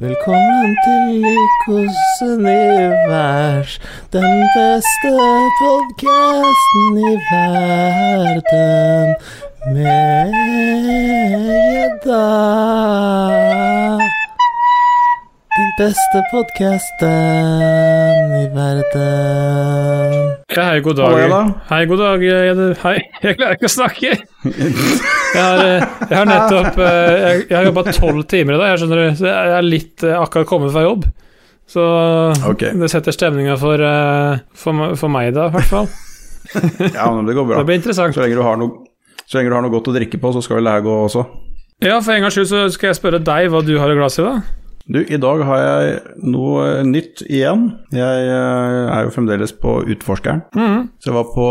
Velkommen 0.00 0.76
til 0.84 1.22
Lykos 1.22 1.96
univers, 2.22 3.80
den 4.12 4.46
beste 4.54 5.10
podkasten 5.60 6.98
i 6.98 7.14
verden. 7.30 9.08
Med 9.74 10.30
gjedda. 11.72 12.26
Den 15.58 15.72
beste 15.74 16.20
podkasten 16.30 17.06
i 18.30 18.44
verden. 18.54 20.28
Ja, 20.54 20.62
hei, 20.68 20.80
god 20.80 20.96
dag. 21.00 21.16
Hallo, 21.18 21.40
Hei, 21.66 21.80
god 21.90 21.98
dag. 21.98 22.22
Jeg, 22.22 22.54
hei, 22.84 22.92
jeg 23.24 23.38
klarer 23.40 23.56
ikke 23.56 23.66
å 23.66 23.72
snakke. 23.72 24.12
Jeg 25.34 25.42
har, 25.42 25.60
eh, 25.60 25.82
jeg 26.08 26.16
har 26.16 26.24
nettopp 26.24 26.78
eh, 26.80 27.16
Jeg, 27.20 27.40
jeg 27.50 27.56
har 27.58 27.66
jobba 27.66 27.82
tolv 27.90 28.22
timer 28.30 28.54
i 28.54 28.60
dag, 28.62 28.70
jeg 28.70 28.78
skjønner 28.80 29.00
du. 29.02 29.08
Så 29.18 29.26
jeg 29.26 29.50
er 29.58 29.66
litt 29.66 30.04
eh, 30.06 30.14
akkurat 30.16 30.48
kommet 30.48 30.72
fra 30.72 30.84
jobb. 30.86 31.02
Så 31.68 31.82
okay. 32.48 32.70
det 32.78 32.88
setter 32.88 33.12
stemninga 33.12 33.58
for, 33.60 33.82
for, 34.62 34.94
for 35.02 35.12
meg 35.12 35.34
da, 35.36 35.50
i 35.50 35.56
hvert 35.58 35.72
fall. 35.72 35.90
Ja, 36.96 37.10
men 37.10 37.26
det 37.26 37.34
går 37.34 37.50
bra. 37.50 37.58
Det 37.58 37.66
blir 37.68 37.80
interessant. 37.82 38.14
Så 38.14 38.22
lenge 38.22 38.38
du 38.38 38.46
har 38.46 38.62
noe, 38.62 38.86
så 39.26 39.40
lenge 39.40 39.50
du 39.50 39.58
har 39.58 39.66
noe 39.66 39.74
godt 39.74 39.90
å 39.90 39.98
drikke 39.98 40.22
på, 40.22 40.32
så 40.38 40.44
skal 40.46 40.62
vel 40.62 40.70
det 40.70 40.78
her 40.78 40.86
gå 40.86 40.96
også. 41.10 41.26
Ja, 41.82 41.98
for 41.98 42.14
en 42.14 42.24
gangs 42.24 42.38
skyld 42.38 42.48
så 42.54 42.64
skal 42.78 42.92
jeg 42.92 43.00
spørre 43.02 43.20
deg 43.26 43.50
hva 43.50 43.66
du 43.66 43.74
har 43.82 43.90
i 43.90 43.98
glasset 43.98 44.22
i 44.22 44.28
dag. 44.30 44.54
Du, 44.88 45.02
i 45.04 45.18
dag 45.20 45.42
har 45.44 45.58
jeg 45.60 45.96
noe 46.24 46.82
nytt 46.88 47.20
igjen. 47.28 47.66
Jeg 47.92 48.28
eh, 48.32 48.86
er 48.88 49.04
jo 49.04 49.12
fremdeles 49.12 49.52
på 49.52 49.82
Utforskeren. 49.84 50.46
Mm. 50.56 50.86
Så 50.96 51.10
jeg 51.10 51.16
var 51.18 51.26
på 51.34 51.48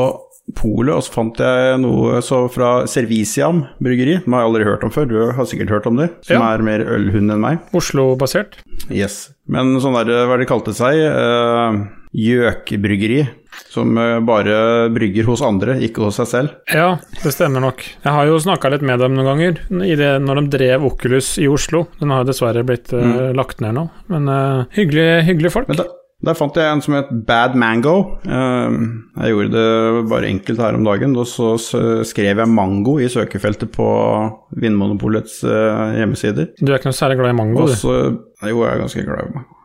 Polet, 0.57 0.93
og 0.95 1.03
så 1.03 1.11
fant 1.11 1.41
jeg 1.43 1.75
noe 1.83 2.21
så 2.23 2.45
fra 2.49 2.71
Serviciam 2.89 3.65
bryggeri. 3.83 4.15
Den 4.23 4.33
har 4.33 4.45
jeg 4.45 4.49
aldri 4.49 4.67
hørt 4.69 4.85
om 4.87 4.93
før, 4.95 5.09
du 5.11 5.17
har 5.35 5.49
sikkert 5.49 5.73
hørt 5.75 5.89
om 5.91 5.99
det. 5.99 6.07
Som 6.25 6.39
Ja. 6.39 6.53
er 6.55 6.63
mer 6.63 6.85
ølhund 6.95 7.33
enn 7.35 7.43
meg. 7.43 7.59
Oslo-basert. 7.75 8.55
Yes. 8.89 9.33
Men 9.45 9.75
sånn 9.83 9.97
der, 9.99 10.25
hva 10.25 10.33
er 10.33 10.39
det 10.39 10.47
de 10.47 10.51
kalte 10.53 10.73
seg? 10.73 10.95
Uh, 11.03 11.83
Gjøkbryggeri. 12.15 13.27
Som 13.71 13.97
eh, 13.97 14.17
bare 14.25 14.87
brygger 14.93 15.27
hos 15.29 15.43
andre, 15.45 15.77
ikke 15.83 16.05
hos 16.05 16.19
seg 16.21 16.29
selv. 16.31 16.55
Ja, 16.73 16.95
det 17.23 17.33
stemmer 17.35 17.63
nok. 17.63 17.83
Jeg 17.83 18.13
har 18.13 18.29
jo 18.29 18.39
snakka 18.41 18.71
litt 18.73 18.85
med 18.85 19.01
dem 19.03 19.17
noen 19.17 19.31
ganger 19.31 19.61
det, 19.67 20.11
når 20.23 20.41
de 20.41 20.57
drev 20.57 20.87
Oculus 20.87 21.35
i 21.41 21.49
Oslo. 21.51 21.85
Den 22.01 22.13
har 22.13 22.23
jo 22.23 22.31
dessverre 22.31 22.65
blitt 22.67 22.93
eh, 22.95 23.29
lagt 23.37 23.61
ned 23.63 23.77
nå, 23.77 23.87
men 24.13 24.27
uh, 24.31 24.67
hyggelige, 24.75 25.23
hyggelige 25.27 25.53
folk. 25.53 25.69
Men 25.71 25.81
da, 25.81 25.87
der 26.27 26.37
fant 26.37 26.55
jeg 26.57 26.69
en 26.71 26.81
som 26.85 26.95
het 26.97 27.11
Bad 27.27 27.57
Mango. 27.59 27.95
Jeg 28.25 29.33
gjorde 29.33 29.51
det 29.53 30.05
bare 30.09 30.31
enkelt 30.31 30.63
her 30.63 30.77
om 30.79 30.87
dagen. 30.87 31.13
Og 31.19 31.27
så 31.29 31.51
skrev 32.07 32.41
jeg 32.41 32.49
mango 32.49 32.97
i 33.01 33.09
søkefeltet 33.11 33.69
på 33.75 33.89
Vinmonopolets 34.57 35.43
hjemmesider. 35.43 36.49
Du 36.57 36.71
er 36.71 36.79
ikke 36.79 36.89
noe 36.89 36.97
særlig 36.97 37.19
glad 37.21 37.35
i 37.35 37.37
mango, 37.43 37.67
Også, 37.67 37.99
du. 38.15 38.49
Jo, 38.49 38.63
jeg 38.65 38.73
er 38.73 38.83
ganske 38.85 39.05
glad 39.05 39.29
i 39.29 39.35
mango. 39.35 39.56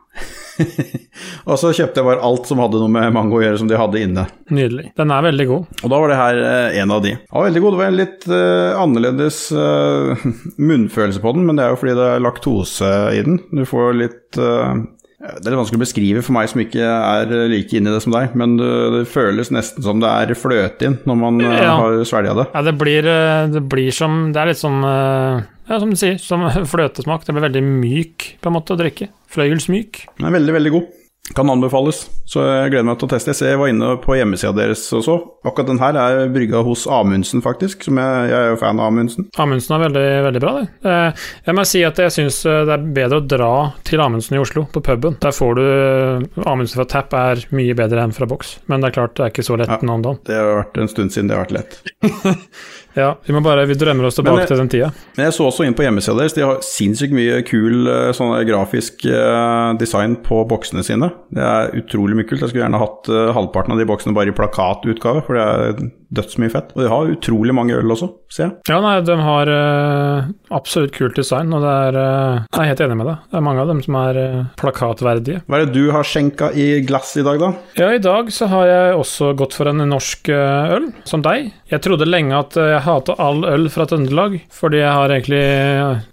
og 1.49 1.57
så 1.59 1.71
kjøpte 1.75 1.99
jeg 2.01 2.07
bare 2.07 2.23
alt 2.29 2.47
som 2.49 2.61
hadde 2.63 2.79
noe 2.81 2.91
med 2.93 3.13
mango 3.15 3.39
å 3.39 3.43
gjøre, 3.43 3.59
som 3.61 3.69
de 3.71 3.79
hadde 3.79 4.01
inne. 4.05 4.25
Nydelig. 4.53 4.89
Den 4.99 5.13
er 5.15 5.25
veldig 5.27 5.47
god. 5.49 5.67
Og 5.83 5.93
da 5.93 5.99
var 6.03 6.13
det 6.13 6.19
her 6.21 6.41
eh, 6.47 6.79
en 6.83 6.95
av 6.95 7.03
de. 7.05 7.13
Ja, 7.17 7.43
veldig 7.47 7.63
god. 7.65 7.75
Det 7.75 7.81
var 7.83 7.91
en 7.91 7.99
litt 8.01 8.27
eh, 8.29 8.81
annerledes 8.83 9.39
eh, 9.57 10.25
munnfølelse 10.71 11.23
på 11.23 11.35
den, 11.37 11.47
men 11.49 11.59
det 11.59 11.65
er 11.67 11.73
jo 11.75 11.79
fordi 11.83 11.95
det 11.99 12.09
er 12.15 12.25
laktose 12.27 12.91
i 13.17 13.23
den. 13.25 13.39
Du 13.53 13.63
får 13.69 13.95
litt 13.97 14.39
eh, 14.41 14.83
Det 15.23 15.47
er 15.47 15.53
litt 15.53 15.59
vanskelig 15.61 15.79
å 15.79 15.85
beskrive 15.85 16.23
for 16.25 16.35
meg 16.35 16.49
som 16.51 16.59
ikke 16.63 16.83
er 16.83 17.29
like 17.51 17.77
inne 17.79 17.91
i 17.91 17.95
det 17.95 18.01
som 18.03 18.11
deg, 18.15 18.33
men 18.39 18.57
det, 18.59 18.71
det 18.97 19.03
føles 19.11 19.53
nesten 19.55 19.85
som 19.85 20.01
det 20.03 20.09
er 20.11 20.33
fløte 20.35 20.89
inn 20.89 20.97
når 21.07 21.19
man 21.21 21.39
eh, 21.43 21.57
Ja. 21.63 21.77
har 21.79 21.99
svelga 22.09 22.35
det. 22.41 22.47
Ja, 22.53 22.65
det 22.67 22.75
blir, 22.81 23.07
eh, 23.07 23.47
det 23.53 23.63
blir 23.71 23.91
som 23.95 24.25
Det 24.35 24.41
er 24.43 24.51
litt 24.51 24.63
eh, 24.67 25.49
Ja, 25.69 25.79
som 25.79 25.93
du 25.93 25.99
sier, 25.99 26.17
som 26.21 26.43
fløtesmak. 26.73 27.25
Det 27.27 27.35
blir 27.37 27.47
veldig 27.49 27.63
myk 27.67 28.33
på 28.43 28.51
en 28.51 28.57
måte 28.59 28.75
å 28.75 28.79
drikke. 28.81 29.09
Fløyelsmyk. 29.33 30.03
Den 30.19 30.29
er 30.29 30.37
veldig, 30.39 30.57
veldig 30.59 30.75
god. 30.79 30.91
Kan 31.37 31.47
anbefales, 31.47 32.01
så 32.27 32.41
jeg 32.43 32.71
gleder 32.73 32.83
meg 32.83 32.97
til 32.99 33.07
å 33.07 33.11
teste. 33.13 33.31
Jeg 33.31 33.37
ser 33.39 33.51
jeg 33.53 33.59
var 33.61 33.69
inne 33.71 33.93
på 34.03 34.11
hjemmesida 34.17 34.51
deres 34.57 34.81
også. 34.91 35.13
Akkurat 35.47 35.69
den 35.69 35.79
her 35.79 35.95
er 35.95 36.25
brygga 36.35 36.59
hos 36.67 36.81
Amundsen, 36.91 37.39
faktisk. 37.41 37.85
Som 37.87 37.95
jeg, 38.01 38.25
jeg 38.27 38.35
er 38.41 38.49
jo 38.51 38.57
fan 38.59 38.81
av 38.83 38.89
Amundsen. 38.91 39.29
Amundsen 39.39 39.77
er 39.77 39.85
veldig, 39.85 40.03
veldig 40.25 40.41
bra, 40.43 40.51
det. 40.59 40.65
Eh, 40.83 41.23
Jeg 41.47 41.55
må 41.55 41.63
si 41.69 41.79
at 41.87 42.01
jeg 42.03 42.11
syns 42.17 42.41
det 42.43 42.75
er 42.75 42.83
bedre 42.99 43.21
å 43.21 43.23
dra 43.23 43.49
til 43.87 44.03
Amundsen 44.03 44.35
i 44.35 44.41
Oslo, 44.43 44.65
på 44.75 44.83
puben. 44.83 45.15
Der 45.23 45.31
får 45.39 45.55
du 45.61 46.43
Amundsen 46.43 46.81
fra 46.81 46.89
tap 46.91 47.15
er 47.15 47.45
mye 47.55 47.79
bedre 47.79 48.03
enn 48.03 48.13
fra 48.19 48.27
boks, 48.27 48.57
men 48.67 48.83
det 48.83 48.91
er 48.91 48.97
klart 48.99 49.15
det 49.15 49.23
er 49.29 49.31
ikke 49.31 49.47
så 49.47 49.57
lett 49.63 49.71
Ja. 49.71 49.79
nå 49.79 49.95
om 49.95 50.03
dagen. 50.09 50.19
Det 50.27 50.35
har 50.41 50.51
vært 50.59 50.81
en 50.83 50.91
stund 50.91 51.15
siden 51.15 51.31
det 51.31 51.39
har 51.39 51.47
vært 51.47 51.55
lett. 51.61 51.79
Ja, 52.93 53.15
vi 53.25 53.33
må 53.33 53.41
bare 53.43 53.65
Vi 53.69 53.77
drømmer 53.79 54.07
oss 54.07 54.17
tilbake 54.19 54.35
Men, 54.35 54.43
eh, 54.43 54.51
til 54.51 54.61
den 54.61 54.69
tida. 54.69 54.91
Men 55.17 55.25
jeg 55.27 55.35
så 55.37 55.47
også 55.49 55.65
inn 55.65 55.75
på 55.77 55.85
hjemmesida 55.85 56.15
deres. 56.19 56.35
De 56.37 56.45
har 56.45 56.61
sinnssykt 56.65 57.15
mye 57.15 57.41
kul 57.47 57.89
eh, 57.89 58.11
sånn 58.15 58.33
grafisk 58.47 59.05
eh, 59.09 59.73
design 59.81 60.17
på 60.25 60.43
boksene 60.49 60.85
sine. 60.85 61.09
Det 61.33 61.43
er 61.43 61.73
utrolig 61.81 62.19
mye 62.19 62.29
kult. 62.29 62.43
Jeg 62.43 62.53
skulle 62.53 62.65
gjerne 62.65 62.81
hatt 62.81 63.09
halvparten 63.37 63.73
av 63.73 63.81
de 63.81 63.89
boksene 63.89 64.15
bare 64.15 64.33
i 64.33 64.37
plakatutgave, 64.37 65.25
for 65.25 65.39
det 65.39 65.43
er 65.47 65.89
dødsmye 66.13 66.51
fett. 66.53 66.71
Og 66.75 66.83
de 66.83 66.91
har 66.91 67.11
utrolig 67.13 67.55
mange 67.55 67.75
øl 67.77 67.93
også, 67.93 68.09
ser 68.31 68.45
jeg. 68.47 68.55
Ja, 68.69 68.79
nei, 68.83 68.95
de 69.05 69.17
har 69.25 69.49
uh, 69.49 70.29
absolutt 70.53 70.93
kult 70.95 71.17
design, 71.17 71.53
og 71.55 71.63
det 71.65 71.73
er 71.87 71.97
uh, 71.97 72.43
Jeg 72.47 72.61
er 72.61 72.71
helt 72.71 72.83
enig 72.85 72.99
med 72.99 73.09
deg. 73.09 73.25
Det 73.31 73.39
er 73.39 73.45
mange 73.47 73.63
av 73.63 73.71
dem 73.71 73.81
som 73.85 73.97
er 73.99 74.19
uh, 74.19 74.37
plakatverdige. 74.59 75.43
Hva 75.47 75.59
er 75.59 75.65
det 75.65 75.75
du 75.77 75.91
har 75.95 76.07
skjenka 76.07 76.51
i 76.53 76.67
glass 76.87 77.15
i 77.19 77.25
dag, 77.25 77.41
da? 77.41 77.51
Ja, 77.79 77.89
i 77.93 78.03
dag 78.03 78.31
så 78.33 78.49
har 78.51 78.69
jeg 78.69 78.99
også 78.99 79.33
gått 79.39 79.57
for 79.57 79.69
en 79.71 79.83
norsk 79.89 80.29
øl, 80.33 80.87
som 81.09 81.23
deg. 81.25 81.51
Jeg 81.73 81.81
trodde 81.83 82.07
lenge 82.07 82.37
at 82.37 82.55
jeg 82.57 82.83
hata 82.85 83.15
all 83.21 83.43
øl 83.49 83.67
fra 83.73 83.87
Trøndelag, 83.89 84.37
fordi 84.53 84.81
jeg 84.83 84.93
har 84.93 85.13
egentlig 85.13 85.43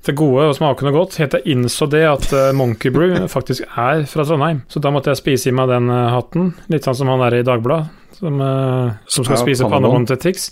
til 0.07 0.17
gode 0.19 0.49
og 0.51 0.57
smakende 0.57 0.95
godt. 0.95 1.19
Helt 1.21 1.35
til 1.35 1.45
jeg 1.45 1.57
innså 1.57 1.89
det 1.91 2.03
at 2.09 2.33
Monkey 2.57 2.93
Brew 2.95 3.27
faktisk 3.31 3.67
er 3.69 4.07
fra 4.11 4.25
Trondheim. 4.27 4.65
Så 4.73 4.83
da 4.83 4.93
måtte 4.95 5.13
jeg 5.13 5.21
spise 5.21 5.51
i 5.51 5.57
meg 5.57 5.71
den 5.71 5.91
hatten, 5.91 6.55
litt 6.73 6.89
sånn 6.89 7.03
som 7.03 7.13
han 7.13 7.25
er 7.29 7.41
i 7.41 7.47
Dagbladet, 7.47 8.00
som, 8.21 8.41
eh, 8.41 8.97
som 9.11 9.25
skal 9.27 9.39
Ja, 9.41 9.45
spise 9.47 9.71
pannebånd. 9.71 10.07
til 10.13 10.21
Tix. 10.29 10.51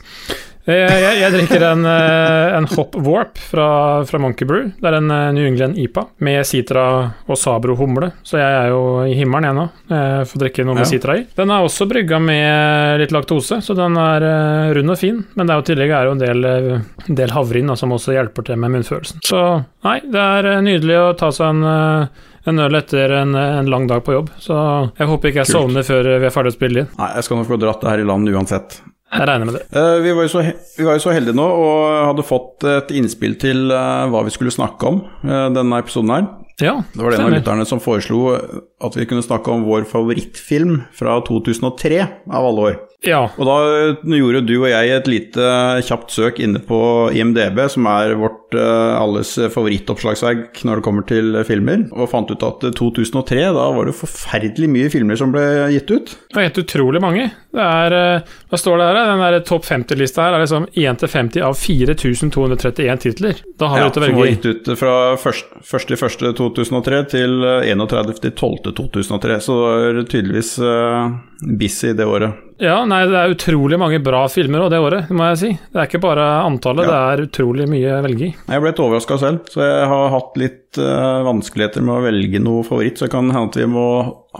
Jeg, 0.68 0.84
Jeg, 1.00 1.14
jeg 1.22 1.32
drikker 1.32 1.62
en, 1.64 1.84
eh, 1.88 2.56
en 2.58 2.66
Hop 2.74 2.92
Warp 3.00 3.38
fra, 3.40 3.68
fra 4.04 4.18
Monkey 4.20 4.44
Brew. 4.44 4.66
Det 4.76 4.84
er 4.90 4.96
en 4.98 5.10
eh, 5.14 5.30
New 5.32 5.46
England 5.48 5.78
IPA 5.80 6.02
med 6.20 6.44
sitra 6.44 6.82
og 7.24 7.38
Sabro 7.40 7.72
humle, 7.78 8.10
så 8.22 8.36
jeg 8.36 8.52
er 8.58 8.68
jo 8.74 8.82
i 9.08 9.14
himmelen 9.16 9.46
jeg 9.48 9.56
nå. 9.56 9.64
Jeg 9.94 10.28
får 10.28 10.42
drikke 10.42 10.66
noe 10.68 10.76
med 10.76 10.84
Ja. 10.84 10.90
Citra 10.90 11.16
i. 11.16 11.24
Den 11.40 11.54
er 11.54 11.64
også 11.64 11.88
brygga 11.88 12.20
med 12.20 13.00
litt 13.00 13.14
laktose, 13.16 13.62
så 13.64 13.74
den 13.78 13.96
er 13.96 14.20
eh, 14.28 14.74
rund 14.76 14.92
og 14.92 14.98
fin. 15.00 15.24
Men 15.40 15.48
det 15.48 15.54
er 15.56 15.62
jo 15.62 15.68
tillegg 15.72 15.90
er 16.02 16.04
jo 16.10 16.16
en 16.18 16.24
del, 16.26 16.44
eh, 16.44 17.08
del 17.22 17.32
havrin 17.32 17.72
da, 17.72 17.74
som 17.80 17.96
også 17.96 18.12
hjelper 18.18 18.44
til 18.50 18.60
med 18.60 18.76
munnfølelsen. 18.76 19.24
Så 19.24 19.40
nei, 19.88 20.00
det 20.04 20.20
er 20.20 20.52
eh, 20.52 20.60
nydelig 20.68 21.00
å 21.00 21.16
ta 21.16 21.32
seg 21.32 21.48
en 21.48 21.64
eh, 21.64 22.26
en 22.50 22.64
øl 22.64 22.78
etter 22.78 23.16
en, 23.20 23.34
en 23.38 23.70
lang 23.70 23.88
dag 23.90 24.04
på 24.06 24.16
jobb, 24.16 24.30
så 24.42 24.58
jeg 24.98 25.08
håper 25.10 25.30
ikke 25.30 25.42
jeg 25.42 25.50
Kult. 25.50 25.56
sovner 25.56 25.86
før 25.86 26.12
vi 26.18 26.28
er 26.28 26.34
ferdig 26.34 26.54
å 26.54 26.56
spille 26.58 26.84
inn. 26.84 26.94
Nei, 26.98 27.10
jeg 27.16 27.26
skal 27.28 27.40
nok 27.40 27.50
få 27.50 27.60
dratt 27.60 27.84
det 27.84 27.92
her 27.92 28.04
i 28.04 28.08
land 28.08 28.32
uansett. 28.32 28.80
Jeg 29.08 29.24
regner 29.24 29.48
med 29.48 29.56
det. 29.56 29.62
Uh, 29.72 30.02
vi, 30.04 30.10
var 30.12 30.26
jo 30.26 30.32
så, 30.34 30.42
vi 30.76 30.84
var 30.84 30.98
jo 30.98 31.04
så 31.06 31.14
heldige 31.16 31.36
nå 31.38 31.46
og 31.48 31.78
hadde 32.10 32.26
fått 32.28 32.66
et 32.68 32.90
innspill 32.98 33.38
til 33.40 33.70
uh, 33.72 34.04
hva 34.12 34.20
vi 34.26 34.34
skulle 34.34 34.52
snakke 34.52 34.90
om 34.90 35.00
uh, 35.24 35.46
denne 35.54 35.80
episoden 35.80 36.12
her. 36.12 36.28
Ja, 36.60 36.74
Det 36.92 37.00
var 37.00 37.14
det 37.14 37.20
en 37.20 37.28
av 37.28 37.36
lytterne 37.36 37.64
som 37.70 37.80
foreslo 37.80 38.34
at 38.84 38.96
vi 38.96 39.06
kunne 39.10 39.24
snakke 39.24 39.50
om 39.50 39.66
vår 39.66 39.88
favorittfilm 39.90 40.82
fra 40.94 41.18
2003, 41.26 42.04
av 42.30 42.46
alle 42.46 42.68
år. 42.70 42.78
Ja. 43.06 43.28
Og 43.38 43.46
da 43.46 43.56
eh, 43.62 44.14
gjorde 44.18 44.40
du 44.48 44.56
og 44.56 44.66
jeg 44.72 44.90
et 44.90 45.06
lite 45.06 45.38
eh, 45.38 45.80
kjapt 45.86 46.10
søk 46.10 46.40
inne 46.42 46.58
på 46.66 46.78
IMDb, 47.14 47.60
som 47.70 47.86
er 47.90 48.16
vårt 48.18 48.56
uh, 48.58 48.96
alles 48.98 49.36
favorittoppslagsverk 49.52 50.64
når 50.66 50.80
det 50.80 50.84
kommer 50.86 51.04
til 51.06 51.36
filmer, 51.46 51.84
og 51.94 52.10
fant 52.10 52.30
ut 52.32 52.42
at 52.42 52.64
2003, 52.74 53.42
da 53.54 53.66
var 53.76 53.86
det 53.86 53.94
forferdelig 53.98 54.70
mye 54.72 54.90
filmer 54.90 55.18
som 55.20 55.30
ble 55.34 55.44
gitt 55.74 55.92
ut. 55.92 56.14
Det 56.32 56.40
er 56.40 56.48
helt 56.48 56.62
utrolig 56.64 57.02
mange. 57.04 57.28
Det 57.54 57.64
er 57.64 58.24
Hva 58.50 58.58
står 58.60 58.80
det 58.80 58.86
her? 58.88 58.98
Den 59.12 59.22
der 59.22 59.38
topp 59.46 59.64
50-lista 59.68 60.26
her 60.26 60.34
er 60.36 60.42
liksom 60.42 60.66
1 60.72 61.00
til 61.02 61.12
50 61.12 61.46
av 61.46 61.54
4231 61.58 63.04
titler. 63.04 63.34
Da 63.60 63.70
har 63.70 63.78
vi 63.78 63.84
ja, 63.84 63.88
å 63.88 64.02
velge 64.02 64.08
Ja, 64.08 64.12
Som 64.12 64.22
var 64.24 64.32
gitt 64.32 64.46
ut 64.48 64.64
fra 64.80 64.94
1.1.2003 65.16 67.02
til 67.14 67.32
31.12.2003. 67.46 68.67
2008-2003, 68.76 69.38
så 69.44 69.56
du 69.56 70.02
var 70.02 70.10
tydeligvis 70.10 70.52
eh, 70.64 71.16
busy 71.58 71.94
det 71.96 72.06
året. 72.06 72.44
Ja, 72.58 72.80
nei, 72.90 73.04
det 73.06 73.14
er 73.14 73.32
utrolig 73.32 73.78
mange 73.78 74.00
bra 74.02 74.24
filmer 74.32 74.64
òg 74.64 74.72
det 74.72 74.80
året, 74.82 75.10
må 75.14 75.28
jeg 75.30 75.38
si. 75.38 75.50
Det 75.70 75.78
er 75.78 75.86
ikke 75.86 76.00
bare 76.02 76.24
antallet, 76.42 76.88
ja. 76.88 76.90
det 76.90 76.98
er 76.98 77.24
utrolig 77.28 77.68
mye 77.70 77.92
å 77.94 78.00
velge 78.02 78.26
i. 78.26 78.30
Jeg 78.34 78.62
ble 78.64 78.72
litt 78.72 78.82
overraska 78.82 79.18
selv, 79.22 79.50
så 79.52 79.62
jeg 79.62 79.90
har 79.92 80.10
hatt 80.14 80.40
litt 80.42 80.80
uh, 80.82 81.22
vanskeligheter 81.28 81.86
med 81.86 81.94
å 81.94 82.04
velge 82.08 82.42
noe 82.42 82.66
favoritt. 82.66 82.98
Så 82.98 83.06
det 83.06 83.14
kan 83.14 83.30
hende 83.30 83.52
at 83.52 83.60
vi 83.60 83.68
må 83.70 83.86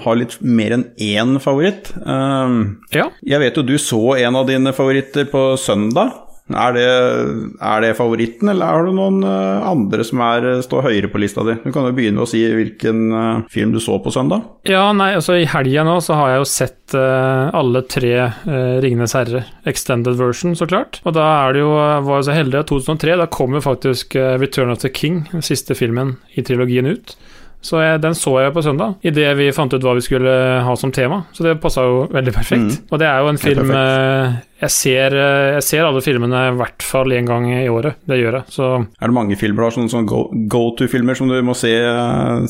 ha 0.03 0.17
litt 0.19 0.35
mer 0.43 0.75
enn 0.75 0.89
én 0.99 1.39
favoritt. 1.43 1.93
Um, 2.03 2.81
ja. 2.95 3.07
Jeg 3.23 3.45
vet 3.45 3.61
jo 3.61 3.67
du 3.71 3.77
så 3.79 4.03
en 4.19 4.41
av 4.43 4.51
dine 4.51 4.75
favoritter 4.75 5.31
på 5.31 5.53
søndag. 5.61 6.17
Er 6.49 6.73
det, 6.77 6.87
er 7.61 7.83
det 7.85 7.95
favoritten, 7.99 8.49
eller 8.53 8.73
har 8.73 8.87
du 8.87 8.95
noen 8.97 9.21
eh, 9.27 9.67
andre 9.69 10.05
som 10.07 10.23
er, 10.25 10.47
står 10.65 10.87
høyere 10.89 11.11
på 11.13 11.21
lista 11.21 11.45
di? 11.45 11.59
Du 11.65 11.71
kan 11.75 11.85
jo 11.89 11.95
begynne 11.97 12.25
å 12.25 12.29
si 12.29 12.41
hvilken 12.41 13.03
eh, 13.13 13.43
film 13.53 13.75
du 13.75 13.81
så 13.85 13.99
på 14.03 14.13
søndag. 14.15 14.47
Ja, 14.69 14.87
nei, 14.97 15.11
altså 15.19 15.37
i 15.37 15.49
helga 15.49 15.85
nå 15.87 15.99
så 16.05 16.17
har 16.19 16.33
jeg 16.33 16.43
jo 16.43 16.49
sett 16.49 16.97
uh, 16.97 17.53
alle 17.57 17.83
tre 17.85 18.13
uh, 18.25 18.77
Ringenes 18.81 19.13
herre, 19.17 19.45
extended 19.69 20.17
version, 20.21 20.57
så 20.57 20.69
klart. 20.69 21.03
Og 21.05 21.17
da 21.17 21.27
er 21.45 21.57
det 21.57 21.65
jo, 21.65 21.73
var 21.77 22.23
jeg 22.23 22.29
så 22.31 22.39
heldig 22.39 22.63
at 22.63 22.73
2003, 22.73 23.19
da 23.21 23.29
kom 23.33 23.57
jo 23.57 23.65
faktisk 23.65 24.17
uh, 24.17 24.37
Return 24.41 24.73
of 24.73 24.81
the 24.85 24.93
King, 24.93 25.27
den 25.33 25.45
siste 25.45 25.77
filmen 25.77 26.17
i 26.37 26.45
trilogien 26.47 26.89
ut. 26.89 27.19
Så 27.61 27.81
jeg, 27.83 27.99
den 28.03 28.15
så 28.15 28.37
jeg 28.39 28.53
på 28.55 28.63
søndag, 28.63 28.95
idet 29.03 29.33
vi 29.39 29.49
fant 29.55 29.73
ut 29.75 29.83
hva 29.83 29.97
vi 29.99 30.05
skulle 30.05 30.33
ha 30.63 30.75
som 30.79 30.93
tema. 30.95 31.25
Så 31.35 31.43
det 31.43 31.57
passa 31.63 31.83
jo 31.87 32.05
veldig 32.13 32.35
perfekt. 32.35 32.77
Og 32.93 33.01
det 33.03 33.09
er 33.09 33.19
jo 33.19 33.33
en 33.33 33.41
film 33.43 33.73
eh, 33.75 34.37
jeg 34.59 34.71
ser, 34.75 35.15
eh, 35.15 35.53
jeg 35.59 35.63
ser 35.63 35.87
alle 35.87 36.01
filmene 36.03 36.41
i 36.49 36.57
hvert 36.59 36.83
fall 36.83 37.13
én 37.15 37.27
gang 37.29 37.45
i 37.47 37.69
året. 37.71 37.95
Det 38.09 38.19
gjør 38.19 38.39
jeg. 38.41 38.45
Så 38.51 38.69
Er 39.01 39.07
det 39.07 39.15
mange 39.15 39.37
filmer 39.39 39.71
sånne, 39.71 39.91
sånne 39.93 40.09
go- 40.11 40.31
go-to-filmer 40.51 41.15
som 41.15 41.29
du 41.31 41.37
må 41.47 41.55
se, 41.55 41.71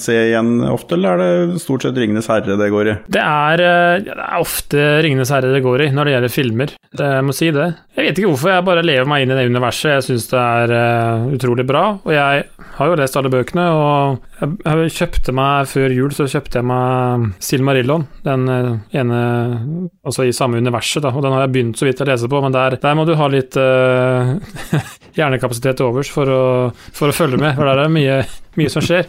se 0.01 0.17
igjen 0.31 0.63
ofte, 0.73 0.97
eller 0.97 1.19
er 1.19 1.19
det 1.53 1.61
stort 1.61 1.83
sett 1.83 1.95
'Ringenes 1.99 2.29
herre' 2.29 2.57
det 2.57 2.71
går 2.73 2.89
i? 2.89 2.97
det 3.09 3.21
er, 3.21 3.61
eh, 3.61 4.01
det 4.07 4.15
er 4.17 4.41
ofte 4.41 5.03
'Ringenes 5.03 5.31
herre' 5.31 5.53
det 5.53 5.63
går 5.63 5.87
i 5.87 5.91
når 5.93 6.05
det 6.05 6.15
gjelder 6.15 6.33
filmer. 6.33 6.67
Det, 6.97 7.05
jeg 7.05 7.25
må 7.25 7.35
si 7.35 7.51
det. 7.51 7.69
Jeg 7.97 8.07
vet 8.07 8.19
ikke 8.19 8.31
hvorfor, 8.33 8.51
jeg 8.55 8.65
bare 8.65 8.83
lever 8.87 9.07
meg 9.07 9.23
inn 9.23 9.33
i 9.33 9.35
det 9.35 9.51
universet. 9.51 9.91
Jeg 9.99 10.03
syns 10.07 10.29
det 10.31 10.39
er 10.39 10.73
uh, 10.73 11.35
utrolig 11.35 11.67
bra. 11.67 11.99
Og 12.07 12.13
jeg 12.15 12.45
har 12.79 12.87
jo 12.89 12.95
lest 12.95 13.17
alle 13.19 13.29
bøkene, 13.29 13.67
og 13.75 14.21
jeg, 14.41 14.57
jeg 14.65 14.93
kjøpte 14.97 15.35
meg 15.35 15.67
før 15.67 15.93
jul 15.93 16.11
så 16.15 16.25
kjøpte 16.31 16.61
jeg 16.61 16.65
meg 16.65 17.33
Silmarillion, 17.43 18.07
den 18.25 18.49
ene 18.95 19.89
Altså 20.05 20.25
i 20.25 20.33
samme 20.33 20.57
universet, 20.63 21.03
da. 21.05 21.11
Og 21.13 21.23
den 21.23 21.33
har 21.35 21.43
jeg 21.45 21.53
begynt 21.53 21.77
så 21.79 21.85
vidt 21.89 21.98
å 22.05 22.11
lese 22.11 22.29
på, 22.31 22.43
men 22.45 22.55
der, 22.55 22.77
der 22.83 22.95
må 22.99 23.05
du 23.09 23.15
ha 23.19 23.27
litt 23.33 23.57
uh, 23.59 24.37
hjernekapasitet 25.19 25.79
til 25.81 25.91
overs 25.91 26.11
for 26.13 26.31
å, 26.31 26.45
for 26.95 27.11
å 27.11 27.17
følge 27.17 27.41
med, 27.41 27.57
for 27.59 27.67
der 27.69 27.77
er 27.83 27.89
det 27.89 27.97
mye, 27.97 28.21
mye 28.61 28.73
som 28.73 28.85
skjer. 28.85 29.09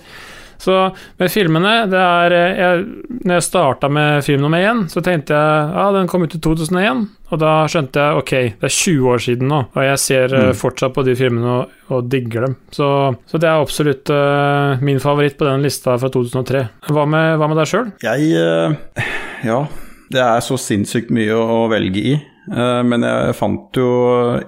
Så 0.59 0.73
med 1.15 1.31
filmene 1.31 1.85
det 1.87 1.99
er, 2.03 2.33
eh, 2.35 2.57
jeg, 2.59 2.79
Når 3.23 3.37
jeg 3.37 3.43
starta 3.45 3.87
med 3.87 4.25
film 4.25 4.41
nummer 4.43 4.59
én, 4.59 4.81
så 4.91 4.99
tenkte 4.99 5.31
jeg 5.31 5.69
ja, 5.71 5.85
den 5.95 6.09
kom 6.11 6.25
ut 6.27 6.35
i 6.35 6.39
2001. 6.43 7.05
Og 7.31 7.39
da 7.39 7.51
skjønte 7.71 8.01
jeg 8.03 8.17
ok, 8.19 8.33
det 8.59 8.67
er 8.67 8.73
20 8.75 9.07
år 9.13 9.23
siden 9.23 9.47
nå, 9.53 9.59
og 9.71 9.85
jeg 9.85 10.01
ser 10.03 10.33
eh, 10.35 10.47
Mm. 10.49 10.57
fortsatt 10.59 10.91
på 10.97 11.05
de 11.07 11.15
filmene 11.15 11.53
og, 11.61 11.77
og 11.95 12.09
digger 12.11 12.49
dem. 12.49 12.57
Så, 12.75 12.89
så 13.29 13.39
det 13.39 13.47
er 13.47 13.61
absolutt 13.63 14.11
uh, 14.11 14.81
min 14.83 14.99
favoritt 14.99 15.37
på 15.39 15.47
den 15.47 15.63
lista 15.63 15.95
fra 16.01 16.09
2003. 16.11 16.65
Hva 16.91 17.05
med, 17.07 17.37
hva 17.39 17.47
med 17.53 17.61
deg 17.61 17.69
sjøl? 17.71 17.91
Jeg 18.03 18.27
uh, 18.35 19.05
Ja, 19.47 19.61
det 20.11 20.25
er 20.25 20.43
så 20.43 20.57
sinnssykt 20.59 21.13
mye 21.15 21.37
å 21.39 21.69
velge 21.71 22.03
i. 22.03 22.17
Eh, 22.51 22.81
men 22.83 23.01
jeg 23.05 23.35
fant 23.35 23.73
jo 23.77 23.89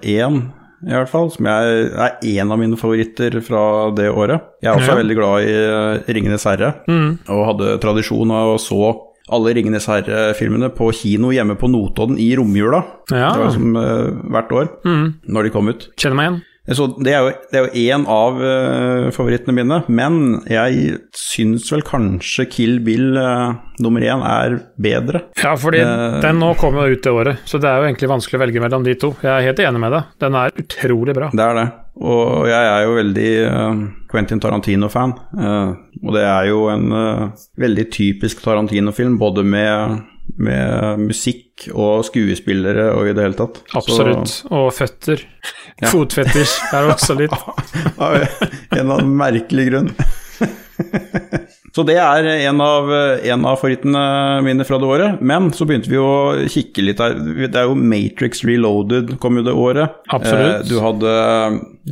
én, 0.02 0.42
i 0.88 0.90
hvert 0.96 1.10
fall, 1.12 1.30
som 1.30 1.46
jeg, 1.46 1.92
er 1.94 2.18
én 2.26 2.52
av 2.52 2.58
mine 2.58 2.76
favoritter 2.80 3.40
fra 3.46 3.92
det 3.94 4.10
året. 4.10 4.42
Jeg 4.64 4.72
er 4.74 4.80
også 4.80 4.96
Ja. 4.96 5.00
veldig 5.04 5.16
glad 5.16 5.44
i 5.46 5.54
eh, 5.54 6.04
'Ringenes 6.10 6.44
herre', 6.46 6.74
Mm. 6.88 7.20
og 7.30 7.46
hadde 7.52 7.80
tradisjon 7.80 8.32
av 8.32 8.56
å 8.56 8.60
så 8.60 8.96
alle 9.32 9.54
'Ringenes 9.54 9.86
herre'-filmene 9.88 10.70
på 10.76 10.92
kino 10.94 11.30
hjemme 11.32 11.56
på 11.56 11.70
Notodden 11.70 12.18
i 12.18 12.36
romjula. 12.36 12.84
Ja. 13.12 13.30
Det 13.34 13.40
var 13.46 13.52
som 13.52 13.76
uh, 13.76 14.10
hvert 14.32 14.50
år, 14.52 14.68
Mm. 14.84 15.14
når 15.30 15.44
de 15.44 15.50
kom 15.52 15.68
ut. 15.70 15.88
Kjenner 15.98 16.16
meg 16.16 16.26
igjen. 16.32 16.42
Så 16.78 16.88
det 17.04 17.14
er 17.16 17.26
jo, 17.26 17.34
det 17.54 17.64
én 17.78 18.06
av 18.10 18.40
uh, 18.40 19.10
favorittene 19.16 19.56
mine, 19.56 19.82
men 19.92 20.42
jeg 20.50 20.98
syns 21.18 21.70
vel 21.74 21.84
kanskje 21.88 22.48
Kill 22.52 22.80
Bill 22.86 23.18
uh, 23.18 23.54
nummer 23.84 24.06
én 24.06 24.24
er 24.28 24.58
bedre. 24.82 25.26
Ja, 25.42 25.56
fordi 25.60 25.84
uh, 25.86 26.20
den 26.24 26.42
nå 26.42 26.54
kommer 26.60 26.88
jo 26.88 26.98
ut 26.98 27.06
det 27.06 27.16
året, 27.16 27.46
så 27.50 27.62
det 27.62 27.70
er 27.70 27.82
jo 27.82 27.90
egentlig 27.90 28.12
vanskelig 28.12 28.40
å 28.40 28.44
velge 28.46 28.64
mellom 28.64 28.88
de 28.88 28.98
to. 29.00 29.14
Jeg 29.24 29.32
er 29.34 29.48
helt 29.50 29.64
enig 29.64 29.84
med 29.84 29.96
deg. 29.98 30.12
Den 30.24 30.38
er 30.42 30.60
utrolig 30.64 31.18
bra. 31.18 31.32
Det 31.34 31.48
er 31.48 31.60
det. 31.60 31.68
Og 32.02 32.48
jeg 32.48 32.68
er 32.72 32.86
jo 32.86 32.94
veldig 32.96 33.32
Quentin 34.10 34.40
Tarantino-fan. 34.42 35.12
og 35.36 36.14
det 36.16 36.24
er 36.24 36.48
jo 36.48 36.62
en 36.72 36.86
veldig 37.60 37.86
typisk 37.94 38.40
Tarantino-film, 38.46 39.18
både 39.20 39.44
med, 39.44 40.00
med 40.42 41.00
musikk 41.08 41.68
og 41.76 42.06
skuespillere 42.08 42.90
og 42.96 43.10
i 43.10 43.14
det 43.14 43.26
hele 43.26 43.38
tatt. 43.38 43.60
Så- 43.68 43.78
Absolutt. 43.82 44.36
Og 44.52 44.72
føtter. 44.74 45.24
Ja. 45.82 45.90
Fotfetisj 45.92 46.56
er 46.74 46.90
også 46.94 47.18
litt. 47.20 47.36
Av 48.02 48.16
en 48.16 48.28
eller 48.80 48.96
annen 49.00 49.16
merkelig 49.20 49.70
grunn. 49.72 49.92
Så 51.72 51.86
det 51.88 51.96
er 52.04 52.26
en 52.50 52.60
av, 52.60 52.90
en 52.92 53.46
av 53.48 53.56
favorittene 53.62 54.02
mine 54.44 54.66
fra 54.68 54.76
det 54.82 54.88
året. 54.92 55.22
Men 55.24 55.52
så 55.56 55.64
begynte 55.70 55.88
vi 55.92 56.00
å 56.02 56.34
kikke 56.52 56.84
litt 56.84 57.00
her. 57.00 57.14
Det 57.48 57.56
er 57.56 57.70
jo 57.70 57.78
Matrix 57.80 58.42
Reloaded 58.44 59.14
kom 59.24 59.38
jo 59.40 59.44
det 59.46 59.54
året. 59.56 59.94
Absolutt. 60.12 60.66
Eh, 60.66 60.68
Du 60.68 60.82
hadde 60.84 61.14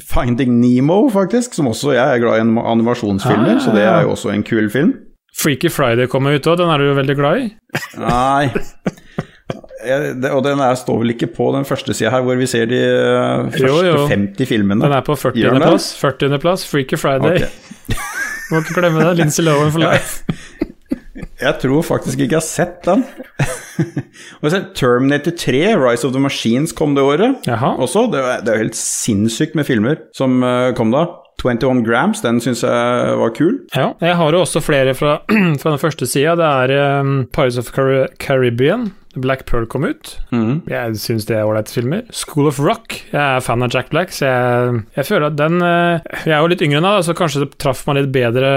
Finding 0.10 0.58
Nemo, 0.60 1.06
faktisk, 1.14 1.56
som 1.56 1.70
også 1.72 1.94
jeg 1.96 2.04
er 2.18 2.20
glad 2.26 2.42
i 2.42 2.44
animasjonsfilmer. 2.74 3.56
Ah, 3.56 3.64
Så 3.64 3.72
det 3.78 3.86
er 3.88 4.04
jo 4.04 4.12
også 4.18 4.34
en 4.34 4.44
kul 4.44 4.68
film. 4.74 4.92
Freaky 5.36 5.70
Friday 5.72 6.08
kommer 6.12 6.36
ut 6.36 6.48
òg, 6.50 6.58
den 6.60 6.70
er 6.74 6.78
du 6.82 6.90
jo 6.90 6.96
veldig 6.98 7.16
glad 7.20 7.44
i? 7.44 7.50
Nei 8.02 8.50
Jeg- 9.86 10.16
det, 10.22 10.32
Og 10.36 10.44
den 10.44 10.60
er, 10.60 10.76
står 10.76 10.98
vel 11.00 11.14
ikke 11.14 11.30
på 11.32 11.52
den 11.56 11.64
første 11.66 11.94
sida 11.96 12.10
her, 12.12 12.22
hvor 12.26 12.36
vi 12.36 12.46
ser 12.52 12.66
de 12.68 12.80
uh, 12.84 13.46
første 13.54 13.68
Jo, 13.70 13.78
jo. 13.88 14.08
50 14.12 14.50
filmene. 14.50 14.84
Den 14.84 14.92
er 14.98 15.06
på 15.08 15.16
Gjør 15.16 15.56
den 15.56 15.64
det? 15.64 15.80
40.-plass. 16.04 16.66
Freaky 16.68 17.00
Friday. 17.00 17.46
Okay. 17.46 17.96
Må 18.52 18.60
ikke 18.60 18.76
glemme 18.82 19.06
det. 19.06 19.16
Lindsay 19.22 19.46
Lohan 19.48 19.72
for 19.72 19.80
life. 19.86 20.20
Jeg 21.40 21.56
tror 21.62 21.82
faktisk 21.88 22.20
ikke 22.20 22.36
jeg 22.36 22.40
har 22.40 22.44
sett 22.44 22.84
den. 22.84 23.02
Terminator 24.76 25.32
3, 25.32 25.62
Rise 25.80 26.08
of 26.08 26.12
the 26.14 26.20
Machines, 26.20 26.72
kom 26.76 26.96
det 26.96 27.04
året 27.04 27.48
Jaha. 27.48 27.74
også. 27.80 28.06
Det 28.12 28.20
er, 28.20 28.44
er 28.44 28.58
jo 28.58 28.64
helt 28.66 28.76
sinnssykt 28.80 29.56
med 29.56 29.68
filmer 29.68 30.02
som 30.16 30.42
eh, 30.44 30.74
kom 30.76 30.92
da. 30.92 31.06
21 31.44 31.84
Grams, 31.88 32.22
den 32.22 32.42
syns 32.44 32.64
jeg 32.64 33.18
var 33.20 33.34
kul. 33.38 33.60
Ja. 33.76 33.92
Jeg 34.04 34.16
har 34.20 34.32
jo 34.36 34.42
også 34.44 34.62
flere 34.64 34.96
fra, 34.98 35.20
fra 35.62 35.74
den 35.74 35.82
første 35.82 36.08
sida. 36.10 36.36
Det 36.40 36.46
er 36.46 37.00
um, 37.00 37.14
Pirates 37.34 37.58
of 37.62 37.72
Car 37.76 38.08
Caribbean. 38.20 38.90
Black 39.16 39.46
Pearl 39.50 39.66
kom 39.66 39.88
ut. 39.90 40.12
Mm. 40.30 40.60
Jeg 40.70 40.98
syns 41.02 41.26
det 41.26 41.38
er 41.40 41.48
ålreite 41.48 41.74
filmer. 41.74 42.04
School 42.14 42.50
of 42.52 42.60
Rock. 42.62 42.94
Jeg 43.10 43.18
er 43.20 43.42
fan 43.42 43.66
av 43.66 43.74
Jack 43.74 43.90
Black, 43.90 44.14
så 44.14 44.28
jeg, 44.30 44.82
jeg 45.00 45.08
føler 45.08 45.28
at 45.32 45.38
den 45.40 45.58
eh, 45.66 46.04
Jeg 46.28 46.36
er 46.36 46.44
jo 46.44 46.52
litt 46.52 46.62
yngre 46.66 46.82
deg, 46.86 47.00
så 47.08 47.16
kanskje 47.18 47.42
det 47.46 47.50
traff 47.62 47.82
meg 47.90 48.00
litt 48.04 48.12
bedre 48.14 48.52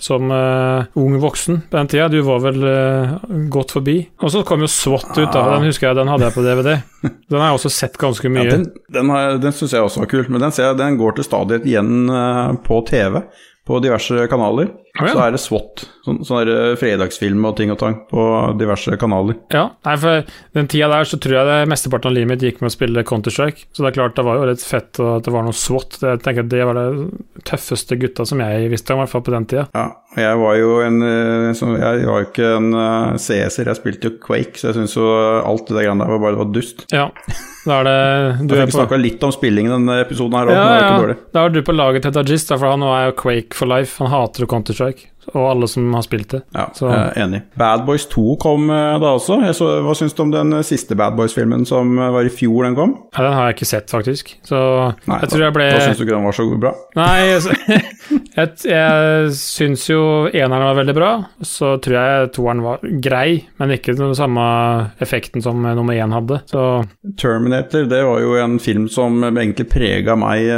som 0.00 0.32
uh, 0.32 0.88
ung 1.00 1.18
voksen 1.20 1.60
på 1.68 1.76
den 1.80 1.90
tida. 1.92 2.08
Du 2.12 2.20
var 2.26 2.40
vel 2.46 2.64
uh, 2.64 3.14
godt 3.52 3.76
forbi. 3.76 3.98
Og 4.24 4.32
så 4.32 4.42
kom 4.48 4.64
jo 4.64 4.70
SWAT 4.72 5.12
ut, 5.18 5.28
da. 5.34 5.44
Den 5.56 5.68
husker 5.68 5.90
jeg, 5.90 6.00
den 6.00 6.10
hadde 6.12 6.28
jeg 6.30 6.36
på 6.38 6.46
DVD. 6.48 6.78
Den 7.30 7.38
har 7.38 7.52
jeg 7.52 7.60
også 7.60 7.70
sett 7.72 7.94
ganske 7.96 8.28
mye. 8.28 8.42
Ja, 8.44 8.56
den 8.58 8.66
den, 8.92 9.08
har- 9.14 9.38
den 9.40 9.54
syns 9.56 9.72
jeg 9.72 9.84
også 9.84 10.02
var 10.02 10.08
kul, 10.10 10.26
men 10.28 10.42
den, 10.42 10.52
ser 10.52 10.66
jeg, 10.66 10.76
den 10.80 10.98
går 11.00 11.14
til 11.16 11.24
stadighet 11.24 11.68
igjen 11.68 12.10
uh, 12.12 12.50
på 12.64 12.82
TV. 12.88 13.22
På 13.68 13.78
diverse 13.80 14.24
kanaler. 14.32 14.72
Å, 14.98 15.04
ja. 15.06 15.12
Så 15.14 15.20
er 15.22 15.34
det 15.34 15.38
SWAT, 15.40 15.82
sånn, 16.02 16.16
sånn 16.26 16.40
der, 16.42 16.50
eh, 16.72 16.76
fredagsfilm 16.80 17.44
og 17.46 17.54
ting 17.60 17.70
og 17.70 17.78
tang 17.78 18.00
på 18.10 18.22
diverse 18.58 18.96
kanaler. 18.98 19.36
Ja, 19.54 19.68
nei, 19.86 19.94
for 20.02 20.24
den 20.58 20.66
tida 20.72 20.88
der 20.90 21.06
så 21.06 21.18
tror 21.22 21.36
jeg 21.38 21.46
det 21.46 21.68
mesteparten 21.70 22.10
av 22.10 22.16
livet 22.16 22.32
mitt 22.32 22.42
gikk 22.42 22.58
med 22.60 22.72
å 22.72 22.74
spille 22.74 23.04
Counter-Strike. 23.06 23.68
Så 23.70 23.84
det 23.84 23.92
er 23.92 23.98
klart 24.00 24.18
det 24.18 24.26
var 24.26 24.40
jo 24.40 24.48
litt 24.50 24.64
fett 24.66 24.98
at 24.98 25.28
det 25.28 25.34
var 25.34 25.46
noe 25.46 25.54
SWAT. 25.56 26.00
Det, 26.00 26.16
jeg 26.16 26.22
tenker 26.26 26.48
det 26.50 26.66
var 26.66 26.80
det 26.80 27.44
tøffeste 27.46 28.00
gutta 28.02 28.26
som 28.26 28.42
jeg 28.42 28.72
visste 28.72 28.96
om, 28.96 28.98
i 28.98 29.06
hvert 29.06 29.14
fall 29.14 29.24
på 29.30 29.36
den 29.36 29.46
tida. 29.52 29.68
Ja, 29.78 29.86
jeg 30.18 30.40
var 30.42 30.58
jo 30.58 30.72
en 30.82 30.98
eh, 31.06 31.54
Jeg 31.54 32.06
var 32.10 32.24
jo 32.24 32.26
ikke 32.26 32.50
en 32.56 32.74
eh, 32.74 33.14
CS-er, 33.22 33.70
jeg 33.70 33.78
spilte 33.78 34.10
jo 34.10 34.16
Quake, 34.26 34.58
så 34.58 34.72
jeg 34.72 34.80
syns 34.80 34.98
jo 34.98 35.06
alt 35.06 35.70
det 35.70 35.78
der 35.78 35.86
greiene 35.86 36.02
der 36.02 36.10
var 36.16 36.24
bare 36.24 36.34
det 36.34 36.42
var 36.42 36.50
dust. 36.56 36.84
Ja, 36.90 37.06
da 37.62 37.78
er 37.78 37.86
det 37.86 37.96
du 38.50 38.56
Jeg 38.56 38.72
fikk 38.72 38.76
snakka 38.80 38.98
litt 38.98 39.22
om 39.22 39.34
spilling 39.34 39.70
i 39.70 39.74
denne 39.76 40.00
episoden 40.02 40.34
her 40.34 40.50
òg, 40.50 40.58
ja, 40.58 40.66
ja. 40.82 41.16
Da 41.30 41.46
er 41.46 41.54
du 41.54 41.62
på 41.62 41.76
laget 41.76 42.02
til 42.08 42.14
Dajis, 42.16 42.48
for 42.50 42.66
han 42.66 42.82
nå 42.82 42.90
er 42.96 43.08
jo 43.10 43.16
Quake 43.22 43.54
for 43.54 43.70
life. 43.70 44.00
Han 44.02 44.10
hater 44.10 44.44
jo 44.44 44.50
Counter-Strike, 44.80 45.09
og 45.34 45.44
alle 45.50 45.68
som 45.70 45.92
har 45.94 46.02
spilt 46.06 46.28
det. 46.34 46.42
Ja, 46.54 46.68
Så- 46.74 46.90
enig. 47.16 47.42
Bad 47.58 47.84
Boys 47.86 48.06
2 48.06 48.36
kom 48.40 48.70
eh, 48.70 48.98
da 49.02 49.12
også. 49.16 49.38
Så, 49.54 49.68
hva 49.84 49.94
syns 49.96 50.14
du 50.16 50.22
om 50.24 50.30
den 50.32 50.52
eh, 50.56 50.62
siste 50.66 50.96
Bad 50.96 51.16
Boys-filmen 51.18 51.66
som 51.68 51.92
eh, 51.98 52.10
var 52.10 52.26
i 52.26 52.32
fjor 52.32 52.64
den 52.64 52.74
kom? 52.78 52.94
Ja, 53.14 53.24
den 53.26 53.36
har 53.36 53.50
jeg 53.50 53.58
ikke 53.58 53.68
sett, 53.70 53.90
faktisk. 53.92 54.32
Så 54.46 54.58
Nei, 55.06 55.20
jeg 55.22 55.32
tror 55.32 55.44
jeg 55.46 55.56
ble 55.56 55.68
Da 55.70 55.82
syns 55.84 56.00
du 56.00 56.04
ikke 56.06 56.16
den 56.16 56.26
var 56.26 56.36
så 56.36 56.46
bra? 56.60 56.72
Nei, 56.96 57.18
jeg, 57.28 57.84
jeg, 58.38 58.48
jeg 58.70 59.34
syns 59.36 59.86
jo 59.90 60.00
eneren 60.32 60.66
var 60.70 60.80
veldig 60.80 60.96
bra. 60.96 61.10
Så 61.46 61.74
tror 61.84 61.98
jeg 62.00 62.32
toeren 62.36 62.64
var 62.64 62.80
grei, 63.04 63.44
men 63.60 63.76
ikke 63.76 63.96
den 63.98 64.16
samme 64.18 64.46
effekten 65.02 65.44
som 65.44 65.60
nummer 65.62 65.94
én 65.94 66.14
hadde. 66.16 66.40
Så 66.50 66.64
Terminator 67.20 67.86
det 67.90 68.02
var 68.06 68.20
jo 68.24 68.34
en 68.40 68.58
film 68.62 68.88
som 68.92 69.20
egentlig 69.30 69.68
prega 69.70 70.16
meg 70.18 70.48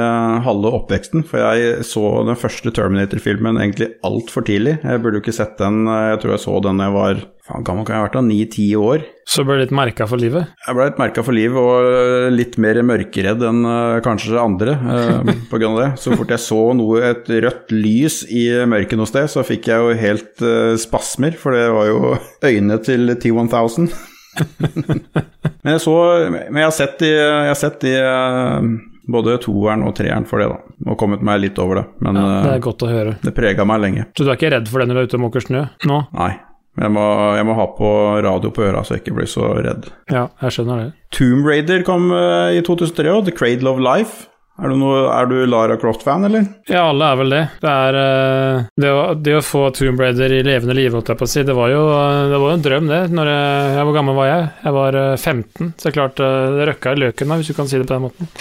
halve 0.47 0.73
oppveksten. 0.79 1.27
For 1.29 1.43
jeg 1.43 1.85
så 1.87 2.07
den 2.27 2.39
første 2.39 2.73
Terminator-filmen 2.75 3.59
egentlig 3.61 3.93
altfor 4.07 4.45
tidlig. 4.47 4.52
Jeg 4.61 5.03
burde 5.03 5.19
jo 5.19 5.23
ikke 5.25 5.35
sett 5.37 5.57
den, 5.61 5.87
jeg 5.87 6.21
tror 6.23 6.35
jeg 6.35 6.43
så 6.45 6.59
den 6.65 6.81
da 6.83 6.89
jeg 6.91 6.95
var 6.97 7.23
faen, 7.47 7.65
gammel 7.67 7.87
kan 7.87 7.97
jeg 7.97 8.03
ha 8.03 8.07
vært 8.07 8.17
da, 8.19 8.23
ni-ti 8.27 8.67
år. 8.79 9.05
så 9.29 9.45
ble 9.47 9.57
det 9.57 9.67
litt 9.67 9.75
merka 9.77 10.07
for 10.11 10.21
livet. 10.21 10.53
Jeg 10.67 10.77
ble 10.77 10.87
litt 10.89 11.01
merka 11.01 11.25
for 11.27 11.37
livet, 11.37 11.59
og 11.59 11.89
eh, 11.89 12.29
litt 12.35 12.59
mer 12.63 12.81
mørkeredd 12.87 13.43
enn 13.49 13.65
eh, 13.69 13.99
kanskje 14.05 14.39
andre 14.41 14.77
eh, 14.77 15.33
av 15.59 15.81
det. 15.81 15.89
Så 16.03 16.15
fort 16.19 16.33
jeg 16.35 16.45
så 16.45 16.61
noe, 16.79 17.03
et 17.13 17.29
rødt 17.31 17.75
lys 17.75 18.23
i 18.31 18.47
mørket 18.69 19.01
noe 19.01 19.11
sted, 19.11 19.31
så 19.33 19.47
fikk 19.47 19.71
jeg 19.73 19.83
jo 19.83 19.99
helt 20.03 20.47
eh, 20.47 20.77
spasmer, 20.81 21.37
for 21.39 21.57
det 21.57 21.69
var 21.75 21.91
jo 21.91 22.15
øynene 22.45 22.81
til 22.85 23.15
T1000. 23.17 23.93
men 25.63 25.75
jeg 25.75 25.81
så 25.85 25.95
Men 26.33 26.63
jeg 26.63 26.65
har 26.65 26.73
sett 26.73 26.95
de, 27.03 27.09
jeg 27.13 27.51
har 27.51 27.59
sett 27.61 27.83
de 27.85 27.93
eh, 28.01 28.71
både 29.09 29.39
toeren 29.43 29.83
og 29.89 29.95
treeren 29.99 30.27
for 30.29 30.39
det, 30.43 30.49
da. 30.53 30.77
Og 30.93 30.99
kommet 31.01 31.23
meg 31.27 31.41
litt 31.43 31.59
over 31.63 31.81
det. 31.83 31.85
Men 32.05 32.17
Ja, 32.21 32.29
det 32.43 32.49
eh, 32.53 32.57
er 32.57 32.65
godt 32.69 32.83
å 32.87 32.91
høre. 32.93 33.17
det 33.23 33.35
prega 33.35 33.65
meg 33.69 33.81
lenge. 33.83 34.07
Så 34.17 34.25
du 34.25 34.31
er 34.31 34.39
ikke 34.39 34.53
redd 34.55 34.69
for 34.71 34.81
det 34.83 34.89
når 34.91 34.95
du 34.95 35.03
er 35.03 35.11
ute 35.11 35.21
og 35.21 35.25
måker 35.29 35.47
snø 35.47 35.67
nå? 35.91 36.01
Nei. 36.17 36.33
Jeg 36.81 36.89
må, 36.89 37.03
jeg 37.37 37.45
må 37.45 37.53
ha 37.59 37.67
på 37.77 37.89
radio 38.25 38.49
på 38.49 38.63
øra 38.65 38.81
så 38.81 38.95
jeg 38.95 39.03
ikke 39.03 39.19
blir 39.19 39.27
så 39.29 39.51
redd. 39.61 39.91
Ja, 40.09 40.29
jeg 40.41 40.55
skjønner 40.57 40.79
det. 40.87 40.93
Tomb 41.13 41.45
Raider 41.45 41.83
kom 41.85 42.07
eh, 42.17 42.57
i 42.57 42.63
2003 42.65 43.11
òg. 43.13 43.27
The 43.27 43.35
Cradle 43.37 43.69
of 43.75 43.83
Life 43.85 44.29
Er 44.63 44.69
du, 44.73 44.77
noe, 44.81 45.03
er 45.13 45.27
du 45.29 45.35
Lara 45.49 45.77
Croft-fan, 45.81 46.25
eller? 46.29 46.45
Ja, 46.71 46.87
alle 46.93 47.07
er 47.13 47.17
vel 47.21 47.33
det. 47.35 47.43
Det 47.61 47.71
er 47.73 47.99
eh, 48.01 48.65
det, 48.81 48.91
å, 48.93 49.03
det 49.21 49.37
å 49.37 49.45
få 49.45 49.67
Tomb 49.77 50.01
Raider 50.01 50.33
i 50.37 50.41
levende 50.45 50.77
live, 50.77 50.95
holdt 50.97 51.09
jeg 51.13 51.21
på 51.21 51.29
å 51.29 51.33
si, 51.35 51.45
det 51.49 51.57
var 51.57 51.73
jo, 51.73 51.83
eh, 51.93 52.23
det 52.33 52.41
var 52.41 52.53
jo 52.53 52.57
en 52.59 52.65
drøm, 52.69 52.89
det. 52.93 53.01
Når 53.17 53.31
jeg, 53.33 53.85
hvor 53.89 53.97
gammel 53.97 54.17
var 54.23 54.29
jeg? 54.31 54.49
Jeg 54.65 54.77
var 54.79 55.01
eh, 55.03 55.13
15, 55.19 55.73
så 55.83 55.93
klart 55.97 56.21
eh, 56.25 56.49
det 56.57 56.69
røkka 56.73 56.93
i 56.97 57.01
løken, 57.05 57.33
da, 57.33 57.41
hvis 57.41 57.53
du 57.53 57.57
kan 57.59 57.69
si 57.73 57.81
det 57.81 57.89
på 57.89 57.97
den 57.99 58.05
måten. 58.09 58.33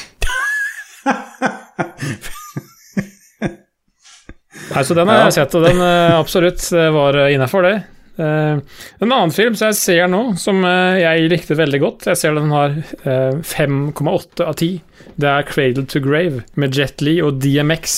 Nei, 4.71 4.83
så 4.87 4.95
den 4.95 5.09
har 5.09 5.25
jeg 5.25 5.35
sett, 5.35 5.55
og 5.57 5.65
den 5.67 5.79
eh, 5.83 6.13
absolutt 6.15 6.63
var 6.71 7.17
innafor, 7.27 7.61
det. 7.67 7.75
Eh, 8.21 8.57
en 8.99 9.11
annen 9.11 9.31
film 9.31 9.55
som 9.55 9.71
jeg 9.71 9.79
ser 9.79 10.09
nå, 10.11 10.21
som 10.39 10.61
eh, 10.67 10.99
jeg 11.01 11.29
likte 11.31 11.55
veldig 11.55 11.79
godt 11.79 12.09
Jeg 12.11 12.19
ser 12.19 12.35
den 12.35 12.51
har 12.51 12.75
eh, 12.75 13.37
5,8 13.39 14.45
av 14.45 14.55
10. 14.57 14.81
Det 15.21 15.29
er 15.29 15.47
Cradle 15.47 15.85
to 15.89 16.01
Grave 16.03 16.43
med 16.59 16.75
Jet 16.75 17.01
Lee 17.03 17.23
og 17.23 17.39
DMX. 17.43 17.97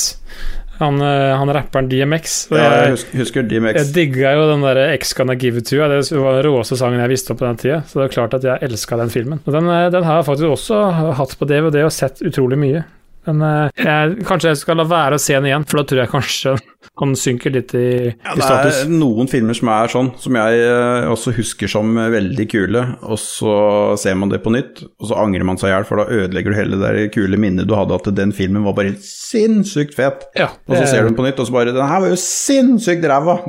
Han, 0.79 0.97
eh, 1.01 1.35
han 1.37 1.51
rapperen 1.53 1.89
DMX. 1.89 2.47
Ja, 2.51 2.87
jeg 2.87 2.97
husker 3.19 3.45
DMX. 3.45 3.77
jeg 3.77 3.93
digga 3.95 4.33
jo 4.33 4.47
den 4.49 4.65
der 4.65 4.79
X 4.97 5.13
Gonna 5.13 5.35
Give 5.39 5.61
It 5.61 5.69
To 5.69 5.77
You. 5.77 5.87
Det 5.89 6.17
var 6.17 6.39
den 6.41 6.47
råeste 6.49 6.77
sangen 6.79 6.99
jeg 7.03 7.13
visste 7.13 7.31
om 7.35 7.37
på 7.37 7.45
den 7.45 7.61
tida. 7.61 7.83
Så 7.87 7.99
det 8.01 8.07
er 8.09 8.15
klart 8.15 8.33
at 8.39 8.47
jeg 8.47 8.65
elska 8.69 8.97
den 8.97 9.13
filmen. 9.13 9.39
Og 9.45 9.53
den, 9.53 9.69
eh, 9.69 9.89
den 9.93 10.03
har 10.03 10.21
jeg 10.21 10.29
faktisk 10.31 10.49
også 10.49 10.81
hatt 11.19 11.37
på 11.39 11.45
DVD 11.49 11.83
og 11.85 11.93
sett 11.93 12.23
utrolig 12.25 12.57
mye. 12.57 12.83
Men 13.27 13.43
eh, 13.47 13.83
jeg, 13.85 14.15
kanskje 14.27 14.51
jeg 14.51 14.59
skal 14.59 14.79
la 14.81 14.85
være 14.89 15.17
å 15.17 15.21
se 15.21 15.35
den 15.37 15.47
igjen, 15.47 15.65
for 15.69 15.79
da 15.79 15.85
tror 15.89 16.01
jeg 16.03 16.11
kanskje 16.11 16.55
han 17.01 17.15
synker 17.17 17.53
litt 17.55 17.73
i, 17.77 17.85
Ja, 18.11 18.33
i 18.35 18.41
det 18.41 18.73
er 18.83 18.91
noen 18.91 19.29
filmer 19.31 19.57
som 19.57 19.71
er 19.73 19.93
sånn, 19.93 20.11
som 20.19 20.37
jeg 20.39 20.59
eh, 20.65 21.07
også 21.11 21.33
husker 21.37 21.71
som 21.71 21.95
veldig 21.95 22.47
kule, 22.51 22.83
og 23.01 23.21
så 23.21 23.55
ser 23.99 24.17
man 24.19 24.33
det 24.33 24.41
på 24.43 24.53
nytt, 24.53 24.83
og 24.99 25.09
så 25.09 25.21
angrer 25.23 25.47
man 25.47 25.61
seg 25.61 25.71
i 25.71 25.75
hjel, 25.75 25.87
for 25.89 26.03
da 26.03 26.07
ødelegger 26.23 26.53
du 26.53 26.59
hele 26.59 26.79
det 26.79 26.83
der 26.83 27.13
kule 27.13 27.39
minnet 27.39 27.69
du 27.69 27.75
hadde 27.77 27.95
at 27.97 28.11
den 28.17 28.35
filmen 28.35 28.67
var 28.67 28.75
bare 28.77 28.97
sinnssykt 29.03 29.95
fet. 29.97 30.27
Ja, 30.39 30.51
Og 30.67 30.77
så 30.77 30.85
ser 30.89 31.03
du 31.03 31.11
den 31.11 31.17
på 31.19 31.25
nytt, 31.25 31.39
og 31.39 31.49
så 31.49 31.55
bare 31.55 31.73
Den 31.73 31.89
her 31.89 32.03
var 32.03 32.11
jo 32.11 32.19
sinnssykt 32.19 33.07
ræva! 33.09 33.39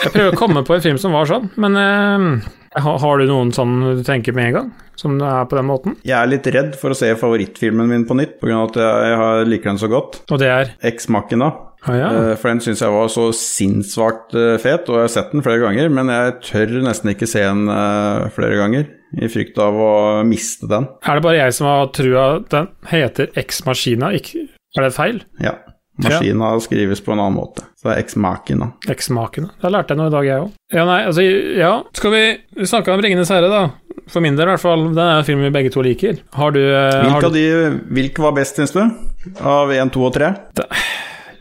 Jeg 0.00 0.14
prøver 0.14 0.32
å 0.32 0.38
komme 0.38 0.62
på 0.64 0.72
en 0.78 0.84
film 0.84 0.98
som 1.00 1.12
var 1.12 1.28
sånn, 1.28 1.50
men 1.60 1.76
eh, 1.76 2.48
har, 2.76 3.18
du 3.18 3.26
noen 3.26 3.50
sånn 3.54 3.80
du 3.98 4.04
tenker 4.06 4.36
med 4.36 4.50
en 4.50 4.56
gang? 4.58 4.68
Som 5.00 5.16
er 5.24 5.48
på 5.48 5.56
den 5.56 5.66
måten? 5.66 5.96
Jeg 6.04 6.16
er 6.18 6.28
litt 6.28 6.46
redd 6.52 6.76
for 6.78 6.92
å 6.92 6.98
se 6.98 7.08
favorittfilmen 7.18 7.88
min 7.88 8.04
på 8.06 8.14
nytt, 8.18 8.36
pga. 8.42 8.60
at 8.66 8.78
jeg 8.78 9.48
liker 9.48 9.72
den 9.72 9.80
så 9.80 9.88
godt. 9.90 10.20
Og 10.30 10.38
det 10.42 10.52
er 10.52 10.74
Machina. 11.10 11.50
Å 11.88 11.96
ja. 11.96 12.08
Eh, 12.12 12.34
For 12.36 12.50
den 12.52 12.60
syns 12.60 12.82
jeg 12.84 12.92
var 12.92 13.08
så 13.08 13.30
sinnssvakt 13.36 14.36
eh, 14.36 14.58
fet, 14.60 14.88
og 14.90 14.98
jeg 14.98 15.06
har 15.06 15.12
sett 15.14 15.32
den 15.32 15.44
flere 15.44 15.62
ganger, 15.64 15.88
men 15.96 16.12
jeg 16.12 16.34
tør 16.44 16.74
nesten 16.84 17.14
ikke 17.14 17.28
se 17.30 17.44
den 17.46 17.70
eh, 17.72 18.28
flere 18.34 18.58
ganger, 18.60 18.90
i 19.16 19.30
frykt 19.32 19.58
av 19.62 19.80
å 19.80 19.92
miste 20.28 20.68
den. 20.70 20.90
Er 21.00 21.18
det 21.18 21.24
bare 21.24 21.40
jeg 21.40 21.56
som 21.56 21.70
har 21.70 21.88
trua 21.96 22.26
den 22.52 22.68
heter 22.92 23.32
X-Machina 23.40 24.12
er 24.76 24.86
det 24.86 24.94
feil? 24.94 25.24
Ja. 25.42 25.56
Maskina 26.04 26.50
skrives 26.64 27.00
på 27.04 27.12
en 27.12 27.20
annen 27.22 27.36
måte. 27.38 27.64
Så 27.80 27.88
det 27.88 27.94
er 27.94 28.02
ex-makina 28.02 28.70
Ex-makene. 28.92 29.50
Da 29.62 29.70
lærte 29.72 29.94
jeg 29.94 30.00
noe 30.00 30.10
i 30.10 30.14
dag, 30.14 30.26
jeg 30.28 30.44
òg. 30.44 30.50
Ja, 30.72 30.84
nei, 30.88 30.98
altså, 31.08 31.24
ja. 31.56 31.72
Skal 31.96 32.14
vi 32.14 32.24
Vi 32.60 32.68
snakka 32.68 32.94
om 32.94 33.00
Ringenes 33.04 33.32
herre, 33.32 33.48
da. 33.52 33.62
For 34.10 34.20
min 34.24 34.36
del, 34.36 34.48
i 34.48 34.54
hvert 34.54 34.62
fall. 34.64 34.88
Den 34.90 35.02
er 35.04 35.20
en 35.20 35.26
film 35.28 35.44
vi 35.46 35.52
begge 35.54 35.70
to 35.72 35.82
liker. 35.86 36.18
Har 36.34 36.50
du, 36.56 36.60
eh, 36.60 36.90
har 36.90 37.04
Hvilke, 37.06 37.26
av 37.26 37.32
de, 37.36 37.46
hvilke 37.94 38.24
var 38.24 38.32
best, 38.36 38.56
syns 38.58 38.72
du? 38.74 38.82
Av 39.40 39.70
1, 39.70 39.92
2 39.94 40.06
og 40.08 40.14
3? 40.16 40.32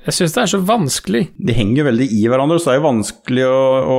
Jeg 0.10 0.16
syns 0.18 0.34
det 0.36 0.42
er 0.44 0.52
så 0.56 0.60
vanskelig. 0.66 1.24
De 1.38 1.54
henger 1.56 1.84
jo 1.84 1.88
veldig 1.90 2.08
i 2.18 2.24
hverandre, 2.32 2.58
så 2.60 2.72
det 2.72 2.76
er 2.76 2.80
jo 2.82 2.88
vanskelig 2.88 3.46
å, 3.46 3.60
å, 3.94 3.98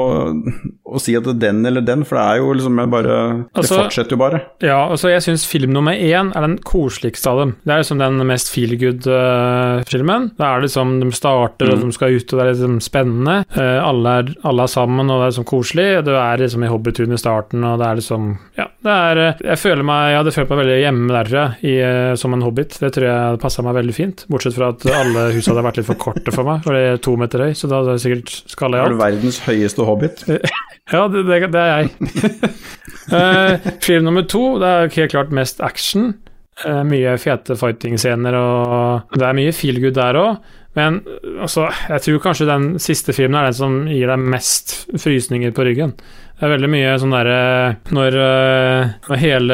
å 0.97 1.03
si 1.03 1.15
at 1.19 1.27
det 1.29 1.37
er 1.37 1.43
den 1.47 1.61
eller 1.71 1.85
den, 1.87 2.03
for 2.09 2.19
det 2.19 2.25
er 2.27 2.41
jo 2.43 2.53
liksom 2.59 2.81
bare 2.91 3.17
Det 3.55 3.61
Altså- 3.63 3.79
fortsetter 3.85 4.17
jo 4.17 4.21
bare. 4.21 4.41
Ja, 4.67 4.81
altså 4.91 5.13
jeg 5.13 5.23
syns 5.25 5.47
film 5.49 5.73
nummer 5.77 5.95
én 5.95 6.33
er 6.35 6.47
den 6.47 6.59
koseligste 6.67 7.31
av 7.31 7.39
dem. 7.45 7.55
Det 7.65 7.73
er 7.77 7.83
liksom 7.85 8.01
den 8.03 8.19
mest 8.27 8.51
feel 8.53 8.75
good-filmen. 8.81 10.31
Er 10.41 10.61
det 10.61 10.69
liksom 10.69 10.97
de 11.01 11.11
starter, 11.15 11.71
og 11.73 11.81
de 11.85 11.93
skal 11.95 12.17
ut, 12.17 12.33
og 12.33 12.39
det 12.41 12.45
er 12.47 12.53
liksom 12.53 12.79
spennende. 12.85 13.37
Eh, 13.55 13.79
alle, 13.85 14.15
er, 14.23 14.33
alle 14.49 14.67
er 14.67 14.73
sammen, 14.73 15.09
og 15.11 15.21
det 15.21 15.27
er 15.29 15.33
liksom 15.35 15.49
koselig. 15.51 15.89
Du 16.07 16.13
er 16.17 16.43
liksom 16.43 16.65
i 16.67 16.71
hobbyturen 16.73 17.15
i 17.17 17.21
starten, 17.21 17.65
og 17.67 17.79
det 17.81 17.89
er 17.91 18.01
liksom 18.01 18.29
Ja, 18.59 18.67
det 18.85 18.97
er 18.97 19.21
eh, 19.25 19.43
Jeg 19.53 19.59
føler 19.63 19.87
meg 19.87 20.11
Jeg 20.11 20.19
hadde 20.21 20.35
følt 20.37 20.51
meg 20.53 20.61
veldig 20.63 20.79
hjemme 20.81 21.17
der, 21.31 21.57
i, 21.63 21.75
eh, 21.85 22.15
som 22.21 22.35
en 22.37 22.45
hobbit. 22.47 22.79
Det 22.81 22.93
tror 22.97 23.09
jeg 23.09 23.41
passa 23.43 23.65
meg 23.67 23.77
veldig 23.79 23.97
fint. 23.97 24.25
Bortsett 24.31 24.57
fra 24.57 24.73
at 24.75 24.87
alle 24.91 25.29
husene 25.35 25.55
hadde 25.55 25.67
vært 25.69 25.81
litt 25.83 25.91
for 25.91 26.00
korte 26.01 26.33
for 26.35 26.49
meg, 26.49 26.65
for 26.65 26.77
det 26.77 26.83
er 26.89 27.03
to 27.05 27.15
meter 27.21 27.45
høy, 27.47 27.53
så 27.57 27.71
da 27.71 27.81
hadde 27.81 27.97
jeg 27.97 28.05
sikkert 28.07 28.35
skalla 28.55 28.81
i 28.81 28.85
Er 28.85 28.95
du 28.95 29.01
verdens 29.01 29.41
høyeste 29.47 29.87
hobbit? 29.89 30.25
Ja, 30.91 31.05
det, 31.07 31.21
det, 31.29 31.53
det 31.55 31.61
er 31.61 31.85
jeg. 31.85 31.91
uh, 33.15 33.69
film 33.87 34.09
nummer 34.09 34.25
to, 34.27 34.57
det 34.59 34.71
er 34.71 34.95
helt 34.97 35.13
klart 35.15 35.35
mest 35.35 35.61
action. 35.63 36.17
Uh, 36.65 36.83
mye 36.85 37.13
fete 37.21 37.55
fighting-scener, 37.57 38.35
og 38.37 39.15
det 39.15 39.29
er 39.29 39.37
mye 39.39 39.53
feel 39.55 39.79
good 39.83 39.95
der 39.97 40.19
òg. 40.19 40.49
Men 40.79 41.01
eh, 41.03 41.37
altså, 41.43 41.65
jeg 41.91 42.03
tror 42.05 42.21
kanskje 42.23 42.47
den 42.47 42.67
siste 42.83 43.15
filmen 43.15 43.39
er 43.41 43.49
den 43.49 43.57
som 43.59 43.79
gir 43.91 44.11
deg 44.11 44.27
mest 44.35 44.75
frysninger 45.03 45.55
på 45.55 45.65
ryggen. 45.67 45.95
Det 46.39 46.47
er 46.47 46.53
veldig 46.55 46.71
mye 46.73 46.93
sånn 47.03 47.13
derre 47.13 47.41
Når, 47.93 48.15
når 49.11 49.51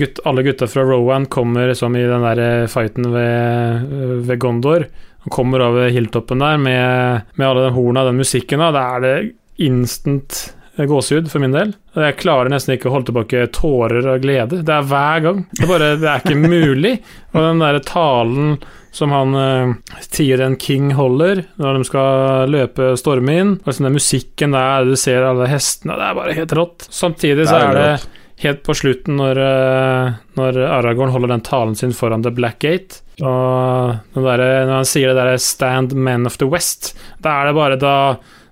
gutt, 0.00 0.22
alle 0.26 0.42
gutta 0.48 0.66
fra 0.66 0.82
Rowan 0.88 1.28
kommer 1.30 1.70
som 1.78 1.94
i 1.94 2.06
den 2.08 2.24
der 2.24 2.64
fighten 2.72 3.06
ved, 3.12 3.92
ved 4.26 4.40
Gondor, 4.42 4.88
og 5.24 5.32
kommer 5.32 5.64
over 5.64 5.92
hilltoppen 5.92 6.42
der 6.44 6.60
med, 6.60 7.30
med 7.34 7.48
alle 7.48 7.66
de 7.66 7.72
horna 7.76 8.04
og 8.04 8.12
den 8.12 8.20
musikken, 8.20 8.62
da, 8.62 8.70
da 8.74 8.84
er 8.96 9.04
det 9.04 9.16
instant 9.64 10.42
gåsehud 10.76 11.28
for 11.30 11.42
min 11.42 11.54
del. 11.54 11.74
Jeg 11.94 12.16
klarer 12.18 12.50
nesten 12.50 12.74
ikke 12.74 12.88
å 12.90 12.96
holde 12.96 13.12
tilbake 13.12 13.44
tårer 13.54 14.08
av 14.10 14.22
glede. 14.22 14.62
Det 14.66 14.74
er 14.74 14.88
hver 14.90 15.20
gang. 15.22 15.44
Det 15.52 15.62
er, 15.62 15.70
bare, 15.70 15.90
det 16.00 16.08
er 16.10 16.24
ikke 16.24 16.40
mulig. 16.40 16.96
Og 17.32 17.38
den 17.44 17.62
derre 17.62 17.84
talen 17.86 18.56
som 18.94 19.10
han 19.14 19.34
uh, 19.34 20.00
Tieren 20.14 20.56
King 20.60 20.92
holder 20.94 21.44
når 21.58 21.78
de 21.78 21.86
skal 21.88 22.50
løpe 22.50 22.92
storme 22.98 23.38
inn, 23.40 23.54
og 23.62 23.70
liksom 23.70 23.88
den 23.88 23.96
musikken 23.96 24.54
der, 24.54 24.86
du 24.86 24.98
ser 24.98 25.26
alle 25.26 25.48
hestene, 25.50 25.96
det 25.98 26.10
er 26.10 26.18
bare 26.18 26.36
helt 26.36 26.54
rått. 26.58 26.86
Samtidig 26.94 27.48
så 27.50 27.58
er 27.58 27.64
er 27.70 27.80
det 27.80 28.44
helt 28.44 28.62
på 28.66 28.74
slutten 28.74 29.18
når, 29.18 29.40
eh, 29.40 30.12
når 30.38 30.60
Aragorn 30.66 31.14
holder 31.14 31.34
den 31.34 31.44
talen 31.46 31.74
sin 31.78 31.94
foran 31.94 32.22
The 32.22 32.34
Black 32.34 32.60
Gate, 32.62 33.02
og 33.22 34.22
der, 34.24 34.42
når 34.66 34.74
han 34.80 34.88
sier 34.88 35.12
det 35.12 35.18
derre 35.20 35.38
'Stand 35.38 35.94
men 35.94 36.26
of 36.26 36.38
the 36.38 36.48
West', 36.50 36.94
da 37.22 37.40
er 37.40 37.50
det 37.50 37.54
bare 37.54 37.78
da 37.78 37.94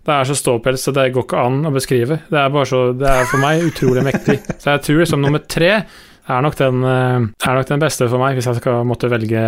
det 0.03 0.15
er 0.15 0.27
så 0.27 0.35
ståpels, 0.35 0.83
så 0.83 0.91
det 0.95 1.13
går 1.15 1.23
ikke 1.23 1.43
an 1.47 1.61
å 1.69 1.71
beskrive. 1.71 2.17
Det 2.27 2.39
er 2.39 2.65
så, 2.67 2.81
det 2.99 3.07
er 3.07 3.29
for 3.31 3.39
meg 3.39 3.63
utrolig 3.63 4.03
mektig. 4.03 4.41
Så 4.59 4.73
jeg 4.73 4.83
tror 4.83 4.99
liksom 4.99 5.23
nummer 5.23 5.45
tre 5.47 5.71
er 5.79 6.43
nok 6.43 6.57
den, 6.59 6.83
eh, 6.83 7.21
er 7.47 7.55
nok 7.55 7.69
den 7.69 7.83
beste 7.83 8.09
for 8.11 8.19
meg, 8.19 8.35
hvis 8.35 8.49
jeg 8.51 8.59
skal 8.59 8.83
måtte 8.87 9.11
velge, 9.11 9.45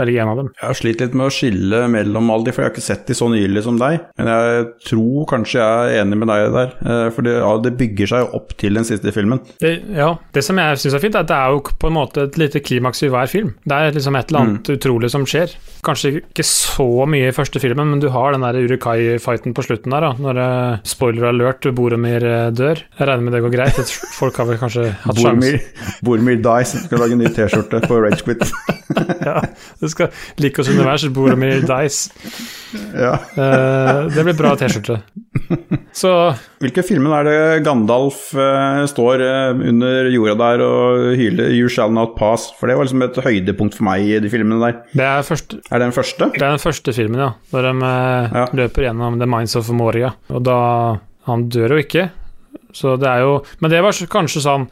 velge 0.00 0.22
en 0.22 0.30
av 0.32 0.40
dem. 0.40 0.50
Jeg 0.58 0.66
har 0.66 0.78
slitt 0.78 1.02
litt 1.02 1.14
med 1.16 1.28
å 1.28 1.34
skille 1.34 1.84
mellom 1.90 2.30
alle 2.34 2.48
de, 2.48 2.54
for 2.54 2.64
jeg 2.64 2.70
har 2.70 2.74
ikke 2.74 2.84
sett 2.84 3.06
de 3.08 3.16
så 3.16 3.28
nylig 3.30 3.64
som 3.66 3.78
deg. 3.80 4.00
Men 4.18 4.30
jeg 4.30 4.64
tror 4.88 5.28
kanskje 5.30 5.60
jeg 5.60 5.92
er 5.94 6.02
enig 6.02 6.20
med 6.20 6.30
deg 6.32 6.46
der, 6.54 6.74
eh, 6.82 7.06
for 7.14 7.26
det, 7.26 7.36
ja, 7.38 7.52
det 7.64 7.74
bygger 7.80 8.10
seg 8.10 8.24
jo 8.24 8.40
opp 8.40 8.56
til 8.60 8.80
den 8.80 8.88
siste 8.88 9.14
filmen. 9.14 9.42
Det, 9.62 9.74
ja, 9.94 10.10
det 10.34 10.44
som 10.46 10.58
jeg 10.60 10.80
syns 10.82 10.98
er 10.98 11.04
fint, 11.04 11.18
er 11.18 11.26
at 11.26 11.30
det 11.30 11.38
er 11.38 11.54
jo 11.54 11.62
på 11.84 11.90
en 11.90 11.96
måte 11.98 12.26
et 12.28 12.38
lite 12.40 12.62
klimaks 12.64 13.04
i 13.06 13.12
hver 13.12 13.30
film. 13.30 13.54
Det 13.64 13.78
er 13.78 13.94
liksom 13.94 14.18
et 14.18 14.32
eller 14.32 14.44
annet 14.44 14.72
utrolig 14.74 15.12
som 15.14 15.26
skjer. 15.28 15.54
Kanskje 15.84 16.14
ikke 16.20 16.46
så 16.48 16.88
mye 17.10 17.30
i 17.30 17.36
første 17.36 17.60
filmen, 17.62 17.92
men 17.92 18.02
du 18.02 18.08
har 18.14 18.34
den 18.34 18.44
der 18.46 18.58
Urukai-fighten 18.64 19.54
på 19.56 19.66
slutten 19.66 19.94
der, 19.94 20.08
da, 20.08 20.12
når 20.20 20.40
uh, 20.40 20.84
spoiler 20.88 21.28
alert, 21.30 21.66
Boromir 21.76 22.24
eh, 22.24 22.50
dør. 22.54 22.80
Jeg 22.98 23.08
regner 23.08 23.26
med 23.26 23.36
det 23.36 23.42
går 23.44 23.54
greit. 23.54 23.94
Folk 24.16 24.38
har 24.40 24.48
vel 24.48 24.60
kanskje 24.60 24.88
hatt 25.04 25.20
sjanse. 25.20 25.22
Boromir, 25.22 25.60
Boromir 26.04 26.40
dies, 26.44 26.74
skal 26.86 27.04
lage 27.04 27.16
en 27.16 27.22
ny 27.24 27.30
T-skjorte 27.34 27.84
på 27.86 28.00
Ragequit. 28.04 28.44
Ja, 29.24 29.40
det 29.84 29.92
skal 29.92 30.10
oss 30.64 30.70
univers, 30.72 31.04
Boromir 31.14 31.62
Dice. 31.68 32.10
ja. 32.96 33.14
Uh, 33.36 34.08
det 34.10 34.24
blir 34.26 34.36
bra 34.38 34.54
T-skjorte. 34.58 34.98
Så 35.94 36.10
Hvilke 36.62 36.82
filmer 36.86 37.20
er 37.20 37.26
det 37.28 37.64
Gandalf 37.66 38.30
uh, 38.38 38.82
står 38.90 39.22
uh, 39.22 39.62
under 39.68 40.08
jorda 40.10 40.34
der 40.40 40.64
og 40.64 41.04
hyler 41.18 41.52
'You 41.54 41.68
shall 41.70 41.92
not 41.94 42.16
pass'? 42.18 42.48
For 42.58 42.70
det 42.70 42.76
var 42.78 42.88
liksom 42.88 43.04
et 43.06 43.20
høydepunkt 43.24 43.76
for 43.78 43.86
meg 43.90 44.06
i 44.08 44.18
de 44.22 44.30
filmene 44.32 44.60
der. 44.64 44.80
det 44.94 45.04
er, 45.06 45.22
første, 45.26 45.60
Er 45.70 45.78
det 45.78 45.86
den 45.88 45.96
første? 45.98 46.30
det 46.34 46.42
er 46.42 46.50
den 46.56 46.64
første 46.64 46.92
filmen, 46.96 47.20
ja. 47.20 47.30
Når 47.52 47.68
de 47.68 47.74
Ja. 47.84 48.46
løper 48.52 48.88
gjennom 48.88 49.18
The 49.20 49.26
Minds 49.26 49.56
of 49.56 49.70
Moria. 49.70 50.14
Og 50.30 50.42
da 50.44 50.58
Han 51.26 51.48
dør 51.48 51.72
jo 51.72 51.76
ikke, 51.80 52.10
så 52.72 52.98
det 53.00 53.08
er 53.08 53.20
jo 53.24 53.44
Men 53.60 53.70
det 53.70 53.82
var 53.82 53.92
kanskje 53.92 54.42
sånn 54.44 54.68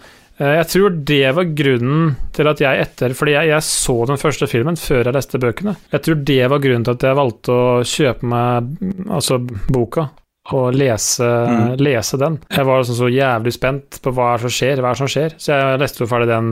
jeg 0.57 0.67
tror 0.73 0.95
det 1.09 1.21
var 1.37 1.51
grunnen 1.59 2.15
til 2.35 2.49
at 2.51 2.61
jeg 2.63 2.81
etter 2.87 3.13
Fordi 3.19 3.35
jeg, 3.37 3.49
jeg 3.53 3.63
så 3.67 3.97
den 4.09 4.21
første 4.21 4.49
filmen 4.51 4.79
før 4.81 5.05
jeg 5.11 5.15
leste 5.17 5.41
bøkene. 5.43 5.77
Jeg 5.93 6.03
tror 6.07 6.23
det 6.33 6.41
var 6.51 6.63
grunnen 6.65 6.85
til 6.89 6.97
at 6.97 7.07
jeg 7.09 7.19
valgte 7.19 7.53
å 7.55 7.65
kjøpe 7.87 8.31
meg 8.33 8.73
altså 9.13 9.39
boka 9.71 10.09
og 10.53 10.75
lese, 10.75 11.23
Mm. 11.23 11.77
lese 11.79 12.19
den. 12.19 12.41
Jeg 12.51 12.67
var 12.67 12.81
liksom 12.83 12.97
så 12.99 13.09
jævlig 13.15 13.53
spent 13.55 14.01
på 14.03 14.11
hva 14.17 14.33
som 14.43 14.51
skjer, 14.51 14.81
hva 14.83 14.91
som 14.99 15.07
skjer. 15.07 15.37
Så 15.39 15.53
jeg 15.55 15.79
leste 15.79 16.03
jo 16.03 16.09
ferdig 16.11 16.27
den 16.33 16.49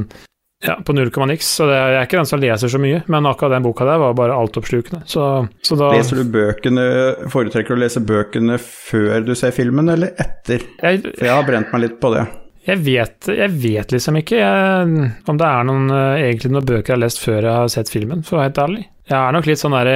ja, 0.63 0.77
på 0.85 0.95
null 0.95 1.11
komma 1.11 1.27
niks. 1.33 1.49
Så 1.59 1.67
det, 1.67 1.75
jeg 1.75 1.97
er 1.99 2.07
ikke 2.07 2.21
den 2.21 2.29
som 2.31 2.41
leser 2.45 2.71
så 2.71 2.79
mye, 2.79 3.01
men 3.11 3.27
akkurat 3.27 3.57
den 3.57 3.65
boka 3.67 3.89
der 3.89 3.99
var 3.99 4.15
bare 4.15 4.37
altoppslukende. 4.39 5.03
Så, 5.11 5.25
så 5.67 5.79
da 5.81 5.91
Leser 5.97 6.21
du 6.23 6.31
bøkene, 6.31 6.85
Foretrekker 7.33 7.75
du 7.75 7.81
å 7.81 7.83
lese 7.83 8.05
bøkene 8.07 8.61
før 8.63 9.25
du 9.27 9.35
ser 9.35 9.51
filmen, 9.57 9.89
eller 9.91 10.15
etter? 10.23 10.63
jeg, 10.85 11.03
For 11.17 11.27
jeg 11.27 11.35
har 11.35 11.49
brent 11.49 11.73
meg 11.75 11.89
litt 11.89 11.99
på 12.01 12.13
det. 12.15 12.27
Jeg 12.71 12.81
vet, 12.87 13.29
jeg 13.37 13.51
vet 13.63 13.93
liksom 13.95 14.17
ikke 14.21 14.39
jeg, 14.41 15.11
om 15.29 15.39
det 15.41 15.47
er 15.51 15.69
noen, 15.69 15.91
eh, 15.95 16.23
egentlig 16.31 16.51
noen 16.55 16.67
bøker 16.69 16.93
jeg 16.93 16.97
har 16.99 17.05
lest 17.05 17.21
før 17.23 17.41
jeg 17.43 17.53
har 17.59 17.69
sett 17.73 17.93
filmen, 17.93 18.23
for 18.27 18.37
å 18.37 18.41
være 18.41 18.51
helt 18.51 18.61
ærlig. 18.65 18.85
Jeg 19.11 19.19
er 19.19 19.33
nok 19.35 19.47
litt 19.51 19.59
sånn 19.59 19.75
derre 19.75 19.95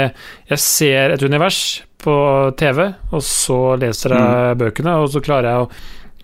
Jeg 0.50 0.58
ser 0.58 1.12
et 1.14 1.22
univers 1.22 1.58
på 2.02 2.14
TV, 2.58 2.80
og 3.14 3.22
så 3.24 3.58
leser 3.80 4.12
jeg 4.18 4.56
bøkene, 4.60 4.96
og 5.00 5.06
så 5.14 5.22
klarer 5.24 5.48
jeg 5.52 5.62
å 5.66 5.68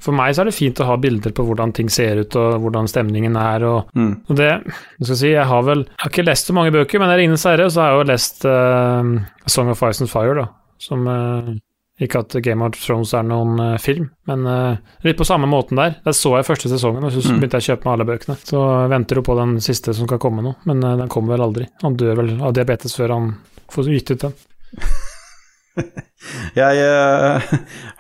For 0.01 0.17
meg 0.17 0.33
så 0.35 0.41
er 0.43 0.49
det 0.49 0.55
fint 0.57 0.79
å 0.81 0.87
ha 0.89 0.95
bilder 0.97 1.33
på 1.37 1.45
hvordan 1.45 1.75
ting 1.77 1.89
ser 1.93 2.23
ut, 2.23 2.35
og 2.41 2.63
hvordan 2.65 2.89
stemningen 2.89 3.37
er, 3.37 3.65
og, 3.69 3.91
Mm. 3.95 4.15
og 4.29 4.37
det 4.37 4.49
Jeg 4.65 5.05
skal 5.07 5.17
si, 5.17 5.31
jeg 5.35 5.45
har 5.47 5.63
vel 5.63 5.85
Jeg 5.85 5.99
har 6.03 6.11
ikke 6.11 6.25
lest 6.27 6.47
så 6.49 6.55
mange 6.57 6.73
bøker, 6.73 6.99
men 6.99 7.09
jeg 7.11 7.19
er 7.19 7.21
Ringenes 7.23 7.45
herre, 7.45 7.71
så 7.71 7.81
har 7.83 7.91
jeg 7.93 8.01
jo 8.01 8.11
lest 8.13 8.45
uh, 8.45 9.19
Song 9.47 9.69
of 9.71 9.83
Ice 9.83 10.01
and 10.01 10.11
Fire, 10.11 10.35
da, 10.35 10.47
som 10.81 11.07
eh, 11.07 11.51
ikke 12.01 12.23
at 12.25 12.37
Game 12.43 12.65
of 12.65 12.79
Thrones 12.81 13.13
er 13.15 13.27
noen 13.29 13.59
uh, 13.61 13.75
film, 13.83 14.07
men 14.31 14.47
uh, 14.49 14.77
litt 15.05 15.19
på 15.19 15.27
samme 15.29 15.49
måten 15.51 15.77
der. 15.77 15.99
Der 16.07 16.17
så 16.17 16.33
jeg 16.39 16.47
første 16.49 16.71
sesongen, 16.73 17.05
og 17.05 17.13
så 17.13 17.21
Mm. 17.31 17.39
begynte 17.43 17.61
jeg 17.61 17.67
å 17.67 17.69
kjøpe 17.75 17.85
meg 17.87 17.93
alle 17.95 18.09
bøkene. 18.09 18.37
Så 18.49 18.63
venter 18.89 19.21
jo 19.21 19.23
på 19.27 19.37
den 19.37 19.53
siste 19.61 19.93
som 19.95 20.09
skal 20.09 20.19
komme 20.23 20.43
nå, 20.47 20.55
men 20.71 20.81
uh, 20.85 20.97
den 20.97 21.13
kommer 21.13 21.37
vel 21.37 21.45
aldri. 21.49 21.69
Han 21.85 21.97
dør 22.01 22.17
vel 22.23 22.35
av 22.41 22.55
diabetes 22.57 22.97
før 22.97 23.15
han 23.19 23.31
får 23.71 23.93
gitt 23.93 24.11
ut 24.17 24.27
den. 24.29 24.35
Jeg 26.55 26.77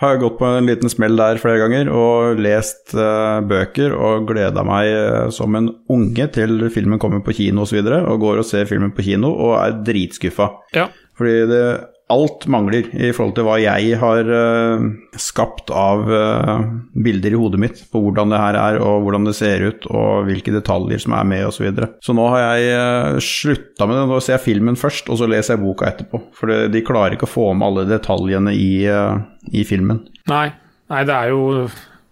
har 0.00 0.16
gått 0.20 0.36
på 0.38 0.44
en 0.44 0.66
liten 0.68 0.90
smell 0.92 1.14
der 1.16 1.38
flere 1.40 1.60
ganger 1.62 1.88
og 1.94 2.40
lest 2.42 2.92
bøker 2.92 3.94
og 3.96 4.26
gleda 4.28 4.64
meg 4.66 5.30
som 5.32 5.54
en 5.56 5.70
unge 5.90 6.26
til 6.34 6.66
filmen 6.74 7.00
kommer 7.00 7.22
på 7.24 7.32
kino 7.38 7.62
osv. 7.64 7.64
Og, 7.64 7.70
så 7.70 7.78
videre, 7.78 8.00
og 8.10 8.20
går 8.20 8.42
og 8.42 8.48
ser 8.48 8.68
filmen 8.68 8.92
på 8.96 9.06
kino 9.06 9.30
og 9.32 9.54
er 9.62 9.78
dritskuffa. 9.86 10.50
Ja. 10.76 10.88
Fordi 11.16 11.38
det, 11.50 11.62
alt 12.10 12.46
mangler 12.50 12.88
i 12.92 13.10
forhold 13.14 13.34
til 13.36 13.46
hva 13.46 13.56
jeg 13.62 13.96
har 14.00 14.28
uh, 14.28 14.86
skapt 15.20 15.70
av 15.74 16.04
uh, 16.10 16.62
bilder 16.92 17.36
i 17.36 17.40
hodet 17.40 17.60
mitt 17.62 17.82
på 17.92 18.02
hvordan 18.04 18.32
det 18.32 18.40
her 18.42 18.58
er, 18.58 18.78
og 18.84 19.06
hvordan 19.06 19.28
det 19.28 19.36
ser 19.38 19.64
ut, 19.66 19.88
og 19.90 20.26
hvilke 20.28 20.54
detaljer 20.54 21.02
som 21.02 21.16
er 21.16 21.28
med, 21.32 21.44
osv. 21.46 21.60
Så, 21.60 21.66
videre. 21.68 21.90
så 22.04 22.16
nå 22.16 22.26
har 22.32 22.42
jeg 22.42 22.70
uh, 22.72 23.20
slutta 23.24 23.88
med 23.88 23.98
det. 23.98 24.06
Nå 24.10 24.20
ser 24.24 24.36
jeg 24.38 24.46
filmen 24.46 24.78
først, 24.80 25.10
og 25.12 25.20
så 25.20 25.28
leser 25.30 25.56
jeg 25.56 25.64
boka 25.64 25.90
etterpå. 25.90 26.22
For 26.36 26.50
det, 26.50 26.60
de 26.74 26.84
klarer 26.86 27.16
ikke 27.16 27.28
å 27.28 27.34
få 27.34 27.50
med 27.54 27.68
alle 27.68 27.86
detaljene 27.90 28.54
i, 28.56 28.70
uh, 28.88 29.20
i 29.52 29.66
filmen. 29.68 30.02
Nei, 30.30 30.48
nei, 30.92 31.04
det 31.08 31.16
er 31.16 31.34
jo 31.34 31.68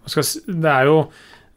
Det 0.09 0.71
er 0.71 0.87
jo 0.89 1.01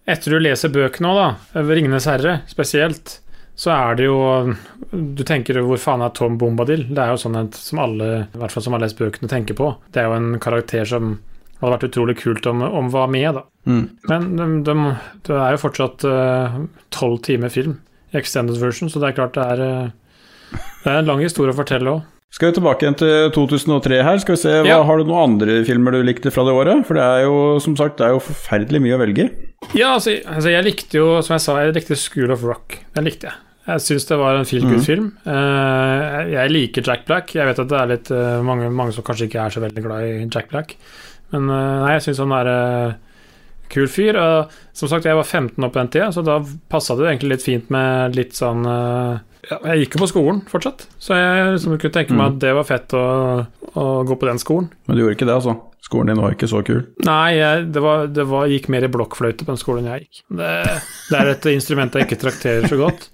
Etter 0.03 0.35
du 0.35 0.43
leser 0.43 0.73
bøkene 0.75 1.13
òg, 1.13 1.19
da, 1.55 1.63
Ringenes 1.63 2.09
herre 2.11 2.41
spesielt, 2.51 3.21
så 3.63 3.71
er 3.71 3.99
det 3.99 4.09
jo 4.09 4.19
Du 4.91 5.23
tenker 5.27 5.61
hvor 5.63 5.79
faen 5.79 6.03
er 6.03 6.15
Tom 6.17 6.39
Bombadil? 6.41 6.89
Det 6.91 6.99
er 6.99 7.13
jo 7.13 7.21
sånn 7.23 7.39
et, 7.39 7.55
som 7.55 7.81
alle, 7.83 8.09
i 8.27 8.41
hvert 8.41 8.55
fall 8.55 8.65
som 8.67 8.75
har 8.77 8.83
lest 8.83 8.99
bøkene, 8.99 9.31
tenker 9.31 9.57
på. 9.59 9.71
Det 9.95 10.03
er 10.03 10.11
jo 10.11 10.17
en 10.19 10.35
karakter 10.43 10.89
som 10.89 11.15
hadde 11.61 11.77
vært 11.77 11.87
utrolig 11.93 12.17
kult 12.19 12.47
om, 12.51 12.65
om 12.67 12.91
var 12.91 13.11
med, 13.13 13.39
da. 13.39 13.45
Mm. 13.71 13.85
Men 14.11 14.29
de, 14.35 14.47
de, 14.67 14.77
det 15.29 15.37
er 15.39 15.55
jo 15.55 15.63
fortsatt 15.63 16.07
tolv 16.91 17.21
timer 17.23 17.53
film 17.55 17.79
i 18.13 18.19
extended 18.19 18.59
version, 18.61 18.91
så 18.91 19.01
det 19.01 19.13
er 19.13 19.19
klart 19.21 19.39
det 19.39 19.45
er 19.55 19.63
uh, 19.63 20.59
Det 20.83 20.91
er 20.91 20.99
en 20.99 21.13
lang 21.13 21.23
historie 21.23 21.55
å 21.55 21.57
fortelle 21.57 21.95
òg. 21.95 22.09
Skal 22.33 22.49
vi 22.49 22.57
tilbake 22.57 22.87
igjen 22.87 22.97
til 22.97 23.31
2003 23.37 24.03
her? 24.07 24.19
Skal 24.23 24.35
vi 24.35 24.41
se, 24.41 24.53
hva, 24.65 24.69
Ja. 24.69 24.81
Har 24.89 24.99
du 24.99 25.05
noen 25.05 25.37
andre 25.37 25.59
filmer 25.69 25.93
du 25.93 26.01
likte 26.03 26.33
fra 26.33 26.47
det 26.49 26.55
året? 26.57 26.87
For 26.89 26.97
det 26.97 27.05
er 27.05 27.27
jo 27.27 27.61
som 27.61 27.77
sagt 27.77 28.01
det 28.01 28.09
er 28.09 28.15
jo 28.17 28.23
forferdelig 28.25 28.81
mye 28.81 28.97
å 28.97 29.01
velge. 29.05 29.29
Ja, 29.77 29.93
altså, 29.95 30.17
altså 30.25 30.51
jeg 30.51 30.65
likte 30.65 30.99
jo, 30.99 31.09
som 31.23 31.37
jeg 31.37 31.45
sa, 31.45 31.59
jeg 31.61 31.77
likte 31.77 31.99
School 32.01 32.33
of 32.33 32.45
Rock. 32.49 32.81
Den 32.97 33.07
likte 33.07 33.29
jeg. 33.29 33.52
Jeg 33.63 33.83
syns 33.85 34.09
det 34.09 34.19
var 34.19 34.35
en 34.35 34.49
feel 34.49 34.65
good-film. 34.67 35.13
Eh, 35.23 36.19
jeg 36.33 36.51
liker 36.51 36.87
Jack 36.87 37.07
Black. 37.07 37.31
Jeg 37.37 37.47
vet 37.47 37.63
at 37.63 37.71
det 37.71 37.79
er 37.79 37.91
litt 37.93 38.11
uh, 38.11 38.43
mange, 38.43 38.67
mange 38.75 38.95
som 38.97 39.07
kanskje 39.07 39.29
ikke 39.29 39.45
er 39.45 39.55
så 39.55 39.63
veldig 39.63 39.85
glad 39.85 40.07
i 40.09 40.27
Jack 40.27 40.51
Black, 40.51 40.75
men 41.31 41.47
uh, 41.47 41.85
nei, 41.85 41.93
jeg 41.95 42.09
syns 42.09 42.23
han 42.25 42.35
er 42.41 42.51
uh, 42.51 43.29
kul 43.71 43.87
fyr. 43.87 44.19
Og 44.19 44.57
som 44.75 44.91
sagt, 44.91 45.07
jeg 45.07 45.19
var 45.19 45.29
15 45.29 45.63
år 45.63 45.71
på 45.71 45.79
den 45.79 45.93
tida, 45.95 46.11
så 46.15 46.27
da 46.27 46.41
passa 46.73 46.99
det 46.99 47.07
egentlig 47.07 47.37
litt 47.37 47.47
fint 47.47 47.71
med 47.73 48.19
litt 48.19 48.35
sånn 48.35 48.67
ja, 48.67 49.59
Jeg 49.69 49.85
gikk 49.85 49.97
jo 49.97 50.03
på 50.03 50.11
skolen 50.11 50.43
fortsatt, 50.51 50.89
så 51.03 51.19
jeg 51.19 51.55
liksom 51.55 51.79
kunne 51.79 51.95
tenke 51.95 52.19
meg 52.19 52.35
at 52.35 52.43
det 52.43 52.57
var 52.59 52.67
fett 52.67 52.99
å, 52.99 53.07
å 53.79 53.87
gå 54.09 54.19
på 54.19 54.31
den 54.31 54.43
skolen. 54.43 54.73
Men 54.87 54.99
du 54.99 55.05
gjorde 55.05 55.21
ikke 55.21 55.31
det, 55.31 55.39
altså? 55.39 55.57
Skolen 55.83 56.13
din 56.13 56.23
var 56.23 56.35
ikke 56.35 56.51
så 56.51 56.61
kul? 56.67 56.85
Nei, 57.07 57.39
jeg, 57.39 57.65
det, 57.75 57.83
var, 57.83 58.07
det 58.11 58.27
var, 58.31 58.51
gikk 58.51 58.71
mer 58.75 58.87
i 58.87 58.91
blokkfløyte 58.91 59.47
på 59.47 59.55
den 59.55 59.63
skolen 59.63 59.91
jeg 59.91 60.05
gikk. 60.05 60.23
Det, 60.43 60.53
det 61.11 61.19
er 61.19 61.35
et 61.37 61.51
instrument 61.55 61.99
jeg 61.99 62.11
ikke 62.11 62.23
trakterer 62.23 62.71
så 62.71 62.79
godt. 62.81 63.11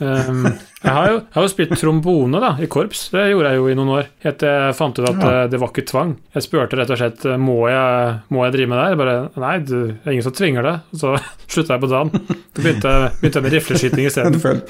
Um, 0.00 0.44
jeg, 0.82 0.90
har 0.92 1.06
jo, 1.08 1.18
jeg 1.20 1.34
har 1.36 1.44
jo 1.46 1.50
spilt 1.52 1.74
trombone 1.78 2.40
da, 2.42 2.50
i 2.60 2.66
korps, 2.70 3.04
det 3.14 3.28
gjorde 3.30 3.52
jeg 3.52 3.60
jo 3.60 3.68
i 3.70 3.76
noen 3.78 3.92
år. 3.96 4.08
Helt 4.26 4.38
til 4.42 4.50
jeg 4.50 4.76
fant 4.76 4.98
ut 4.98 5.06
at 5.08 5.22
Ja. 5.22 5.30
eh, 5.44 5.48
det 5.52 5.60
var 5.62 5.70
ikke 5.72 5.86
tvang. 5.88 6.16
Jeg 6.34 6.42
spurte 6.46 6.78
rett 6.80 6.90
og 6.90 6.98
slett 7.00 7.26
må 7.38 7.56
jeg, 7.70 8.16
må 8.34 8.44
jeg 8.44 8.56
drive 8.56 8.68
med 8.72 8.78
det 8.78 8.84
her. 8.84 8.94
Jeg 8.96 9.00
bare 9.02 9.44
nei, 9.46 9.54
du, 9.62 9.76
det 9.92 10.02
er 10.04 10.16
ingen 10.16 10.26
som 10.26 10.34
tvinger 10.36 10.66
det. 10.66 10.74
Så 10.98 11.14
slutta 11.52 11.76
jeg 11.78 11.84
på 11.86 11.92
dagen. 11.94 12.10
Så 12.56 12.62
begynte, 12.64 12.96
begynte 13.22 13.38
jeg 13.40 13.46
med 13.46 13.56
rifleskyting 13.56 14.10
isteden. 14.10 14.40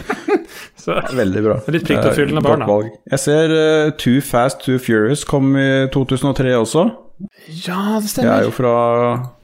Ja, 0.87 1.01
Veldig 1.23 1.43
bra. 1.43 1.57
Litt 1.75 1.85
pliktoppfyllende 1.89 2.39
Eh, 2.41 2.47
barn, 2.47 2.63
da. 2.63 2.77
Jeg 3.17 3.19
ser 3.25 3.51
uh, 3.57 3.91
Too 3.99 4.21
Fast 4.23 4.63
Too 4.63 4.79
Furious 4.79 5.25
kom 5.27 5.57
i 5.59 5.89
2003 5.93 6.55
også. 6.61 6.85
Ja, 7.65 7.97
det 7.99 8.13
Jeg 8.23 8.29
er 8.29 8.45
jo 8.45 8.53
fra, 8.53 8.73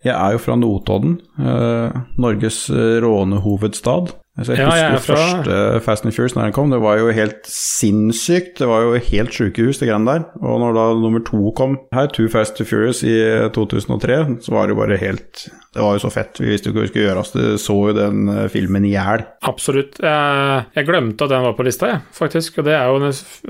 jeg 0.04 0.12
er 0.12 0.34
jo 0.36 0.40
fra 0.44 0.56
Notodden, 0.60 1.14
uh, 1.40 2.02
Norges 2.20 2.66
eh, 2.70 2.98
rånehovedstad. 3.00 4.12
Altså, 4.38 4.54
jeg 4.56 4.64
Ja, 4.64 4.74
jeg 4.78 4.84
er 4.86 4.94
husker 4.96 5.12
fra- 5.12 5.42
første 5.44 5.80
Fast 5.84 6.06
and 6.06 6.14
Furious 6.16 6.34
når 6.34 6.42
den 6.46 6.52
kom, 6.56 6.70
det 6.72 6.78
var 6.80 6.96
jo 6.96 7.10
helt 7.12 7.44
sinnssykt. 7.44 8.54
Det 8.62 8.68
var 8.70 8.80
jo 8.86 8.94
helt 8.96 9.34
sjukehus, 9.36 9.76
det 9.80 9.88
greiene 9.90 10.08
der. 10.08 10.22
Og 10.40 10.60
når 10.62 10.72
da 10.78 10.84
nummer 11.02 11.20
to 11.26 11.50
kom 11.58 11.74
her, 11.92 12.06
Too 12.08 12.30
Fast 12.32 12.60
and 12.62 12.68
Furious 12.70 13.02
i 13.04 13.12
2003, 13.52 14.40
så 14.40 14.54
var 14.54 14.66
det 14.66 14.72
jo 14.76 14.80
bare 14.80 14.96
helt 15.02 15.44
Det 15.74 15.80
var 15.80 15.94
jo 15.96 16.02
så 16.04 16.10
fett. 16.12 16.36
Vi 16.40 16.48
visste 16.50 16.68
jo 16.68 16.72
ikke 16.72 16.80
hva 16.80 16.84
vi 16.86 16.90
skulle 16.92 17.06
gjøre. 17.08 17.20
Altså, 17.22 17.38
det 17.40 17.60
så 17.60 17.76
jo 17.88 17.92
den 17.96 18.28
eh, 18.28 18.48
filmen 18.52 18.84
i 18.84 18.90
hjel. 18.92 19.22
Absolutt. 19.48 19.96
Jeg, 20.04 20.64
jeg 20.76 20.84
glemte 20.88 21.24
at 21.24 21.30
den 21.32 21.46
var 21.46 21.54
på 21.56 21.64
lista, 21.64 21.86
jeg, 21.94 22.02
faktisk. 22.12 22.58
Og 22.60 22.64
det 22.68 22.74
er 22.76 22.90
jo 22.90 22.98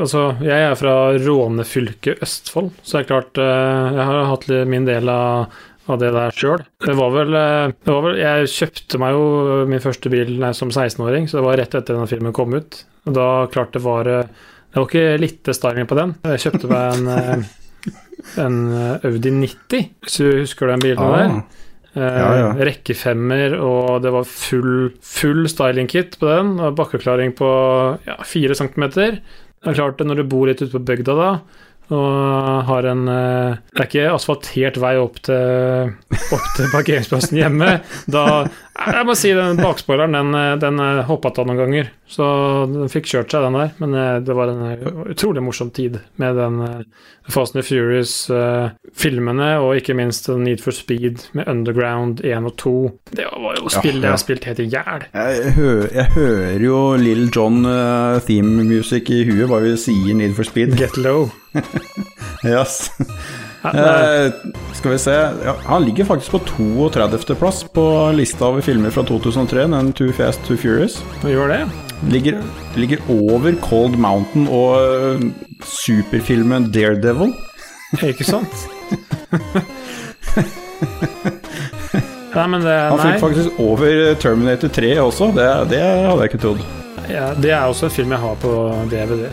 Altså, 0.02 0.22
jeg 0.42 0.68
er 0.70 0.74
fra 0.78 0.94
rånefylket 1.18 2.22
Østfold, 2.22 2.70
så 2.82 2.98
det 2.98 3.04
er 3.04 3.10
klart 3.10 3.38
eh, 3.42 3.96
Jeg 3.98 4.06
har 4.10 4.24
hatt 4.30 4.46
min 4.70 4.86
del 4.86 5.10
av 5.10 5.50
av 5.90 5.98
det 5.98 6.12
der 6.14 6.36
sjøl. 6.36 6.62
Det 6.82 6.92
eh, 6.92 7.72
det 7.74 7.90
var 7.90 8.04
vel 8.06 8.20
Jeg 8.20 8.50
kjøpte 8.52 9.00
meg 9.02 9.16
jo 9.16 9.24
min 9.70 9.82
første 9.82 10.12
bil 10.12 10.36
nei, 10.42 10.52
som 10.54 10.70
16-åring, 10.70 11.28
så 11.28 11.40
det 11.40 11.46
var 11.46 11.58
rett 11.58 11.74
etter 11.74 11.98
den 11.98 12.10
filmen 12.10 12.36
kom 12.36 12.54
ut. 12.54 12.84
Og 13.08 13.16
da 13.16 13.28
klart 13.52 13.74
det 13.74 13.82
var 13.82 14.10
eh, 14.10 14.30
Det 14.72 14.78
var 14.78 14.86
ikke 14.88 15.18
lite 15.22 15.56
styling 15.56 15.90
på 15.90 15.98
den. 15.98 16.14
Jeg 16.34 16.46
kjøpte 16.46 16.70
meg 16.70 16.94
en 16.94 17.12
eh, 17.16 17.50
en 18.38 18.58
Audi 19.02 19.32
90, 19.34 19.88
hvis 20.04 20.20
du 20.20 20.26
husker 20.44 20.70
den 20.70 20.82
bilen. 20.84 21.02
Ah, 21.02 21.16
der. 21.18 21.58
Ja, 21.98 22.28
ja. 22.38 22.50
Rekkefemmer, 22.70 23.56
og 23.58 24.04
det 24.04 24.12
var 24.14 24.28
full, 24.28 24.92
full 25.02 25.48
styling-kit 25.50 26.14
på 26.20 26.28
den. 26.30 26.52
Og 26.62 26.76
bakkeklaring 26.78 27.34
på 27.36 27.48
ja, 28.06 28.16
4 28.22 28.56
cm. 28.60 28.86
Det 28.94 29.10
er 29.18 29.76
klart 29.76 30.00
når 30.06 30.22
du 30.22 30.24
bor 30.30 30.46
litt 30.46 30.62
ute 30.62 30.70
på 30.72 30.84
bygda 30.86 31.18
da, 31.18 31.32
og 31.90 32.62
har 32.68 32.86
en 32.88 33.08
eh, 33.10 33.56
Det 33.72 33.80
er 33.82 33.88
ikke 33.88 34.12
asfaltert 34.14 34.78
vei 34.82 34.94
opp 35.00 35.18
til, 35.26 35.92
opp 36.32 36.46
til 36.56 36.70
parkeringsplassen 36.72 37.40
hjemme. 37.40 37.72
Da 38.06 38.24
Jeg 38.88 39.06
må 39.06 39.14
si 39.18 39.30
den 39.36 39.60
bakspoileren, 39.60 40.16
den, 40.16 40.34
eh, 40.38 40.54
den 40.62 40.80
hoppa 41.08 41.32
av 41.36 41.46
noen 41.48 41.60
ganger. 41.60 41.90
Så 42.12 42.24
den 42.68 42.90
fikk 42.92 43.06
kjørt 43.08 43.32
seg, 43.32 43.46
den 43.46 43.56
der. 43.56 43.70
Men 43.80 43.94
eh, 43.96 44.18
det 44.24 44.34
var 44.36 44.50
en 44.52 44.64
eh, 44.68 44.82
utrolig 45.14 45.42
morsom 45.44 45.70
tid 45.72 45.98
med 46.20 46.36
den 46.36 46.58
eh, 46.66 46.82
Fast 47.32 47.56
and 47.56 47.64
Furious-filmene, 47.64 49.48
og 49.62 49.78
ikke 49.78 49.96
minst 49.96 50.28
Need 50.28 50.60
for 50.64 50.76
Speed 50.76 51.28
med 51.38 51.48
Underground 51.48 52.20
1 52.26 52.48
og 52.50 52.56
2. 52.60 52.74
Det 53.14 53.28
var 53.30 53.60
jo 53.60 53.72
spill 53.72 53.96
Ja, 53.96 54.00
jeg 54.00 54.08
ja. 54.10 54.14
har 54.16 54.22
spilt 54.24 54.48
helt 54.50 54.60
i 54.60 54.68
hjel. 54.74 55.06
Jeg, 55.14 55.54
jeg 55.94 56.08
hører 56.16 56.66
jo 56.66 56.82
Lill 57.00 57.28
John 57.32 57.62
uh, 57.64 58.18
theme 58.26 58.66
music 58.66 59.08
i 59.14 59.22
huet, 59.28 59.46
hva 59.48 59.62
vi 59.64 59.76
sier 59.80 60.18
Need 60.18 60.36
for 60.36 60.48
Speed. 60.48 60.76
Get 60.80 60.98
low. 61.00 61.30
Yes. 62.42 62.90
Eh, 63.62 64.32
skal 64.74 64.90
vi 64.90 64.98
se 64.98 65.12
ja, 65.44 65.52
Han 65.66 65.84
ligger 65.84 66.04
faktisk 66.04 66.30
på 66.30 66.38
32. 66.90 67.34
plass 67.38 67.64
på 67.64 67.84
lista 68.16 68.48
over 68.50 68.60
filmer 68.60 68.90
fra 68.90 69.04
2003, 69.06 69.66
den 69.70 69.92
Too 69.92 70.12
Fast 70.12 70.42
Too 70.46 70.56
Furious. 70.56 71.02
gjør 71.22 71.48
det. 71.48 71.60
Ligger, 72.10 72.42
ligger 72.74 72.98
over 73.08 73.54
Cold 73.62 73.96
Mountain 73.96 74.48
og 74.50 74.82
eh, 74.82 75.20
superfilmen 75.62 76.72
Daredevil. 76.74 77.34
Ikke 78.02 78.24
sant? 78.24 78.66
Nei, 82.32 82.46
men 82.48 82.62
det 82.64 82.74
Han 82.74 82.98
fikk 82.98 83.20
faktisk 83.20 83.58
over 83.60 84.14
Terminator 84.18 84.68
3 84.72 84.94
også, 85.04 85.30
det, 85.36 85.48
det 85.70 85.82
hadde 85.84 86.18
jeg 86.24 86.32
ikke 86.32 86.44
trodd. 86.46 86.62
Ja, 87.10 87.32
det 87.36 87.50
er 87.52 87.66
også 87.68 87.90
en 87.90 87.94
film 87.94 88.14
jeg 88.16 88.24
har 88.24 88.38
på 88.40 88.52
DVD. 88.90 89.28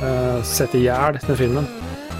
Uh, 0.00 0.40
sett 0.44 0.74
i 0.74 0.86
hjel, 0.88 1.20
den 1.22 1.38
filmen. 1.38 1.68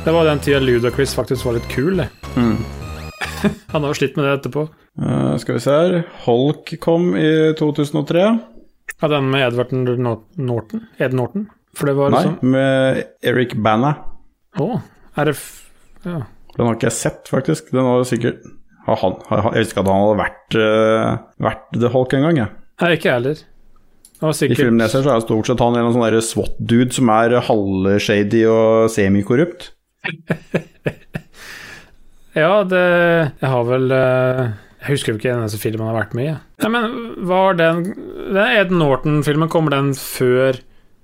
Det 0.04 0.12
var 0.12 0.24
den 0.24 0.38
tida 0.38 0.58
Ludacris 0.60 1.14
faktisk 1.14 1.44
var 1.44 1.58
litt 1.58 1.66
kul, 1.68 1.98
det. 2.00 2.06
Han 3.72 3.82
har 3.84 3.90
jo 3.90 3.96
slitt 3.98 4.14
med 4.16 4.24
det 4.24 4.30
etterpå. 4.38 4.62
Uh, 4.96 5.34
skal 5.40 5.58
vi 5.58 5.60
se 5.60 5.74
her 5.74 5.96
Holk 6.24 6.70
kom 6.80 7.10
i 7.20 7.52
2003. 7.58 8.22
Ja, 8.96 9.10
den 9.12 9.26
med 9.28 9.44
Edvard 9.44 9.74
Norton? 9.76 10.86
Ed 10.96 11.12
Norton? 11.16 11.50
Var 11.76 12.14
Nei, 12.14 12.22
liksom 12.24 12.54
med 12.54 13.02
Eric 13.28 13.52
Bana. 13.60 13.90
Å, 14.56 14.68
er 15.20 15.28
det. 15.30 15.34
Ja. 16.06 16.22
Den 16.56 16.64
har 16.64 16.78
ikke 16.78 16.88
jeg 16.88 16.96
sett, 16.96 17.28
faktisk. 17.28 17.68
Den 17.74 17.84
har 17.84 18.06
sikkert 18.08 18.40
Har 18.86 18.98
han, 19.02 19.18
har, 19.28 19.50
jeg 19.52 19.66
visste 19.66 19.76
ikke 19.76 19.84
at 19.84 19.90
han 19.92 20.06
hadde 20.06 20.22
vært, 20.22 20.56
uh, 20.56 21.42
vært 21.44 21.66
The 21.76 21.90
Hulk 21.92 22.16
engang, 22.16 22.40
jeg. 22.40 22.54
Nei, 22.80 22.94
ikke 22.96 23.10
jeg 23.10 23.18
heller. 23.18 23.44
Sikkert... 24.20 24.56
I 24.56 24.62
filmen 24.62 24.80
jeg 24.86 24.94
ser, 24.94 25.04
så 25.04 25.12
er 25.12 25.20
det 25.20 25.26
stort 25.28 25.52
sett 25.52 25.60
han 25.64 25.76
en 25.76 25.92
sånn 25.92 26.18
SWAT-dude 26.30 26.96
som 26.96 27.12
er 27.12 27.36
halvshady 27.50 28.42
og 28.48 28.88
semikorrupt. 28.96 29.70
Ja, 32.36 32.62
det 32.62 32.80
Jeg 33.40 33.48
har 33.50 33.64
vel 33.66 33.90
eh, 33.90 34.42
Jeg 34.84 34.92
husker 34.92 35.12
jo 35.12 35.18
ikke 35.18 35.32
den 35.32 35.40
eneste 35.42 35.58
filmen 35.58 35.82
han 35.82 35.90
har 35.94 36.04
vært 36.04 36.14
med 36.14 36.28
i. 36.30 36.36
Nei, 36.62 36.70
men 36.76 36.92
var 37.26 37.58
den 37.58 37.82
Den 38.30 38.38
Ed 38.44 38.70
Norton-filmen, 38.70 39.50
kommer 39.50 39.74
den 39.74 39.90
før, 39.98 40.60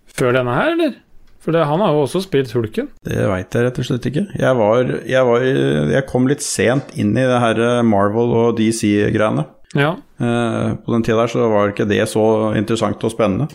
før 0.07 0.39
denne 0.39 0.55
her, 0.55 0.71
eller? 0.77 0.95
For 1.43 1.55
det, 1.55 1.65
han 1.67 1.83
har 1.83 1.93
jo 1.95 2.05
også 2.05 2.25
spilt 2.25 2.51
Hulken. 2.57 2.89
Det 3.07 3.27
veit 3.31 3.55
jeg 3.55 3.67
rett 3.67 3.77
og 3.79 3.87
slett 3.87 4.07
ikke. 4.11 4.25
Jeg 4.35 4.57
var, 4.59 4.89
jeg 5.07 5.27
var 5.29 5.45
Jeg 5.93 6.07
kom 6.11 6.27
litt 6.31 6.43
sent 6.43 6.95
inn 6.99 7.13
i 7.15 7.27
det 7.27 7.43
her 7.43 7.61
Marvel 7.87 8.33
og 8.35 8.57
DC-greiene. 8.59 9.45
Ja. 9.77 9.93
Eh, 10.19 10.75
på 10.83 10.95
den 10.95 11.05
tida 11.07 11.21
der 11.23 11.31
så 11.31 11.47
var 11.53 11.71
ikke 11.71 11.87
det 11.91 12.03
så 12.11 12.25
interessant 12.59 13.03
og 13.05 13.13
spennende. 13.13 13.49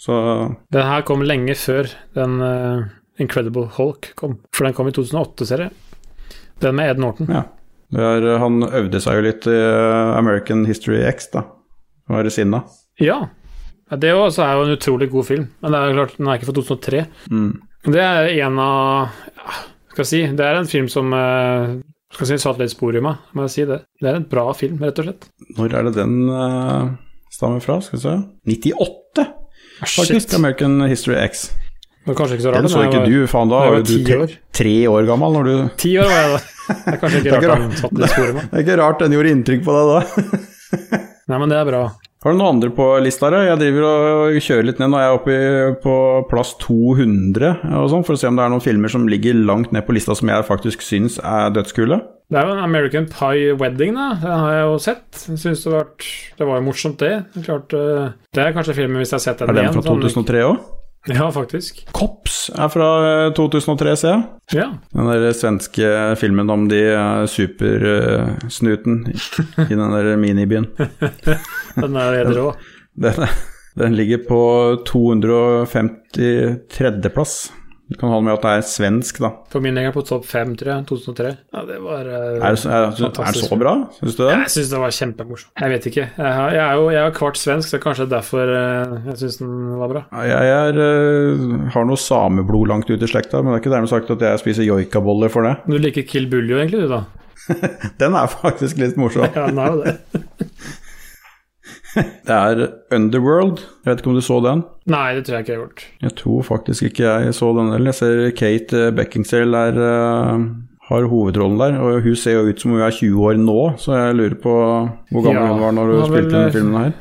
Så 0.00 0.14
Den 0.74 0.88
her 0.88 1.04
kom 1.06 1.22
lenge 1.22 1.54
før 1.54 1.88
den 2.16 2.40
eh, 2.42 2.84
Incredible 3.22 3.68
Hulk 3.76 4.12
kom. 4.18 4.38
For 4.54 4.66
den 4.66 4.74
kom 4.76 4.88
i 4.90 4.94
2008, 4.94 5.46
ser 5.48 5.66
jeg. 5.66 6.00
Den 6.62 6.78
med 6.78 6.94
Ed 6.94 7.02
Norton. 7.02 7.30
ja. 7.30 7.46
Er, 7.94 8.24
han 8.40 8.64
øvde 8.64 8.98
seg 8.98 9.20
jo 9.20 9.22
litt 9.22 9.44
i 9.46 9.54
eh, 9.54 10.12
American 10.18 10.64
History 10.66 11.02
X, 11.06 11.28
da. 11.30 11.44
Var 12.10 12.26
det 12.26 12.32
sinna. 12.34 12.64
Ja. 12.98 13.28
det 13.94 14.10
er 14.10 14.16
jo 14.16 14.64
en 14.64 14.72
utrolig 14.74 15.10
god 15.12 15.28
film. 15.28 15.44
Men 15.62 15.74
det 15.74 15.80
er 15.80 15.96
klart, 15.98 16.16
den 16.18 16.26
er 16.26 16.40
ikke 16.40 16.48
fra 16.48 16.56
2003. 16.58 17.04
Mm. 17.30 17.52
Det 17.94 18.02
er 18.02 18.30
en 18.46 18.58
av 18.64 19.12
ja, 19.36 19.56
Skal 19.92 20.00
jeg 20.00 20.08
si 20.08 20.20
Det 20.32 20.44
er 20.46 20.56
en 20.56 20.70
film 20.70 20.86
som 20.88 21.12
eh, 21.12 21.74
skal 22.14 22.30
jeg 22.30 22.40
si, 22.40 22.44
satt 22.46 22.60
litt 22.62 22.72
spor 22.72 22.96
i 22.96 23.02
meg, 23.02 23.22
må 23.34 23.46
jeg 23.46 23.52
si 23.54 23.64
det. 23.68 23.80
Det 24.00 24.10
er 24.10 24.20
en 24.20 24.28
bra 24.30 24.46
film, 24.54 24.78
rett 24.82 25.00
og 25.02 25.08
slett. 25.08 25.26
Når 25.58 25.72
er 25.74 25.88
det 25.88 25.94
den 25.96 26.12
uh, 26.30 26.92
stammer 27.34 27.62
fra? 27.64 27.80
Skal 27.82 27.98
vi 27.98 28.02
se 28.04 28.14
98, 28.70 29.24
faktisk. 29.82 30.36
American 30.38 30.78
History 30.86 31.18
X. 31.24 31.48
Var 32.04 32.14
kanskje 32.18 32.36
ikke 32.36 32.44
så 32.44 32.52
rart. 32.52 32.62
Den 32.66 32.68
så 32.74 32.82
ikke 32.84 33.00
var- 33.00 33.06
du, 33.08 33.26
faen. 33.32 33.48
Da 33.48 33.60
var 33.64 33.82
du 33.82 33.94
tre, 34.04 34.16
år. 34.26 34.34
tre 34.52 34.74
år 34.92 35.06
gammel 35.08 35.32
når 35.38 35.44
du 35.48 35.54
Ti 35.80 35.94
år 35.98 36.08
var 36.10 36.18
jeg 36.20 36.32
da. 36.34 36.40
Det 36.68 36.94
er 36.94 36.98
kanskje 37.00 37.18
ikke 37.20 37.30
Det 37.30 37.44
er 37.44 37.48
rart 37.48 37.64
den 37.64 37.76
satt 37.80 37.92
i 37.92 38.08
sporet. 38.14 38.40
Det 38.50 38.56
er 38.58 38.64
ikke 38.66 38.78
rart 38.82 38.98
den 39.04 39.12
gjorde 39.18 39.34
inntrykk 39.38 39.62
på 39.64 39.76
deg 39.78 39.92
da. 39.94 40.00
Nei, 41.28 41.38
men 41.40 41.48
det 41.48 41.56
er 41.56 41.64
bra. 41.70 41.84
Har 42.24 42.32
du 42.32 42.38
noen 42.40 42.54
andre 42.56 42.70
på 42.72 42.84
lista? 43.04 43.28
her? 43.28 43.50
Jeg 43.50 43.58
driver 43.60 43.84
og 43.84 44.36
kjører 44.40 44.64
litt 44.64 44.78
ned 44.80 44.88
nå. 44.92 45.00
Jeg 45.00 45.08
er 45.10 45.16
oppe 45.18 45.32
i- 45.36 45.74
på 45.84 45.94
plass 46.30 46.54
200 46.62 47.50
og 47.80 47.88
sånn, 47.92 48.04
for 48.04 48.16
å 48.16 48.20
se 48.20 48.28
om 48.28 48.36
det 48.36 48.44
er 48.46 48.52
noen 48.52 48.64
filmer 48.64 48.88
som 48.92 49.04
ligger 49.08 49.36
langt 49.44 49.72
ned 49.76 49.84
på 49.86 49.92
lista 49.96 50.16
som 50.16 50.28
jeg 50.32 50.44
faktisk 50.48 50.84
syns 50.84 51.18
er 51.20 51.50
dødskule. 51.52 52.00
Det 52.32 52.40
er 52.40 52.48
jo 52.48 52.54
en 52.56 52.64
American 52.64 53.04
Pie 53.12 53.52
Wedding, 53.60 53.92
da. 53.96 54.06
Den 54.22 54.38
har 54.40 54.52
jeg 54.56 54.64
jo 54.64 54.78
sett. 54.80 55.04
Jeg 55.28 55.36
synes 55.42 55.64
det, 55.64 55.72
var, 55.74 55.90
det 56.40 56.46
var 56.48 56.56
jo 56.60 56.64
morsomt, 56.70 56.96
det. 57.04 57.12
Det 57.34 57.44
klart, 57.44 57.76
eh, 57.76 58.08
det 58.32 58.40
er 58.46 58.56
kanskje 58.56 58.74
filmen 58.80 58.96
hvis 59.02 59.12
jeg 59.12 59.20
har 59.20 59.26
sett 59.26 59.38
den 59.44 59.52
igjen. 59.52 59.58
Er 59.58 59.68
den 59.68 59.76
fra 59.76 59.84
sånn- 59.84 60.00
2003 60.24 60.46
òg? 60.48 60.64
Ja, 61.06 61.30
faktisk. 61.32 61.84
Kops 61.92 62.50
er 62.54 62.68
fra 62.72 62.86
eh, 63.26 63.32
2003, 63.36 63.96
ser 64.00 64.08
jeg. 64.14 64.22
Ja. 64.56 64.68
Den 64.94 65.06
der 65.10 65.32
svenske 65.36 65.88
filmen 66.20 66.50
om 66.50 66.68
de 66.70 66.78
eh, 66.94 67.26
supersnuten 67.28 69.04
i 69.12 69.14
den 69.74 69.92
der 69.92 70.16
minibyen. 70.20 70.66
Den 71.82 71.96
er 72.00 72.16
helt 72.22 72.36
rå. 72.38 72.48
Den, 72.94 73.12
den 73.76 73.94
ligger 73.98 74.18
på 74.28 74.40
253.-plass. 74.88 77.34
Du 77.84 77.98
kan 78.00 78.08
ha 78.08 78.16
med 78.24 78.32
at 78.32 78.40
det 78.46 78.50
er 78.56 78.62
svensk, 78.64 79.18
da. 79.20 79.28
For 79.52 79.60
min 79.60 79.76
del 79.76 79.90
er 79.90 79.92
på 79.92 80.00
topp 80.08 80.24
fem, 80.24 80.54
tror 80.56 80.70
jeg. 80.72 80.84
2003. 80.88 81.32
Ja, 81.52 81.64
det 81.68 81.74
var 81.84 82.06
uh, 82.08 82.14
Er, 82.14 82.56
det- 82.56 82.64
er, 82.64 82.86
er 82.96 83.34
det 83.36 83.42
så 83.44 83.58
bra, 83.60 83.74
syns 83.98 84.16
du 84.16 84.22
det? 84.24 84.30
Jeg 84.32 84.52
syns 84.54 84.70
det 84.72 84.80
var 84.80 84.94
kjempemorsomt. 84.98 85.52
Jeg 85.60 85.72
vet 85.74 85.88
ikke. 85.90 86.06
Jeg, 86.16 86.32
har, 86.38 86.54
jeg 86.56 86.62
er 86.64 86.78
jo 86.80 86.86
jeg 86.94 87.02
er 87.04 87.16
kvart 87.18 87.36
svensk, 87.42 87.68
så 87.74 87.80
kanskje 87.82 88.06
derfor 88.08 88.54
uh, 88.56 88.94
jeg 89.10 89.18
syns 89.20 89.36
den 89.42 89.52
var 89.82 89.92
bra. 89.92 90.02
Ja, 90.24 90.38
Jeg 90.48 90.70
er, 90.70 90.80
uh, 90.80 91.68
har 91.76 91.84
noe 91.90 92.00
sameblod 92.00 92.72
langt 92.72 92.88
ut 92.88 93.04
i 93.04 93.10
slekta, 93.12 93.42
men 93.44 93.52
det 93.52 93.58
er 93.58 93.64
ikke 93.66 93.74
dermed 93.76 93.92
sagt 93.92 94.14
at 94.16 94.24
jeg 94.30 94.40
spiser 94.46 94.64
joikaboller 94.70 95.28
for 95.36 95.44
det. 95.44 95.58
Du 95.68 95.76
liker 95.76 96.08
Kill 96.08 96.30
Buljo, 96.32 96.56
egentlig, 96.62 96.86
du, 96.86 96.96
da? 96.96 97.04
Den 98.00 98.16
er 98.16 98.32
faktisk 98.32 98.80
litt 98.80 98.96
morsom. 98.96 99.28
Ja, 99.28 99.44
den 99.50 99.58
er 99.60 99.74
jo 99.74 99.82
det. 99.84 99.98
Det 102.28 102.34
er 102.34 102.66
Underworld. 102.94 103.62
Jeg 103.84 103.90
vet 103.90 104.02
ikke 104.02 104.10
om 104.12 104.18
du 104.18 104.24
så 104.24 104.40
den? 104.44 104.64
Nei, 104.90 105.06
det 105.16 105.24
tror 105.26 105.38
jeg 105.38 105.44
ikke 105.44 105.52
jeg 105.52 105.58
har 105.58 105.66
gjort. 105.66 105.86
Jeg 106.02 106.14
tror 106.20 106.42
faktisk 106.42 106.88
ikke 106.90 107.04
jeg 107.26 107.34
så 107.36 107.50
den 107.56 107.72
heller. 107.72 107.92
Jeg 107.92 108.00
ser 108.00 108.30
Kate 108.36 108.84
Beckingsale 108.96 109.44
Beckinsale 109.44 109.56
er, 109.56 109.78
uh, 110.34 110.44
har 110.90 111.08
hovedrollen 111.08 111.58
der, 111.60 111.78
og 111.80 112.02
hun 112.02 112.16
ser 112.16 112.38
jo 112.38 112.48
ut 112.50 112.60
som 112.60 112.74
hun 112.74 112.84
er 112.84 112.90
20 112.90 113.24
år 113.24 113.40
nå, 113.40 113.58
så 113.80 113.96
jeg 113.96 114.18
lurer 114.20 114.38
på 114.42 114.54
hvor 114.54 115.24
gammel 115.24 115.42
Ja, 115.42 115.52
hun 115.52 115.62
var 115.62 115.76
når 115.78 115.92
hun 115.94 116.06
spilte 116.10 116.36
denne 116.36 116.52
filmen 116.52 116.80
her. 116.82 116.94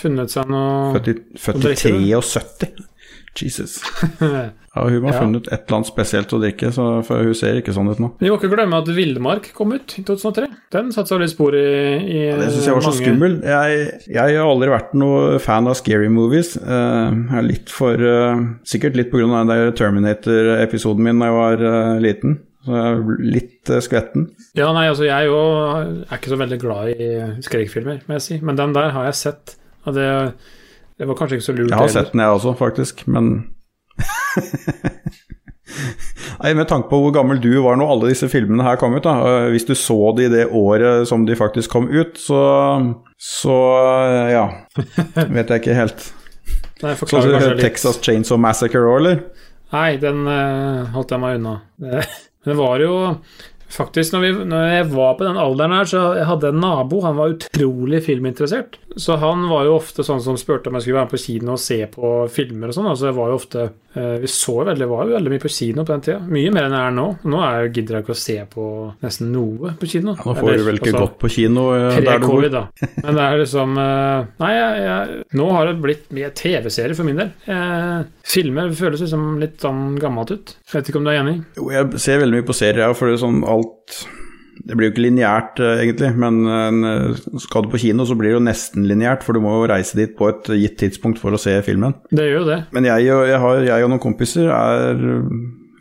Funnet 0.00 0.30
seg 0.30 0.50
noe 0.52 0.92
Født 0.94 1.08
i, 1.10 1.14
født 1.40 1.56
i 1.56 1.62
drikke, 1.64 1.94
73. 2.20 2.89
Jesus. 3.38 3.80
Ja, 4.70 4.84
hun 4.86 5.00
må 5.02 5.10
ha 5.10 5.18
funnet 5.18 5.48
et 5.50 5.64
eller 5.64 5.80
annet 5.80 5.88
spesielt 5.88 6.30
å 6.30 6.38
drikke, 6.38 6.68
så, 6.70 6.84
for 7.02 7.26
hun 7.26 7.34
ser 7.34 7.56
ikke 7.58 7.72
sånn 7.74 7.90
ut 7.90 7.98
nå. 7.98 8.12
Vi 8.20 8.28
må 8.30 8.36
ikke 8.38 8.52
glemme 8.52 8.78
at 8.78 8.90
Villmark 8.94 9.48
kom 9.56 9.72
ut 9.74 9.96
i 9.98 10.04
2003. 10.06 10.46
Den 10.70 10.92
satte 10.94 11.10
seg 11.10 11.24
litt 11.24 11.32
spor 11.32 11.56
i, 11.58 11.64
i 11.98 12.20
Ja, 12.28 12.36
det 12.38 12.52
syns 12.52 12.68
jeg 12.68 12.76
var 12.76 12.86
så 12.86 12.92
skummel. 12.94 13.34
Jeg, 13.42 13.80
jeg 14.06 14.36
har 14.38 14.46
aldri 14.46 14.70
vært 14.70 14.94
noe 15.02 15.40
fan 15.42 15.66
av 15.66 15.74
scary 15.80 16.06
movies. 16.14 16.52
Uh, 16.54 17.10
jeg 17.10 17.40
er 17.40 17.48
litt 17.48 17.74
for 17.74 17.98
uh, 17.98 18.44
Sikkert 18.62 19.00
litt 19.00 19.10
pga. 19.10 19.26
den 19.32 19.50
der 19.50 19.74
Terminator-episoden 19.80 21.02
min 21.08 21.18
da 21.18 21.32
jeg 21.32 21.38
var 21.40 21.66
uh, 21.66 21.98
liten. 22.06 22.38
Så 22.62 22.76
jeg 22.76 22.94
er 22.94 23.26
litt 23.26 23.74
skvetten. 23.88 24.30
Ja, 24.54 24.70
nei, 24.76 24.86
altså 24.92 25.08
jeg 25.08 25.34
òg 25.34 26.06
er 26.06 26.14
ikke 26.14 26.30
så 26.30 26.38
veldig 26.38 26.62
glad 26.62 26.94
i 26.94 27.10
skrekkfilmer, 27.42 28.04
må 28.06 28.20
jeg 28.20 28.26
si. 28.28 28.38
Men 28.44 28.62
den 28.62 28.78
der 28.78 28.94
har 28.94 29.10
jeg 29.10 29.18
sett. 29.18 29.56
Og 29.88 29.98
det, 29.98 30.06
det 31.00 31.06
var 31.08 31.16
kanskje 31.16 31.38
ikke 31.40 31.46
så 31.48 31.54
lurt 31.56 31.70
Jeg 31.72 31.78
har 31.78 31.86
heller. 31.88 31.96
sett 32.04 32.12
den 32.12 32.20
jeg 32.20 32.36
også, 32.36 32.52
faktisk, 32.60 33.02
men 33.08 33.30
Nei, 36.40 36.52
Med 36.56 36.66
tanke 36.70 36.88
på 36.90 36.98
hvor 37.02 37.12
gammel 37.14 37.40
du 37.42 37.50
var 37.64 37.76
når 37.78 37.90
alle 37.94 38.10
disse 38.12 38.28
filmene 38.32 38.64
her 38.66 38.78
kom 38.80 38.94
ut, 38.96 39.04
da. 39.06 39.12
eh, 39.28 39.48
Hvis 39.54 39.66
du 39.68 39.74
så 39.78 39.98
de 40.16 40.28
det 40.32 40.46
året 40.56 41.06
som 41.08 41.26
de 41.28 41.36
faktisk 41.38 41.70
kom 41.74 41.88
ut, 41.92 42.16
så 42.18 42.40
Så 43.20 43.56
eh, 43.80 44.32
ja. 44.34 44.46
Vet 45.36 45.52
jeg 45.52 45.62
ikke 45.62 45.76
helt. 45.76 46.06
Nei, 46.82 46.94
Så 46.96 47.06
kanskje 47.10 47.52
litt. 47.54 47.60
Texas 47.60 48.00
Chainsaw 48.02 48.40
Massacre 48.40 48.80
òg, 48.88 48.96
eller? 49.02 49.20
Nei, 49.70 49.90
den 50.02 50.24
uh, 50.26 50.88
holdt 50.96 51.12
jeg 51.14 51.20
meg 51.22 51.36
unna. 51.38 51.52
Det, 51.78 52.00
det 52.48 52.56
var 52.58 52.80
jo 52.82 52.94
Faktisk, 53.70 54.14
når, 54.14 54.24
vi, 54.24 54.30
når 54.50 54.64
jeg 54.74 54.86
var 54.90 55.16
på 55.18 55.26
den 55.26 55.38
alderen 55.40 55.76
her, 55.76 55.88
så 55.88 56.04
jeg 56.18 56.26
hadde 56.26 56.50
en 56.50 56.62
nabo. 56.62 57.02
Han 57.06 57.18
var 57.18 57.36
utrolig 57.36 58.02
filminteressert. 58.06 58.80
Så 58.96 59.16
han 59.16 59.44
var 59.48 59.68
jo 59.68 59.76
ofte 59.78 60.02
sånn 60.06 60.22
som 60.22 60.38
spurte 60.38 60.70
om 60.70 60.76
jeg 60.76 60.86
skulle 60.86 60.98
være 60.98 61.06
med 61.06 61.14
på 61.14 61.22
kino 61.22 61.54
og 61.54 61.62
se 61.62 61.78
på 61.92 62.10
filmer 62.32 62.72
og 62.72 62.76
sånn. 62.76 62.88
Altså, 62.90 63.06
jeg 63.10 63.16
var 63.20 63.30
jo 63.30 63.36
ofte 63.38 63.62
eh, 63.62 64.16
Vi 64.22 64.30
så 64.30 64.56
veldig, 64.66 64.88
var 64.90 65.04
jo 65.06 65.14
veldig 65.14 65.32
mye 65.34 65.42
på 65.44 65.52
kino 65.54 65.84
på 65.84 65.94
den 65.94 66.04
tida. 66.06 66.18
Mye 66.26 66.54
mer 66.54 66.66
enn 66.66 66.74
jeg 66.74 66.88
er 66.88 66.96
nå. 66.96 67.06
Nå 67.30 67.42
er 67.46 67.58
jeg, 67.60 67.72
gidder 67.76 67.98
jeg 67.98 68.06
ikke 68.06 68.16
å 68.16 68.20
se 68.24 68.36
på 68.50 68.66
nesten 69.06 69.30
noe 69.34 69.74
på 69.78 69.90
kino. 69.92 70.16
Nå 70.18 70.34
får 70.40 70.50
du 70.50 70.64
vel 70.66 70.80
ikke 70.80 70.90
altså, 70.90 71.04
gått 71.06 71.18
på 71.22 71.32
kino 71.36 71.66
eh, 71.76 72.00
der 72.08 72.22
du 72.24 72.26
bor? 72.26 72.48
Da. 72.50 72.64
Men 72.96 73.20
det 73.20 73.26
er 73.28 73.40
liksom 73.44 73.78
eh, 73.84 74.28
Nei, 74.42 74.50
jeg, 74.56 74.82
jeg, 74.88 75.22
nå 75.38 75.48
har 75.54 75.70
det 75.70 75.76
blitt 75.86 76.10
mye 76.16 76.32
TV-serier 76.42 76.98
for 76.98 77.06
min 77.06 77.22
del. 77.22 77.30
Eh, 77.46 77.96
filmer 78.26 78.74
føles 78.74 79.06
liksom 79.06 79.30
litt 79.42 79.62
sånn 79.62 79.94
gammelt 80.02 80.34
ut. 80.34 80.56
Vet 80.74 80.90
ikke 80.90 80.98
om 80.98 81.06
du 81.06 81.14
er 81.14 81.22
enig? 81.22 81.36
Jo, 81.58 81.70
jeg 81.76 82.02
ser 82.02 82.24
veldig 82.24 82.40
mye 82.40 82.50
på 82.50 82.58
serier, 82.58 82.98
for 82.98 83.06
det 83.06 83.20
er 83.20 83.22
sånn 83.22 83.42
alt 83.60 84.00
Det 84.60 84.76
blir 84.76 84.90
jo 84.90 84.92
ikke 84.92 85.04
lineært, 85.06 85.60
eh, 85.64 85.78
egentlig, 85.86 86.10
men 86.20 86.42
eh, 86.84 87.20
skal 87.40 87.64
du 87.64 87.70
på 87.72 87.78
kino, 87.80 88.04
så 88.04 88.12
blir 88.18 88.28
det 88.28 88.36
jo 88.36 88.42
nesten 88.44 88.84
lineært, 88.90 89.22
for 89.24 89.32
du 89.32 89.40
må 89.40 89.54
jo 89.56 89.70
reise 89.70 89.96
dit 89.96 90.12
på 90.18 90.28
et 90.28 90.50
gitt 90.60 90.76
tidspunkt 90.82 91.16
for 91.22 91.32
å 91.32 91.40
se 91.40 91.54
filmen. 91.64 91.94
Det 92.12 92.26
gjør 92.28 92.42
jo 92.42 92.50
det. 92.50 92.58
Men 92.76 92.84
jeg 92.90 93.06
jeg 93.08 93.40
har, 93.40 93.64
jeg 93.64 93.86
og 93.86 93.94
noen 93.94 94.02
kompiser 94.04 94.52
er 94.52 95.00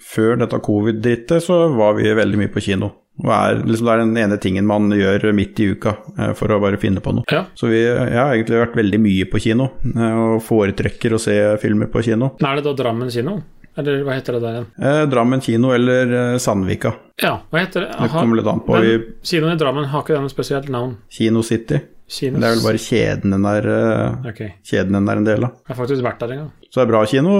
Før 0.09 0.39
dette 0.39 0.57
covid-drittet, 0.65 1.43
så 1.43 1.67
var 1.75 1.93
vi 1.99 2.07
veldig 2.17 2.39
mye 2.39 2.49
på 2.49 2.63
kino. 2.65 2.87
Og 3.19 3.29
er, 3.35 3.59
liksom, 3.61 3.85
det 3.85 3.91
er 3.93 3.99
den 4.01 4.17
ene 4.17 4.37
tingen 4.41 4.65
man 4.65 4.87
gjør 4.95 5.27
midt 5.35 5.59
i 5.59 5.67
uka 5.75 5.91
eh, 6.17 6.31
for 6.39 6.49
å 6.55 6.57
bare 6.63 6.79
finne 6.81 7.03
på 7.03 7.13
noe. 7.13 7.27
Ja. 7.29 7.43
Så 7.53 7.67
vi, 7.69 7.83
jeg 7.83 8.15
har 8.15 8.31
egentlig 8.33 8.63
vært 8.63 8.79
veldig 8.79 8.99
mye 9.03 9.27
på 9.29 9.43
kino, 9.43 9.67
og 9.99 10.39
foretrekker 10.47 11.13
å 11.13 11.21
se 11.21 11.35
filmer 11.61 11.91
på 11.91 12.01
kino. 12.07 12.31
Men 12.39 12.49
Er 12.53 12.61
det 12.61 12.69
da 12.71 12.73
Drammen 12.79 13.11
kino? 13.13 13.41
Eller 13.77 14.01
hva 14.03 14.15
heter 14.17 14.35
det 14.35 14.41
der 14.43 14.57
igjen? 14.57 14.67
Eh, 14.81 15.03
Drammen 15.11 15.41
kino 15.45 15.71
eller 15.75 16.15
eh, 16.33 16.37
Sandvika. 16.41 16.93
Ja, 17.21 17.35
hva 17.51 17.61
heter 17.61 17.85
det? 17.85 17.91
Det 17.93 18.07
Aha, 18.09 18.19
kommer 18.19 18.39
litt 18.39 18.47
an 18.49 18.63
på. 18.65 18.73
men 18.75 18.89
I 18.89 18.97
Kinoen 19.29 19.53
i 19.55 19.59
Drammen 19.61 19.85
har 19.91 20.03
ikke 20.03 20.17
denne 20.17 20.31
spesielt 20.31 20.69
navn? 20.73 20.97
Kino 21.13 21.43
City. 21.45 21.79
Kinos? 22.09 22.41
Det 22.41 22.47
er 22.47 22.55
vel 22.55 22.63
bare 22.65 22.81
kjeden 22.81 23.35
den 23.35 23.45
er, 23.45 23.67
eh, 23.69 24.31
okay. 24.31 24.55
Kjeden 24.65 24.97
den 24.97 25.09
er 25.11 25.21
en 25.21 25.27
del 25.27 25.45
av. 25.45 25.59
har 25.69 25.77
faktisk 25.77 26.01
vært 26.03 26.23
der 26.23 26.33
en 26.33 26.41
gang. 26.43 26.49
Så 26.69 26.79
det 26.79 26.87
er 26.87 26.91
bra 26.91 27.03
kino. 27.05 27.35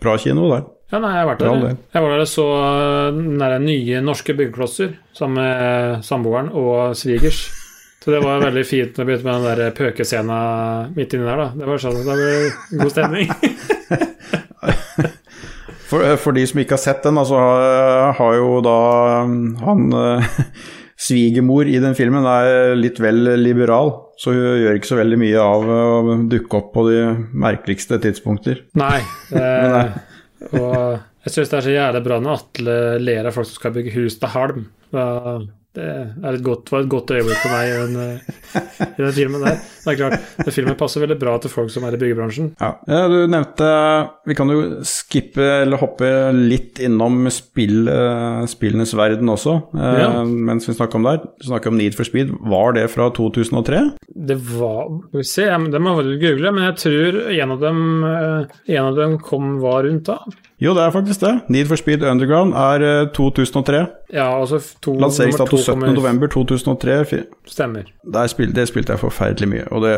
Bra 0.00 0.18
kino 0.20 0.50
der. 0.50 0.68
Ja, 0.90 0.98
nei, 0.98 1.14
jeg 1.14 1.22
har 1.22 1.28
vært 1.30 1.38
der. 1.38 1.64
jeg. 1.70 1.76
Jeg 1.94 2.02
var 2.02 2.10
der 2.10 2.20
og 2.20 2.28
så 2.28 2.44
uh, 2.50 3.16
den 3.16 3.38
der 3.38 3.58
nye 3.62 4.00
norske 4.02 4.34
byggeklosser 4.34 4.94
sammen 5.14 5.38
med 5.38 6.04
samboeren 6.04 6.50
og 6.52 6.96
svigers. 6.98 7.44
Så 8.02 8.10
det 8.10 8.22
var 8.24 8.40
veldig 8.42 8.64
fint 8.66 8.96
når 8.96 9.06
begynne 9.06 9.24
med 9.24 9.44
den 9.46 9.58
der 9.60 9.74
pøkescena 9.76 10.38
midt 10.96 11.14
inni 11.14 11.28
der, 11.28 11.36
da. 11.36 11.50
Det 11.54 11.68
var 11.68 11.82
sånn, 11.82 12.00
det 12.00 12.16
ble 12.16 12.80
god 12.82 12.94
stemning. 12.96 13.30
For, 15.90 16.04
eh, 16.06 16.18
for 16.20 16.36
de 16.36 16.44
som 16.46 16.60
ikke 16.62 16.76
har 16.76 16.82
sett 16.84 17.06
den, 17.06 17.18
altså 17.20 17.38
har, 17.40 18.12
har 18.18 18.36
jo 18.38 18.60
da 18.64 18.76
mm, 19.26 19.42
han 19.64 19.88
eh, 19.98 20.28
svigermor 21.06 21.68
i 21.70 21.80
den 21.82 21.96
filmen 21.98 22.26
er 22.28 22.76
litt 22.78 23.00
vel 23.02 23.24
liberal, 23.40 23.92
så 24.20 24.34
hun 24.36 24.40
gjør 24.62 24.78
ikke 24.78 24.90
så 24.92 25.00
veldig 25.00 25.18
mye 25.20 25.42
av 25.42 25.70
å 25.74 26.16
dukke 26.30 26.60
opp 26.60 26.72
på 26.76 26.86
de 26.90 27.00
merkeligste 27.46 28.00
tidspunkter. 28.02 28.64
Nei. 28.80 28.98
Eh, 30.40 30.56
og 30.56 30.94
jeg 31.26 31.32
syns 31.34 31.50
det 31.50 31.56
er 31.58 31.64
så 31.66 31.72
jævlig 31.74 32.00
bra 32.06 32.16
når 32.24 32.38
Atle 32.38 32.76
ler 33.04 33.26
av 33.28 33.34
folk 33.36 33.44
som 33.44 33.58
skal 33.58 33.74
bygge 33.74 33.92
hus 33.92 34.14
til 34.16 34.30
halm. 34.32 34.62
Da- 34.88 35.42
Det 35.70 35.84
et 36.26 36.42
godt, 36.42 36.70
var 36.72 36.82
et 36.82 36.88
godt 36.90 37.12
øyeblikk 37.14 37.38
for 37.44 37.52
meg 37.54 37.68
i 37.70 37.74
den, 37.78 37.92
eh, 38.02 38.86
i 38.98 39.02
den 39.04 39.12
filmen 39.14 39.44
der. 39.44 39.60
Det 39.84 39.92
er 39.92 39.98
klart, 40.00 40.24
den 40.42 40.54
filmen 40.56 40.74
passer 40.80 41.04
veldig 41.04 41.16
bra 41.20 41.36
til 41.38 41.52
folk 41.52 41.70
som 41.70 41.84
er 41.86 41.94
i 41.94 42.00
byggebransjen. 42.00 42.48
Ja. 42.58 42.72
ja, 42.90 43.04
du 43.06 43.20
nevnte 43.30 43.68
Vi 44.26 44.34
kan 44.34 44.50
jo 44.50 44.64
skippe 44.86 45.46
eller 45.62 45.78
hoppe 45.78 46.10
litt 46.34 46.80
innom 46.82 47.22
spill, 47.30 47.86
eh, 47.86 48.42
spillenes 48.50 48.96
verden 48.98 49.30
også, 49.30 49.54
eh, 49.78 50.00
Ja. 50.02 50.10
mens 50.24 50.66
vi 50.66 50.74
snakker 50.74 50.98
om 50.98 51.06
der. 51.06 51.22
Snakker 51.46 51.70
om 51.70 51.78
Need 51.78 51.94
for 51.94 52.04
Speed. 52.08 52.34
Var 52.50 52.72
det 52.74 52.90
fra 52.90 53.06
2003? 53.14 53.92
Det 54.10 54.40
var 54.58 54.90
Skal 55.06 55.22
vi 55.22 55.28
se, 55.30 55.46
det 55.70 55.80
må 55.80 55.94
jeg 56.02 56.20
google, 56.20 56.50
men 56.52 56.66
jeg 56.66 56.76
tror 56.82 57.20
en 57.30 57.50
av 57.54 57.60
dem, 57.60 58.04
eh, 58.04 58.44
en 58.74 58.84
av 58.90 58.96
dem 58.96 59.18
kom 59.22 59.60
var 59.62 59.84
rundt 59.84 60.04
da. 60.10 60.18
Jo, 60.60 60.74
det 60.76 60.82
er 60.84 60.92
faktisk 60.92 61.22
det. 61.24 61.32
Need 61.48 61.70
for 61.70 61.80
Speed 61.80 62.02
Underground 62.04 62.52
er 62.54 62.84
eh, 62.84 63.06
2003. 63.16 63.86
Ja, 64.12 64.26
altså 64.40 64.60
to, 64.84 64.92
Lanseringsdato 65.00 65.56
nummer 65.56 65.94
to 65.94 66.02
kommer- 66.02 66.28
17.11.2003. 66.28 67.04
Fi- 67.08 67.24
Stemmer. 67.48 67.88
Spil, 68.28 68.52
det 68.54 68.68
spilte 68.68 68.92
jeg 68.92 69.00
forferdelig 69.00 69.48
mye, 69.48 69.68
og 69.72 69.82
det, 69.86 69.94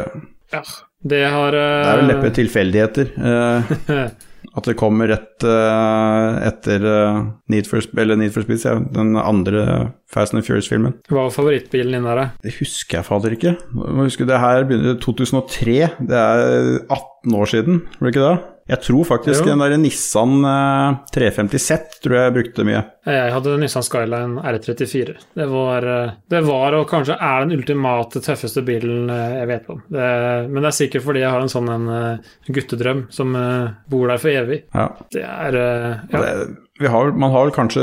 Ja. 0.53 0.62
Det 1.03 1.25
har 1.27 1.51
det 1.51 1.61
er 1.61 1.98
jo 1.98 2.07
neppe 2.07 2.29
tilfeldigheter. 2.31 3.09
Uh, 3.18 4.05
at 4.57 4.66
det 4.68 4.77
kommer 4.79 5.09
rett 5.11 5.42
uh, 5.48 6.38
etter 6.46 6.85
eh, 6.87 7.18
Need, 7.51 7.66
for, 7.66 7.83
eller 7.98 8.20
Need 8.20 8.35
for 8.35 8.44
Speed, 8.44 8.62
jeg, 8.68 8.85
den 8.94 9.16
andre 9.18 9.64
Fast 10.12 10.35
and 10.37 10.44
Furious-filmen. 10.46 10.94
Hva 11.09 11.25
var 11.25 11.35
favorittbilen 11.35 11.96
din 11.96 12.07
da? 12.07 12.29
Det 12.44 12.55
husker 12.61 13.01
jeg 13.01 13.09
fader 13.09 13.35
ikke. 13.35 13.57
Husker, 13.98 14.29
Det 14.29 14.38
her 14.44 14.62
begynner 14.68 14.94
i 14.94 15.01
2003. 15.03 15.77
Det 16.07 16.20
er 16.22 16.79
18 16.87 17.35
år 17.35 17.51
siden, 17.51 17.83
var 17.98 18.07
det 18.07 18.14
ikke 18.14 18.29
det? 18.29 18.52
Jeg 18.70 18.79
tror 18.85 19.05
faktisk 19.05 19.42
Jo. 19.42 19.51
den 19.51 19.59
der 19.64 19.75
Nissan 19.81 20.37
eh, 20.46 20.98
350 21.12 21.59
Z 21.64 21.96
tror 22.05 22.14
jeg 22.20 22.35
brukte 22.37 22.64
mye. 22.66 22.83
Jeg 23.11 23.33
hadde 23.35 23.57
Nissan 23.59 23.83
Skyline 23.83 24.38
R34. 24.46 25.16
Det 25.35 25.46
var, 25.51 25.83
eh, 25.90 26.12
det 26.31 26.42
var 26.46 26.77
og 26.79 26.87
kanskje 26.90 27.16
er 27.18 27.42
den 27.46 27.57
ultimate 27.59 28.22
tøffeste 28.22 28.62
bilen 28.66 29.11
eh, 29.11 29.38
jeg 29.40 29.51
vet 29.51 29.70
om. 29.75 29.83
Det, 29.90 30.07
men 30.48 30.62
det 30.62 30.70
er 30.70 30.79
sikkert 30.79 31.07
fordi 31.09 31.25
jeg 31.25 31.35
har 31.35 31.42
en 31.42 31.53
sånn 31.53 31.72
en 31.75 31.88
eh, 31.98 32.33
guttedrøm 32.55 33.07
som 33.12 33.35
eh, 33.37 33.72
bor 33.90 34.07
der 34.12 34.22
for 34.22 34.31
evig. 34.31 34.62
Ja. 34.77 34.87
Det 35.12 35.25
er 35.27 35.59
eh, 35.59 36.05
ja. 36.14 36.22
Det, 36.22 36.35
vi 36.83 36.88
har, 36.90 37.12
man 37.14 37.31
har 37.35 37.44
vel 37.46 37.55
kanskje 37.55 37.83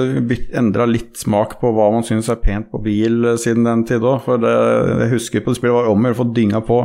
endra 0.60 0.88
litt 0.90 1.20
smak 1.22 1.60
på 1.62 1.70
hva 1.76 1.92
man 1.94 2.04
syns 2.08 2.28
er 2.34 2.40
pent 2.42 2.72
på 2.72 2.82
bil 2.84 3.34
eh, 3.34 3.38
siden 3.40 3.68
den 3.68 3.84
tid 3.88 4.04
òg. 4.08 4.24
For 4.26 4.40
det, 4.42 4.56
jeg 5.06 5.14
husker 5.18 5.44
på 5.46 5.52
det 5.54 5.60
spillet 5.60 5.76
var 5.82 5.92
om 5.92 6.00
å 6.04 6.10
gjøre 6.10 6.18
å 6.18 6.24
få 6.24 6.30
dynga 6.40 6.64
på 6.68 6.82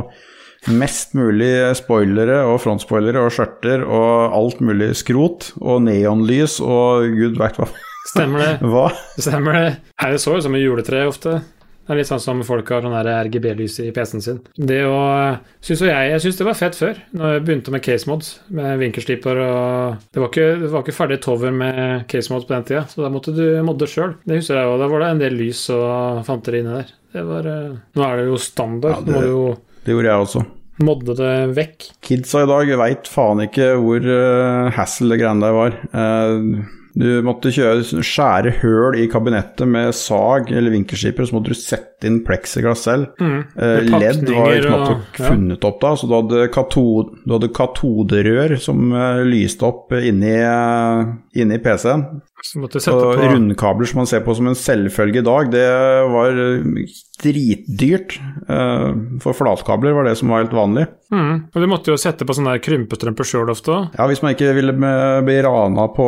mest 0.71 1.13
mulig 1.17 1.51
spoilere 1.77 2.41
og 2.49 2.59
frontspoilere 2.63 3.21
og 3.25 3.33
skjørter 3.35 3.83
og 3.85 4.35
alt 4.37 4.61
mulig 4.65 4.91
skrot 4.97 5.51
og 5.61 5.83
neonlys 5.85 6.59
og 6.63 7.05
gud 7.17 7.37
veit 7.41 7.59
hva. 7.61 7.67
Stemmer 8.11 8.43
det. 8.45 8.53
hva. 8.69 8.87
Stemmer 9.17 9.59
det. 9.59 9.67
Er 10.01 10.17
så 10.21 10.37
ut 10.37 10.45
som 10.45 10.55
et 10.57 10.63
juletre 10.65 11.05
ofte? 11.09 11.39
Det 11.85 11.93
er 11.93 11.99
litt 11.99 12.09
sånn 12.09 12.21
som 12.21 12.39
folk 12.41 12.69
har 12.73 12.81
sånn 12.81 12.95
RGB-lys 12.97 13.75
i 13.83 13.91
PC-en 13.93 14.23
sin. 14.25 14.37
Det 14.57 14.79
å, 14.89 14.95
synes 15.61 15.83
jeg, 15.85 16.07
jeg 16.15 16.23
syns 16.23 16.39
det 16.39 16.47
var 16.47 16.57
fett 16.57 16.77
før, 16.79 16.97
når 17.13 17.35
jeg 17.35 17.43
begynte 17.45 17.73
med 17.75 17.83
case 17.85 18.09
mods, 18.09 18.31
med 18.49 18.79
vinkelsliper 18.81 19.37
og 19.43 19.99
Det 20.09 20.23
var 20.23 20.31
ikke, 20.31 20.47
det 20.63 20.71
var 20.73 20.81
ikke 20.81 20.95
ferdig 20.97 21.19
tover 21.21 21.53
med 21.53 22.07
case 22.09 22.33
mods 22.33 22.47
på 22.49 22.55
den 22.55 22.65
tida, 22.65 22.81
så 22.89 23.05
da 23.05 23.11
måtte 23.13 23.35
du 23.37 23.43
modde 23.67 23.85
sjøl. 23.91 24.15
Det 24.25 24.39
husker 24.41 24.57
jeg, 24.63 24.71
og 24.73 24.81
da 24.81 24.89
var 24.89 25.05
det 25.05 25.11
en 25.13 25.21
del 25.27 25.37
lys 25.37 25.61
og 25.77 26.23
fanteri 26.25 26.63
inni 26.63 26.73
der. 26.79 26.89
Det 27.15 27.25
var 27.29 27.51
eh, 27.53 27.77
Nå 28.01 28.07
er 28.09 28.17
det 28.17 28.27
jo 28.31 28.41
standard. 28.41 28.97
Ja, 28.97 29.05
det- 29.05 29.21
du 29.21 29.29
jo 29.35 29.45
Det 29.85 29.93
gjorde 29.93 30.09
jeg 30.09 30.25
også. 30.25 30.45
Modde 30.83 31.15
det 31.17 31.35
vekk. 31.55 31.91
Kidsa 32.03 32.43
i 32.43 32.49
dag 32.49 32.71
veit 32.81 33.11
faen 33.11 33.43
ikke 33.45 33.75
hvor 33.81 34.07
uh, 34.07 34.73
hassle 34.75 35.13
det 35.13 35.21
greiene 35.21 35.45
der 35.45 35.55
var. 35.55 35.77
Uh, 35.95 36.65
du 36.95 37.09
måtte 37.27 37.51
kjøre, 37.51 37.83
skjære 38.07 38.53
høl 38.61 38.95
i 39.03 39.09
kabinettet 39.11 39.67
med 39.67 39.91
sag 39.97 40.47
eller 40.47 40.71
vinkelskiper, 40.71 41.25
og 41.25 41.27
så 41.27 41.35
måtte 41.35 41.51
du 41.51 41.59
sette 41.59 42.07
inn 42.07 42.21
pleksiglass 42.23 42.85
selv. 42.87 43.09
Mm. 43.19 43.41
Eh, 43.51 43.73
Med 43.89 43.97
LED 43.99 44.29
var 44.31 44.69
måte 44.71 44.93
ja. 44.95 45.25
funnet 45.25 45.67
opp 45.67 45.81
da, 45.83 45.91
så 45.99 46.07
du 46.07 46.13
hadde, 46.15 46.45
katod, 46.55 47.11
du 47.25 47.35
hadde 47.35 47.51
katoderør 47.51 48.55
som 48.63 48.95
lyste 49.27 49.67
opp 49.67 49.91
inni, 49.99 50.37
inni 51.35 51.59
PC-en. 51.67 52.07
Og 52.55 52.69
på 52.69 53.13
rundkabler 53.31 53.87
som 53.89 54.01
man 54.01 54.09
ser 54.09 54.21
på 54.25 54.35
som 54.37 54.49
en 54.51 54.57
selvfølge 54.59 55.21
i 55.21 55.25
dag, 55.25 55.47
det 55.53 55.63
var 56.11 56.35
dritdyrt. 57.23 58.17
Eh, 58.49 58.89
For 59.23 59.33
flatkabler 59.37 59.95
var 59.95 60.05
det 60.09 60.17
som 60.19 60.29
var 60.29 60.43
helt 60.43 60.53
vanlig. 60.53 60.85
mm. 61.15 61.33
Og 61.55 61.61
du 61.63 61.67
måtte 61.71 61.93
jo 61.93 61.97
sette 61.97 62.27
på 62.27 62.35
sånne 62.35 62.57
krympestrømper 62.61 63.27
sjøl 63.27 63.49
ofte 63.53 63.71
òg. 63.73 63.95
Ja, 63.97 64.07
hvis 64.11 64.21
man 64.21 64.35
ikke 64.35 64.53
ville 64.57 64.75
bli 64.75 65.37
rana 65.47 65.87
på, 65.95 66.07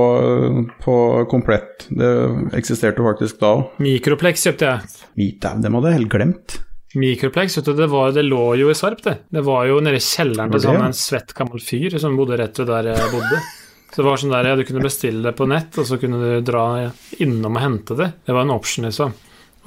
på 0.83 0.95
komplett. 1.31 1.87
Det 1.89 2.13
eksisterte 2.59 3.05
faktisk 3.05 3.39
da 3.41 3.53
òg. 3.55 3.67
Mikroplex 3.83 4.45
kjøpte 4.47 4.71
jeg. 4.71 4.95
Det 5.41 5.53
hadde 5.71 5.91
jeg 5.91 5.99
helt 6.01 6.13
glemt. 6.13 6.57
Mikroplex, 6.97 7.57
vet 7.57 7.67
du, 7.67 7.73
det, 7.77 7.87
var, 7.91 8.11
det 8.15 8.23
lå 8.25 8.55
jo 8.57 8.69
i 8.71 8.75
Sarp, 8.77 9.01
det. 9.05 9.17
Det 9.33 9.43
var 9.45 9.65
jo 9.69 9.79
nede 9.83 9.99
i 9.99 10.03
kjelleren 10.03 10.53
til 10.53 10.63
sånn 10.63 10.85
en 10.87 10.95
svett 10.95 11.33
gammel 11.37 11.61
fyr 11.61 11.97
som 12.01 12.15
bodde 12.17 12.37
rett 12.39 12.57
ved 12.61 12.69
der 12.71 12.91
jeg 12.93 13.09
bodde. 13.11 13.41
Så 13.91 14.01
det 14.01 14.07
var 14.09 14.19
sånn 14.21 14.33
der, 14.35 14.51
ja, 14.51 14.57
Du 14.59 14.65
kunne 14.67 14.83
bestille 14.83 15.23
det 15.23 15.37
på 15.37 15.47
nett, 15.49 15.77
og 15.79 15.87
så 15.87 15.99
kunne 16.01 16.19
du 16.19 16.45
dra 16.45 16.91
innom 17.23 17.55
og 17.55 17.63
hente 17.63 17.97
det. 17.97 18.11
Det 18.27 18.35
var 18.35 18.45
en 18.45 18.57
option, 18.57 18.85
liksom. 18.89 19.15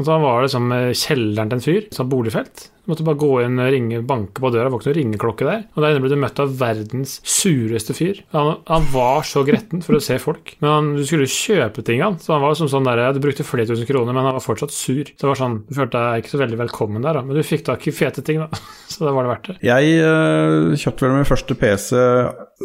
Og 0.01 0.07
da 0.09 0.17
var 0.17 0.45
det 0.45 0.53
som 0.53 0.71
kjelleren 0.73 1.51
til 1.51 1.59
en 1.59 1.65
fyr, 1.65 1.89
sånn 1.93 2.09
boligfelt. 2.09 2.71
Du 2.81 2.93
måtte 2.95 3.05
bare 3.05 3.21
gå 3.21 3.35
inn, 3.45 3.59
og 3.61 3.69
ringe, 3.75 3.99
banke 4.09 4.41
på 4.41 4.51
døra, 4.51 4.67
det 4.67 4.73
var 4.73 4.81
ikke 4.81 4.89
noen 4.89 4.97
ringeklokke 4.97 5.47
der. 5.47 5.61
Og 5.75 5.85
der 5.85 5.93
inne 5.93 6.03
ble 6.03 6.13
du 6.15 6.23
møtt 6.23 6.41
av 6.41 6.55
verdens 6.59 7.19
sureste 7.29 7.97
fyr. 7.97 8.23
Han, 8.33 8.55
han 8.71 8.89
var 8.95 9.29
så 9.29 9.45
gretten 9.47 9.85
for 9.85 9.99
å 9.99 10.03
se 10.03 10.17
folk. 10.23 10.55
Men 10.65 10.73
han, 10.73 10.91
du 10.97 11.05
skulle 11.05 11.29
kjøpe 11.29 11.85
ting 11.87 12.01
han, 12.03 12.17
så 12.23 12.35
han 12.35 12.45
var 12.47 12.57
som 12.57 12.71
sånn 12.73 12.89
der, 12.89 13.05
du 13.13 13.21
brukte 13.23 13.45
flere 13.45 13.69
tusen 13.69 13.89
kroner, 13.89 14.17
men 14.17 14.25
han 14.25 14.39
var 14.39 14.47
fortsatt 14.47 14.73
sur. 14.73 15.05
Så 15.05 15.21
det 15.21 15.31
var 15.35 15.43
sånn, 15.43 15.61
du 15.69 15.77
følte 15.77 16.01
deg 16.01 16.25
ikke 16.25 16.33
så 16.33 16.43
veldig 16.47 16.63
velkommen 16.65 17.05
der, 17.05 17.21
da. 17.21 17.27
Men 17.27 17.37
du 17.37 17.45
fikk 17.45 17.69
tak 17.69 17.85
i 17.85 17.95
fete 17.95 18.25
ting, 18.25 18.41
da. 18.41 18.49
Så 18.91 19.05
da 19.05 19.13
var 19.15 19.29
det 19.29 19.35
verdt 19.35 19.53
det. 19.53 19.61
Jeg 19.69 19.97
øh, 20.03 20.73
kjøpte 20.81 21.07
vel 21.07 21.19
min 21.21 21.29
første 21.29 21.61
PC 21.61 21.91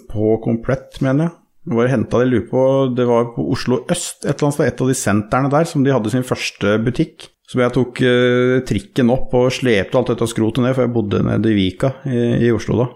på 0.09 0.37
komplett, 0.47 1.03
mener 1.03 1.27
jeg. 1.27 1.35
Jeg 1.65 1.77
bare 1.79 1.89
hentet 1.89 2.19
det, 2.21 2.27
lurer 2.29 2.49
på, 2.49 2.63
det 2.93 3.05
var 3.09 3.31
på 3.33 3.45
Oslo 3.55 3.79
øst, 3.89 4.19
et 4.21 4.35
eller 4.35 4.47
annet 4.47 4.57
sted, 4.59 4.67
et 4.69 4.81
av 4.83 4.91
de 4.91 4.97
sentrene 4.99 5.49
der, 5.49 5.65
som 5.69 5.85
de 5.85 5.93
hadde 5.93 6.11
sin 6.13 6.25
første 6.27 6.75
butikk. 6.85 7.31
Så 7.49 7.61
jeg 7.61 7.73
tok 7.73 8.01
eh, 8.05 8.59
trikken 8.65 9.09
opp 9.13 9.33
og 9.37 9.53
slepte 9.53 9.97
alt 9.97 10.11
dette 10.13 10.27
skrotet 10.29 10.61
ned, 10.61 10.75
for 10.77 10.85
jeg 10.85 10.93
bodde 10.93 11.23
nede 11.25 11.49
i 11.49 11.57
Vika 11.57 11.89
i, 12.05 12.45
i 12.45 12.53
Oslo 12.53 12.77
da. 12.83 12.87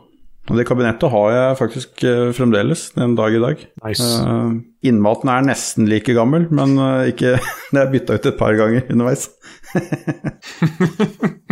Og 0.50 0.58
det 0.58 0.66
kabinettet 0.66 1.14
har 1.14 1.28
jeg 1.34 1.58
faktisk 1.60 2.04
eh, 2.10 2.30
fremdeles 2.34 2.88
den 2.96 3.14
dag 3.18 3.34
i 3.34 3.42
dag. 3.42 3.66
Nice. 3.86 4.06
Uh, 4.26 4.62
innmaten 4.86 5.30
er 5.34 5.46
nesten 5.46 5.90
like 5.90 6.14
gammel, 6.18 6.48
men 6.54 6.78
ikke 7.10 7.38
Det 7.74 7.82
er 7.84 7.94
bytta 7.94 8.18
ut 8.18 8.30
et 8.32 8.40
par 8.40 8.58
ganger 8.58 8.86
underveis. 8.90 9.30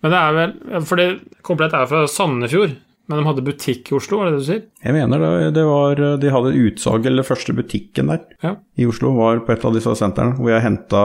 Men 0.00 0.14
det 0.14 0.20
er 0.20 0.36
vel 0.36 0.52
For 0.88 1.00
det 1.00 1.08
komplett 1.46 1.74
er 1.76 1.88
fra 1.90 2.06
Sandefjord, 2.10 2.72
men 3.10 3.18
de 3.18 3.26
hadde 3.26 3.42
butikk 3.44 3.90
i 3.90 3.96
Oslo, 3.98 4.20
var 4.20 4.30
det 4.30 4.36
det 4.36 4.42
du 4.44 4.46
sier? 4.46 4.62
Jeg 4.86 4.94
mener 4.94 5.18
det, 5.24 5.30
det 5.58 5.64
var 5.66 6.00
De 6.22 6.30
hadde 6.32 6.52
utsalg, 6.62 7.08
eller 7.10 7.26
første 7.26 7.52
butikken 7.58 8.12
der 8.12 8.22
Ja. 8.46 8.54
i 8.78 8.86
Oslo, 8.86 9.10
var 9.18 9.42
på 9.44 9.52
et 9.56 9.66
av 9.66 9.74
disse 9.74 9.92
sentrene, 9.98 10.36
hvor 10.38 10.52
jeg 10.54 10.62
henta 10.64 11.02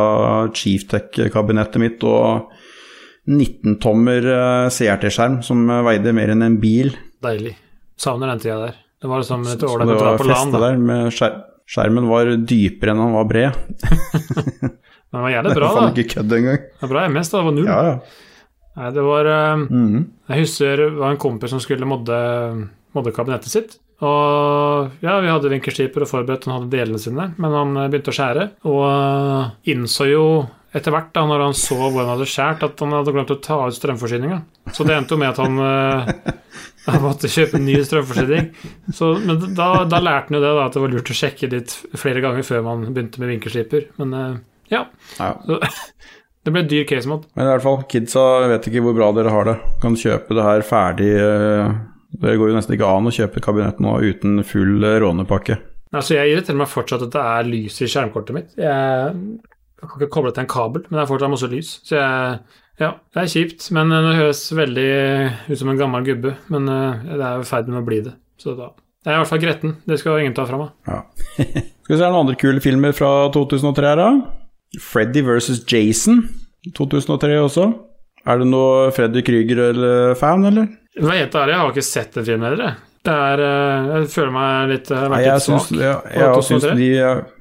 Chieftech-kabinettet 0.55 1.81
mitt 1.81 2.05
og 2.05 2.51
19-tommer 3.25 4.27
eh, 4.29 4.67
CRT-skjerm 4.69 5.39
som 5.45 5.65
veide 5.87 6.13
mer 6.13 6.33
enn 6.35 6.45
en 6.45 6.59
bil. 6.61 6.91
Deilig. 7.25 7.55
Savner 7.97 8.29
den 8.35 8.41
tida 8.43 8.59
der. 8.67 8.75
Det 9.01 9.09
var 9.09 9.21
liksom 9.23 9.45
et 9.49 9.63
ålreit 9.65 9.89
det 9.89 9.95
å 9.95 9.99
dra 10.01 10.11
var 10.13 10.21
på 10.21 10.27
land. 10.29 10.53
da. 10.55 10.59
der 10.69 10.77
med 10.81 11.11
skjer 11.15 11.41
Skjermen 11.65 12.05
var 12.05 12.27
dypere 12.45 12.93
enn 12.93 12.99
han 13.01 13.15
var 13.15 13.23
bred. 13.25 13.55
Men 14.61 15.15
det 15.17 15.23
var 15.23 15.31
jævlig 15.33 15.49
Det 15.49 15.57
bra, 15.57 15.69
var 15.71 15.79
faen 15.79 15.87
da. 15.87 15.93
ikke 16.03 16.11
kødd 16.19 16.35
engang. 16.37 16.59
Det 16.69 16.83
var 16.85 16.91
bra 16.91 17.05
MS, 17.09 17.31
da. 17.31 17.39
Det 17.39 17.45
var 17.47 17.55
null. 17.55 17.69
Ja, 17.71 17.77
ja. 17.87 17.95
Nei, 18.75 18.91
det 18.91 19.03
var 19.05 19.29
mm 19.29 19.65
Mhm. 19.69 20.05
Jeg 20.29 20.41
husker 20.45 20.77
det 20.77 20.91
var 20.97 21.11
en 21.13 21.21
kompis 21.21 21.51
som 21.53 21.59
skulle 21.63 21.85
modde, 21.87 22.17
modde 22.95 23.13
kabinettet 23.15 23.51
sitt. 23.53 23.77
Og 24.03 24.91
ja, 25.05 25.19
vi 25.23 25.29
hadde 25.31 25.51
vinkelstriper 25.53 26.03
og 26.03 26.09
forberedt, 26.09 26.47
han 26.49 26.57
hadde 26.57 26.73
delene 26.73 26.99
sine, 26.99 27.29
men 27.39 27.53
han 27.55 27.77
eh, 27.77 27.87
begynte 27.91 28.11
å 28.11 28.17
skjære. 28.17 28.47
Og 28.67 28.81
eh, 28.89 29.53
innså 29.71 30.09
jo 30.09 30.25
etter 30.75 30.91
hvert, 30.91 31.13
da 31.15 31.23
når 31.23 31.43
han 31.45 31.53
så 31.55 31.77
hvor 31.77 32.01
han 32.01 32.11
hadde 32.11 32.27
skjært, 32.27 32.65
at 32.67 32.81
han 32.83 32.91
hadde 32.97 33.13
glemt 33.15 33.31
å 33.31 33.39
ta 33.39 33.61
ut 33.63 33.77
strømforsyninga. 33.77 34.41
Så 34.75 34.83
det 34.83 34.97
endte 34.97 35.15
jo 35.15 35.21
med 35.21 35.31
at 35.31 35.39
han, 35.39 35.61
eh, 35.63 36.33
han 36.89 37.05
måtte 37.05 37.31
kjøpe 37.31 37.55
en 37.61 37.65
ny 37.69 37.77
strømforsyning. 37.85 38.49
Så, 38.91 39.13
men 39.23 39.39
da, 39.55 39.69
da 39.87 40.01
lærte 40.03 40.33
han 40.33 40.39
jo 40.41 40.43
det, 40.43 40.51
da, 40.59 40.65
at 40.67 40.75
det 40.75 40.83
var 40.83 40.91
lurt 40.97 41.13
å 41.13 41.17
sjekke 41.21 41.51
litt 41.53 41.77
flere 41.95 42.25
ganger 42.25 42.43
før 42.43 42.65
man 42.67 42.83
begynte 42.89 43.23
med 43.23 43.31
vinkelstriper. 43.31 43.87
Men 44.01 44.17
eh, 44.19 44.35
ja, 44.75 44.83
ja. 45.21 45.31
det 46.45 46.53
ble 46.53 46.61
dyr 46.69 46.83
case 46.85 47.09
mod. 47.09 47.23
Men 47.35 47.47
i 47.47 47.51
hvert 47.55 47.63
fall, 47.65 47.79
kidsa 47.89 48.23
vet 48.51 48.67
ikke 48.69 48.83
hvor 48.85 48.93
bra 48.97 49.07
dere 49.17 49.31
har 49.33 49.47
det. 49.49 49.55
Kan 49.81 49.97
kjøpe 49.97 50.35
det 50.37 50.43
her 50.45 50.61
ferdig 50.65 51.07
eh, 51.17 51.71
Det 52.21 52.35
går 52.37 52.51
jo 52.51 52.57
nesten 52.57 52.75
ikke 52.77 52.89
an 52.91 53.09
å 53.09 53.13
kjøpe 53.15 53.41
kabinett 53.43 53.81
nå 53.81 53.95
uten 54.05 54.43
full 54.45 54.85
eh, 54.85 54.99
rånepakke. 55.01 55.57
Altså, 55.95 56.17
jeg 56.17 56.33
irriterer 56.35 56.59
meg 56.59 56.69
fortsatt 56.69 57.05
at 57.07 57.13
det 57.15 57.23
er 57.23 57.49
lys 57.49 57.79
i 57.81 57.89
skjermkortet 57.89 58.35
mitt. 58.37 58.53
Jeg, 58.59 59.17
Jeg 59.81 59.89
kan 59.89 59.97
ikke 59.99 60.11
koble 60.13 60.35
til 60.35 60.45
en 60.45 60.51
kabel, 60.51 60.85
men 60.85 60.99
det 60.99 61.03
er 61.05 61.09
fortsatt 61.09 61.33
masse 61.33 61.51
lys. 61.51 61.73
Så 61.87 61.97
jeg 61.97 62.39
Ja, 62.81 62.89
det 63.15 63.21
er 63.21 63.29
kjipt, 63.31 63.69
men 63.71 63.93
det 63.93 64.17
høres 64.19 64.45
veldig 64.51 64.87
ut 65.47 65.59
som 65.61 65.69
en 65.71 65.77
gammel 65.79 66.05
gubbe. 66.05 66.35
Men 66.53 66.69
eh, 66.69 67.05
det 67.15 67.21
er 67.23 67.41
i 67.41 67.47
ferd 67.49 67.71
med 67.71 67.81
å 67.81 67.85
bli 67.89 68.01
det. 68.05 68.13
Så 68.37 68.53
da 68.57 68.69
Jeg 69.05 69.13
er 69.13 69.17
i 69.17 69.21
hvert 69.23 69.33
fall 69.33 69.45
gretten. 69.47 69.77
Det 69.87 69.97
skal 70.01 70.21
ingen 70.21 70.35
ta 70.37 70.45
fra 70.49 70.61
meg. 70.61 70.73
Ja. 70.89 71.01
Skal 71.85 71.93
vi 71.93 72.01
se 72.01 72.07
noen 72.09 72.23
andre 72.23 72.37
kule 72.41 72.61
filmer 72.61 72.93
fra 72.97 73.11
2003 73.33 73.89
her, 73.93 73.99
da? 74.01 74.44
Freddy 74.81 75.21
versus 75.25 75.61
Jason, 75.69 76.23
2003 76.75 77.37
også. 77.43 77.67
Er 78.25 78.41
det 78.41 78.47
noe 78.49 78.89
Freddy 78.95 79.21
Krüger-fan, 79.25 80.47
eller? 80.49 80.71
Hva 80.97 81.15
heter 81.19 81.45
det? 81.45 81.53
jeg 81.53 81.61
har 81.61 81.73
ikke 81.73 81.85
sett 81.85 82.15
den 82.15 82.25
filmen 82.25 82.47
heller. 82.49 82.77
Det 83.05 83.13
er 83.13 83.41
eh, 83.45 83.89
Jeg 83.99 84.07
føler 84.09 84.31
meg 84.33 84.71
litt 84.71 84.87
Jeg 84.89 84.97
har 84.97 85.11
Nei, 85.13 85.19
jeg 85.21 85.35
litt 85.35 85.45
syns, 85.45 85.67
svak. 85.69 86.07
jeg, 86.15 86.45
syns 86.47 86.63
de, 86.79 86.87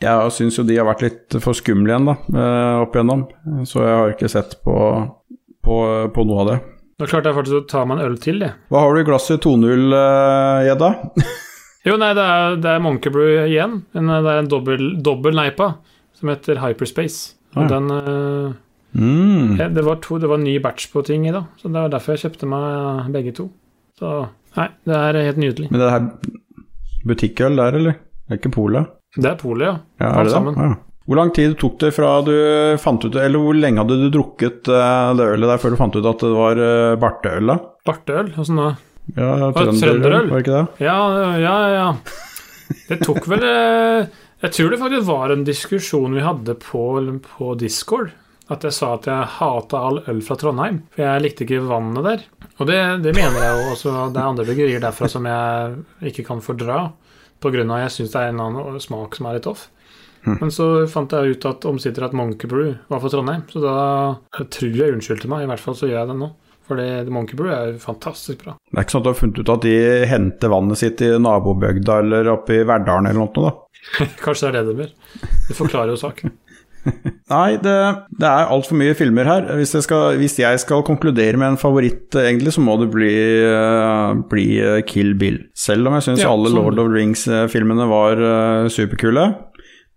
jeg 0.05 0.35
syns 0.37 0.59
jo 0.59 0.65
de 0.69 0.77
har 0.77 0.89
vært 0.91 1.05
litt 1.07 1.37
for 1.41 1.57
skumle 1.57 1.89
igjen, 1.95 2.11
da, 2.11 2.17
eh, 2.35 2.83
opp 2.85 2.99
igjennom. 2.99 3.23
Så 3.71 3.81
jeg 3.81 3.95
har 3.97 4.13
ikke 4.13 4.29
sett 4.33 4.59
på, 4.67 4.77
på, 5.65 5.79
på 6.13 6.27
noe 6.29 6.43
av 6.45 6.51
det. 6.53 6.59
Da 7.01 7.09
klarte 7.11 7.33
jeg 7.33 7.39
faktisk 7.39 7.63
å 7.63 7.65
ta 7.71 7.87
meg 7.89 7.99
en 7.99 8.11
øl 8.11 8.19
til, 8.23 8.45
jeg. 8.45 8.55
Hva 8.71 8.85
har 8.85 8.93
du 8.95 9.01
i 9.01 9.07
glasset 9.09 9.41
2-0, 9.47 9.97
eh, 10.03 10.69
Gjedda? 10.69 10.93
Jo, 11.85 11.99
nei, 12.01 12.15
det 12.17 12.23
er, 12.25 12.55
det 12.65 12.71
er 12.71 12.79
Monkey 12.81 13.13
Brew 13.13 13.43
igjen. 13.45 13.75
Eh, 13.93 14.13
det 14.25 14.31
er 14.33 14.39
en 14.41 14.49
dobbel, 14.49 14.87
dobbel 15.05 15.37
neipa 15.37 15.75
som 16.19 16.31
heter 16.33 16.61
Hyperspace. 16.63 17.35
Og 17.55 17.67
ja. 17.67 17.73
den 17.77 17.91
eh, 17.95 18.61
Mm. 18.95 19.57
ja, 19.59 19.67
det, 19.75 19.83
var 19.83 19.97
to, 19.99 20.21
det 20.23 20.29
var 20.31 20.39
en 20.39 20.45
ny 20.47 20.53
batch 20.63 20.93
på 20.93 21.03
ting 21.03 21.25
i 21.27 21.33
dag, 21.35 21.49
så 21.59 21.67
det 21.67 21.81
var 21.83 21.91
derfor 21.91 22.15
jeg 22.15 22.29
kjøpte 22.29 22.47
meg 22.47 23.09
begge 23.11 23.33
to. 23.35 23.49
Så 23.99 24.11
nei, 24.55 24.69
det 24.87 24.95
er 24.95 25.19
helt 25.19 25.41
nydelig. 25.43 25.67
Men 25.73 25.83
det 25.83 25.89
er 25.91 26.05
butikkøl 27.11 27.59
der, 27.59 27.79
eller? 27.81 27.97
Det 28.25 28.37
er 28.37 28.39
ikke 28.39 28.53
Polet? 28.55 28.93
Det 29.19 29.31
er 29.33 29.39
polet, 29.41 29.67
ja. 29.67 29.75
Ja, 29.99 30.13
er 30.13 30.23
det 30.23 30.31
det? 30.31 30.35
sammen. 30.37 30.59
Ja. 30.59 30.77
Hvor 31.05 31.19
lang 31.19 31.35
tid 31.37 31.57
tok 31.61 31.75
det 31.83 31.91
fra 31.93 32.15
du 32.25 32.33
fant 32.81 33.03
ut 33.05 33.19
Eller 33.21 33.43
hvor 33.43 33.53
lenge 33.53 33.83
hadde 33.83 33.99
du 34.01 34.07
drukket 34.15 34.71
eh, 34.73 35.11
det 35.19 35.27
ølet 35.35 35.51
der 35.51 35.61
før 35.61 35.75
du 35.75 35.77
fant 35.77 35.99
ut 35.99 36.07
at 36.09 36.23
det 36.25 36.31
var 36.33 36.61
uh, 36.63 36.95
barteøl, 37.03 37.51
da? 37.51 37.59
Barteøl, 37.85 38.31
åssen 38.41 38.63
da? 38.63 38.71
Ja, 39.19 39.51
trønderøl? 39.53 40.31
var 40.31 40.39
det 40.39 40.47
ikke 40.47 40.55
det? 40.55 40.87
Ja, 40.87 40.97
ja, 41.43 41.57
ja. 41.75 41.89
Det 42.89 43.03
tok 43.05 43.27
vel 43.29 43.45
eh, 43.45 44.07
Jeg 44.45 44.53
tror 44.53 44.75
det 44.75 44.79
faktisk 44.83 45.07
var 45.09 45.33
en 45.33 45.47
diskusjon 45.47 46.13
vi 46.13 46.21
hadde 46.21 46.55
på, 46.61 46.85
på 47.25 47.55
Discord. 47.57 48.11
At 48.53 48.65
jeg 48.67 48.77
sa 48.77 48.91
at 48.99 49.07
jeg 49.09 49.29
hata 49.39 49.79
all 49.89 50.03
øl 50.11 50.19
fra 50.21 50.37
Trondheim, 50.37 50.83
for 50.93 51.01
jeg 51.01 51.23
likte 51.25 51.47
ikke 51.47 51.63
vannet 51.65 52.05
der. 52.05 52.25
Og 52.59 52.69
det, 52.69 52.77
det 53.07 53.15
mener 53.17 53.41
jeg 53.41 53.55
jo 53.55 53.71
også. 53.73 53.95
Det 54.13 54.21
er 54.21 54.27
andre 54.29 54.45
bryggerier 54.45 54.83
derfra 54.85 55.09
som 55.09 55.25
jeg 55.31 56.11
ikke 56.11 56.27
kan 56.29 56.45
fordra, 56.45 56.91
på 57.41 57.55
grunn 57.55 57.73
av 57.73 57.87
jeg 57.87 57.95
syns 57.95 58.13
det 58.13 58.21
er 58.21 58.35
en 58.35 58.43
annen 58.45 58.85
smak 58.85 59.17
som 59.17 59.31
er 59.31 59.39
litt 59.39 59.49
off. 59.49 59.71
Men 60.25 60.53
så 60.53 60.69
fant 60.89 61.13
jeg 61.13 61.37
ut 61.37 61.49
at 61.49 61.65
omsider 61.69 62.05
at 62.07 62.15
Monkey 62.17 62.49
Brew 62.49 62.75
var 62.89 63.01
fra 63.01 63.11
Trondheim, 63.13 63.43
så 63.49 63.65
da 63.65 64.45
tror 64.53 64.77
jeg 64.77 64.93
unnskyldte 64.99 65.29
meg. 65.33 65.45
I 65.45 65.51
hvert 65.55 65.65
fall 65.65 65.77
så 65.81 65.89
gjør 65.89 66.03
jeg 66.03 66.13
det 66.13 66.21
nå. 66.21 66.31
For 66.65 66.81
det- 66.81 67.11
Monkey 67.13 67.37
Brew 67.37 67.51
er 67.53 67.75
fantastisk 67.83 68.45
bra. 68.45 68.55
Det 68.71 68.79
er 68.79 68.87
ikke 68.87 68.95
sånn 68.97 69.03
at 69.03 69.09
du 69.09 69.13
har 69.13 69.21
funnet 69.21 69.43
ut 69.43 69.53
at 69.53 69.67
de 69.67 69.75
henter 70.09 70.49
vannet 70.55 70.81
sitt 70.81 71.03
i 71.05 71.11
nabobygda 71.21 71.99
eller 72.01 72.31
oppe 72.33 72.61
i 72.61 72.65
Verdalen 72.65 73.11
eller 73.11 73.21
noe, 73.21 73.35
da? 73.37 73.53
Kanskje 74.25 74.49
det 74.49 74.55
er 74.55 74.57
det 74.63 74.65
det 74.71 74.79
blir. 74.79 74.95
Det 75.51 75.59
forklarer 75.59 75.93
jo 75.93 76.01
saken. 76.01 76.33
Nei, 77.33 77.57
det, 77.65 77.75
det 78.21 78.29
er 78.29 78.51
altfor 78.53 78.77
mye 78.77 78.95
filmer 78.97 79.25
her. 79.29 79.47
Hvis 79.57 79.73
jeg, 79.77 79.85
skal, 79.87 80.19
hvis 80.21 80.35
jeg 80.41 80.59
skal 80.61 80.83
konkludere 80.85 81.39
med 81.41 81.55
en 81.55 81.61
favoritt, 81.61 82.13
eh, 82.17 82.27
egentlig, 82.29 82.53
så 82.57 82.65
må 82.65 82.77
det 82.81 82.91
bli, 82.93 83.13
uh, 83.49 84.13
bli 84.29 84.47
eh, 84.61 84.81
Kill 84.89 85.15
Bill. 85.21 85.39
Selv 85.57 85.89
om 85.89 85.97
jeg 85.97 86.09
syns 86.11 86.25
Ja, 86.25 86.33
alle 86.33 86.53
sånn. 86.53 86.59
Lord 86.61 86.79
of 86.81 86.91
the 86.91 86.97
Rings-filmene 86.99 87.89
var 87.89 88.21
uh, 88.21 88.69
superkule. 88.73 89.25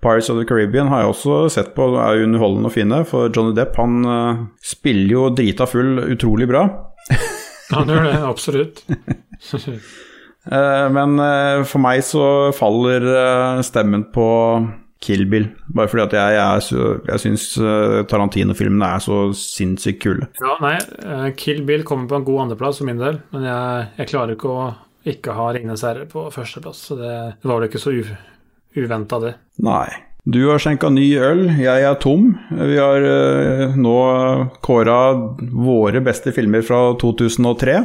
Pirates 0.03 0.29
of 0.29 0.38
the 0.38 0.45
Caribbean 0.45 0.88
har 0.91 1.01
jeg 1.03 1.10
også 1.15 1.38
sett 1.49 1.71
på, 1.75 1.88
er 1.97 2.19
jo 2.19 2.27
underholdende 2.27 2.69
å 2.69 2.73
finne. 2.73 2.99
For 3.10 3.31
Johnny 3.33 3.55
Depp 3.57 3.77
han 3.81 3.95
eh, 4.05 4.41
spiller 4.62 5.13
jo 5.15 5.23
drita 5.33 5.65
full 5.69 6.03
utrolig 6.13 6.47
bra. 6.51 6.67
Han 7.73 7.89
gjør 7.91 8.05
det, 8.07 8.17
absolutt. 8.23 8.83
Eh, 10.47 10.86
men 10.95 11.17
eh, 11.19 11.62
for 11.67 11.83
meg 11.83 11.99
så 12.07 12.21
faller 12.55 13.03
stemmen 13.67 14.05
på 14.15 14.27
Kill 15.03 15.25
Bill. 15.27 15.49
Bare 15.75 15.89
fordi 15.91 16.05
at 16.05 16.15
jeg, 16.15 16.38
jeg, 16.38 16.62
så- 16.69 16.93
jeg 17.10 17.19
syns 17.25 17.47
Tarantino-filmene 18.07 18.88
er 18.95 19.03
så 19.03 19.17
sinnssykt 19.36 19.99
kule. 20.05 20.29
Ja, 20.39 20.55
nei, 20.63 20.77
Kill 21.36 21.60
Bill 21.67 21.83
kommer 21.83 22.07
på 22.07 22.21
en 22.21 22.25
god 22.29 22.45
andreplass 22.45 22.79
for 22.79 22.88
min 22.88 23.01
del, 23.01 23.19
men 23.36 23.43
jeg, 23.49 23.89
jeg 23.99 24.10
klarer 24.13 24.38
ikke 24.38 24.53
å 24.55 24.63
ikke 25.07 25.36
ha 25.36 25.49
Ringenes 25.55 25.83
herre 25.83 26.07
på 26.07 26.23
førsteplass, 26.31 26.86
så 26.93 26.97
det, 27.03 27.12
det 27.43 27.51
var 27.51 27.60
vel 27.60 27.67
ikke 27.67 27.83
så 27.83 27.93
uventa, 28.78 29.20
det. 29.24 29.34
Nei. 29.66 29.88
Du 30.28 30.42
har 30.50 30.60
skjenka 30.60 30.90
ny 30.92 31.06
øl, 31.24 31.46
jeg 31.62 31.84
er 31.88 31.96
tom. 32.04 32.34
Vi 32.52 32.76
har 32.76 33.06
eh, 33.08 33.78
nå 33.80 33.96
kåra 34.66 35.00
våre 35.40 36.02
beste 36.04 36.34
filmer 36.36 36.66
fra 36.68 36.82
2003. 37.00 37.78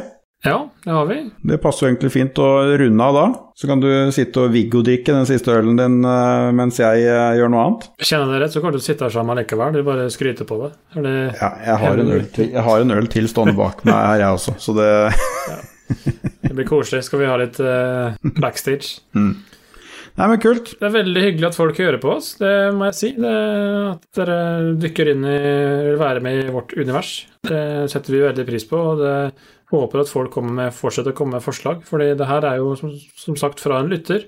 Ja, 0.43 0.57
det 0.83 0.91
har 0.91 1.05
vi. 1.07 1.21
Det 1.47 1.57
passer 1.63 1.85
jo 1.85 1.89
egentlig 1.93 2.11
fint 2.11 2.39
å 2.43 2.47
runde 2.75 3.05
av 3.05 3.15
da. 3.15 3.23
Så 3.55 3.69
kan 3.69 3.79
du 3.79 3.87
sitte 4.11 4.43
og 4.43 4.51
Viggo-drikke 4.51 5.15
den 5.15 5.29
siste 5.29 5.55
ølen 5.55 5.79
din 5.79 6.01
eh, 6.03 6.49
mens 6.57 6.81
jeg 6.83 7.05
eh, 7.07 7.37
gjør 7.39 7.53
noe 7.53 7.63
annet. 7.69 7.87
Kjenner 8.03 8.33
dere 8.33 8.43
rett, 8.43 8.57
så 8.57 8.65
kan 8.65 8.75
du 8.75 8.81
sitte 8.83 9.07
her 9.07 9.15
sammen 9.15 9.39
likevel. 9.39 9.77
Du 9.77 9.87
bare 9.87 10.09
skryter 10.11 10.49
på 10.49 10.59
det. 10.65 10.73
Det 10.97 11.15
Ja, 11.39 11.53
jeg 11.69 11.79
har 11.85 12.03
en 12.03 12.11
øl 12.17 12.27
til, 12.35 12.51
jeg 12.51 12.67
har 12.67 12.83
en 12.83 12.97
øl 12.97 13.07
til 13.15 13.31
stående 13.31 13.55
bak 13.55 13.85
meg 13.87 13.95
her, 13.95 14.25
jeg 14.25 14.41
også. 14.41 14.57
Så 14.59 14.75
det 14.75 14.89
det 16.43 16.53
blir 16.57 16.67
koselig. 16.67 17.05
Skal 17.07 17.23
vi 17.23 17.31
ha 17.31 17.39
litt 17.39 17.63
eh, 17.63 18.19
backstage? 18.35 18.99
Nei, 20.13 20.27
men 20.29 20.41
kult. 20.41 20.75
Det 20.77 20.85
er 20.85 20.93
veldig 20.93 21.21
hyggelig 21.25 21.47
at 21.49 21.57
folk 21.57 21.79
hører 21.81 21.97
på 22.01 22.11
oss, 22.13 22.35
det 22.37 22.53
må 22.77 22.85
jeg 22.91 22.97
si. 22.99 23.09
Det, 23.17 23.33
at 23.89 24.19
dere 24.19 24.37
dykker 24.81 25.09
inn 25.09 25.25
i 25.25 25.37
vil 25.89 25.97
være 26.01 26.21
med 26.21 26.43
i 26.43 26.53
vårt 26.53 26.75
univers. 26.77 27.15
Det 27.49 27.89
setter 27.89 28.13
vi 28.13 28.21
veldig 28.21 28.45
pris 28.45 28.67
på. 28.69 28.77
og 28.93 29.01
det 29.01 29.15
håper 29.73 30.03
at 30.03 30.11
folk 30.11 30.33
kommer 30.35 30.53
med, 30.59 30.75
fortsetter 30.75 31.15
å 31.15 31.17
komme 31.17 31.39
med 31.39 31.45
forslag, 31.45 31.81
fordi 31.87 32.11
det 32.19 32.29
her 32.29 32.45
er 32.45 32.59
jo 32.61 32.75
som, 32.77 32.93
som 33.17 33.39
sagt 33.39 33.63
fra 33.63 33.81
en 33.81 33.89
lytter. 33.89 34.27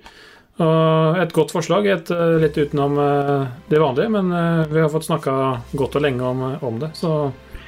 Og 0.55 1.17
et 1.19 1.33
godt 1.35 1.51
forslag, 1.51 1.87
et, 1.91 2.11
eh, 2.15 2.37
litt 2.39 2.55
utenom 2.55 2.95
eh, 3.03 3.47
det 3.67 3.81
vanlige, 3.81 4.11
men 4.13 4.31
eh, 4.31 4.61
vi 4.71 4.79
har 4.79 4.91
fått 4.93 5.09
snakka 5.09 5.33
godt 5.75 5.97
og 5.99 6.05
lenge 6.05 6.23
om, 6.23 6.45
om 6.63 6.77
det, 6.79 6.93
så 6.95 7.11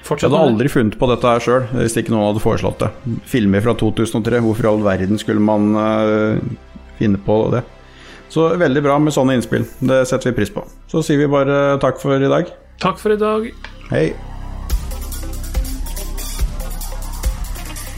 Jeg 0.07 0.29
hadde 0.29 0.39
aldri 0.39 0.71
funnet 0.71 0.95
på 0.95 1.09
dette 1.11 1.33
her 1.33 1.43
sjøl, 1.43 1.65
hvis 1.75 1.97
ikke 1.99 2.13
noen 2.13 2.29
hadde 2.29 2.43
foreslått 2.45 2.79
det. 2.79 2.93
Filmer 3.27 3.65
fra 3.65 3.75
2003, 3.75 4.39
hvorfor 4.45 4.63
i 4.63 4.71
all 4.71 4.85
verden 4.85 5.19
skulle 5.19 5.43
man 5.43 5.73
uh, 5.75 6.39
finne 6.95 7.19
på 7.19 7.35
det? 7.51 7.65
Så 8.29 8.47
veldig 8.59 8.83
bra 8.83 8.97
med 8.99 9.15
sånne 9.15 9.37
innspill. 9.37 9.65
Det 9.79 10.03
setter 10.09 10.31
vi 10.31 10.37
pris 10.41 10.51
på. 10.53 10.65
Så 10.91 11.03
sier 11.05 11.21
vi 11.21 11.29
bare 11.31 11.77
takk 11.83 12.01
for 12.01 12.19
i 12.19 12.31
dag. 12.31 12.51
Takk 12.83 12.99
for 13.01 13.15
i 13.15 13.19
dag. 13.19 13.51
Hei. 13.91 14.07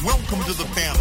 Welcome 0.05 0.43
to 0.47 0.53
the 0.53 0.67
fantasy 0.75 0.98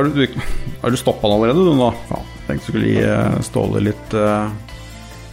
Har 0.00 0.04
du, 0.08 0.26
har 0.80 0.90
du 0.90 0.96
stoppa 0.96 1.28
den 1.28 1.36
allerede, 1.36 1.64
du 1.64 1.74
nå? 1.76 1.94
Ja, 2.08 2.18
Tenkte 2.46 2.66
du 2.66 2.72
skulle 2.72 2.88
gi 2.88 3.02
eh, 3.04 3.40
Ståle 3.44 3.82
litt 3.84 4.14
uh, 4.16 4.48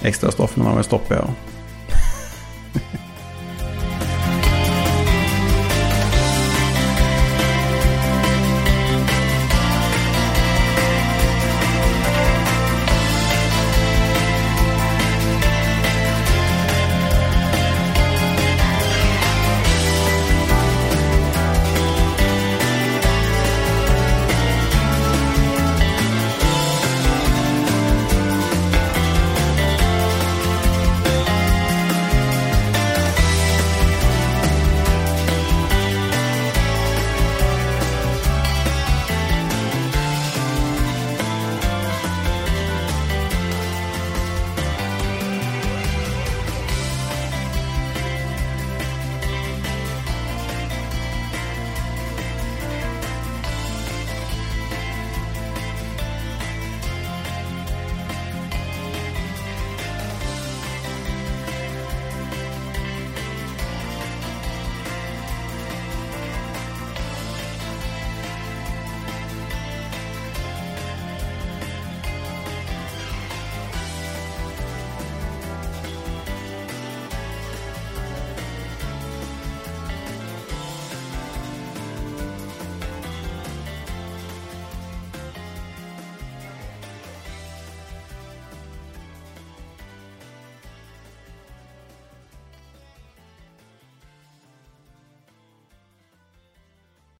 ekstra 0.03 0.27
stoff, 0.35 0.57
men 0.57 0.67
da 0.67 0.73
må 0.75 0.81
jeg 0.81 0.89
stoppe, 0.89 1.15
jeg 1.15 1.23
ja. 1.23 1.29
òg. 1.31 1.56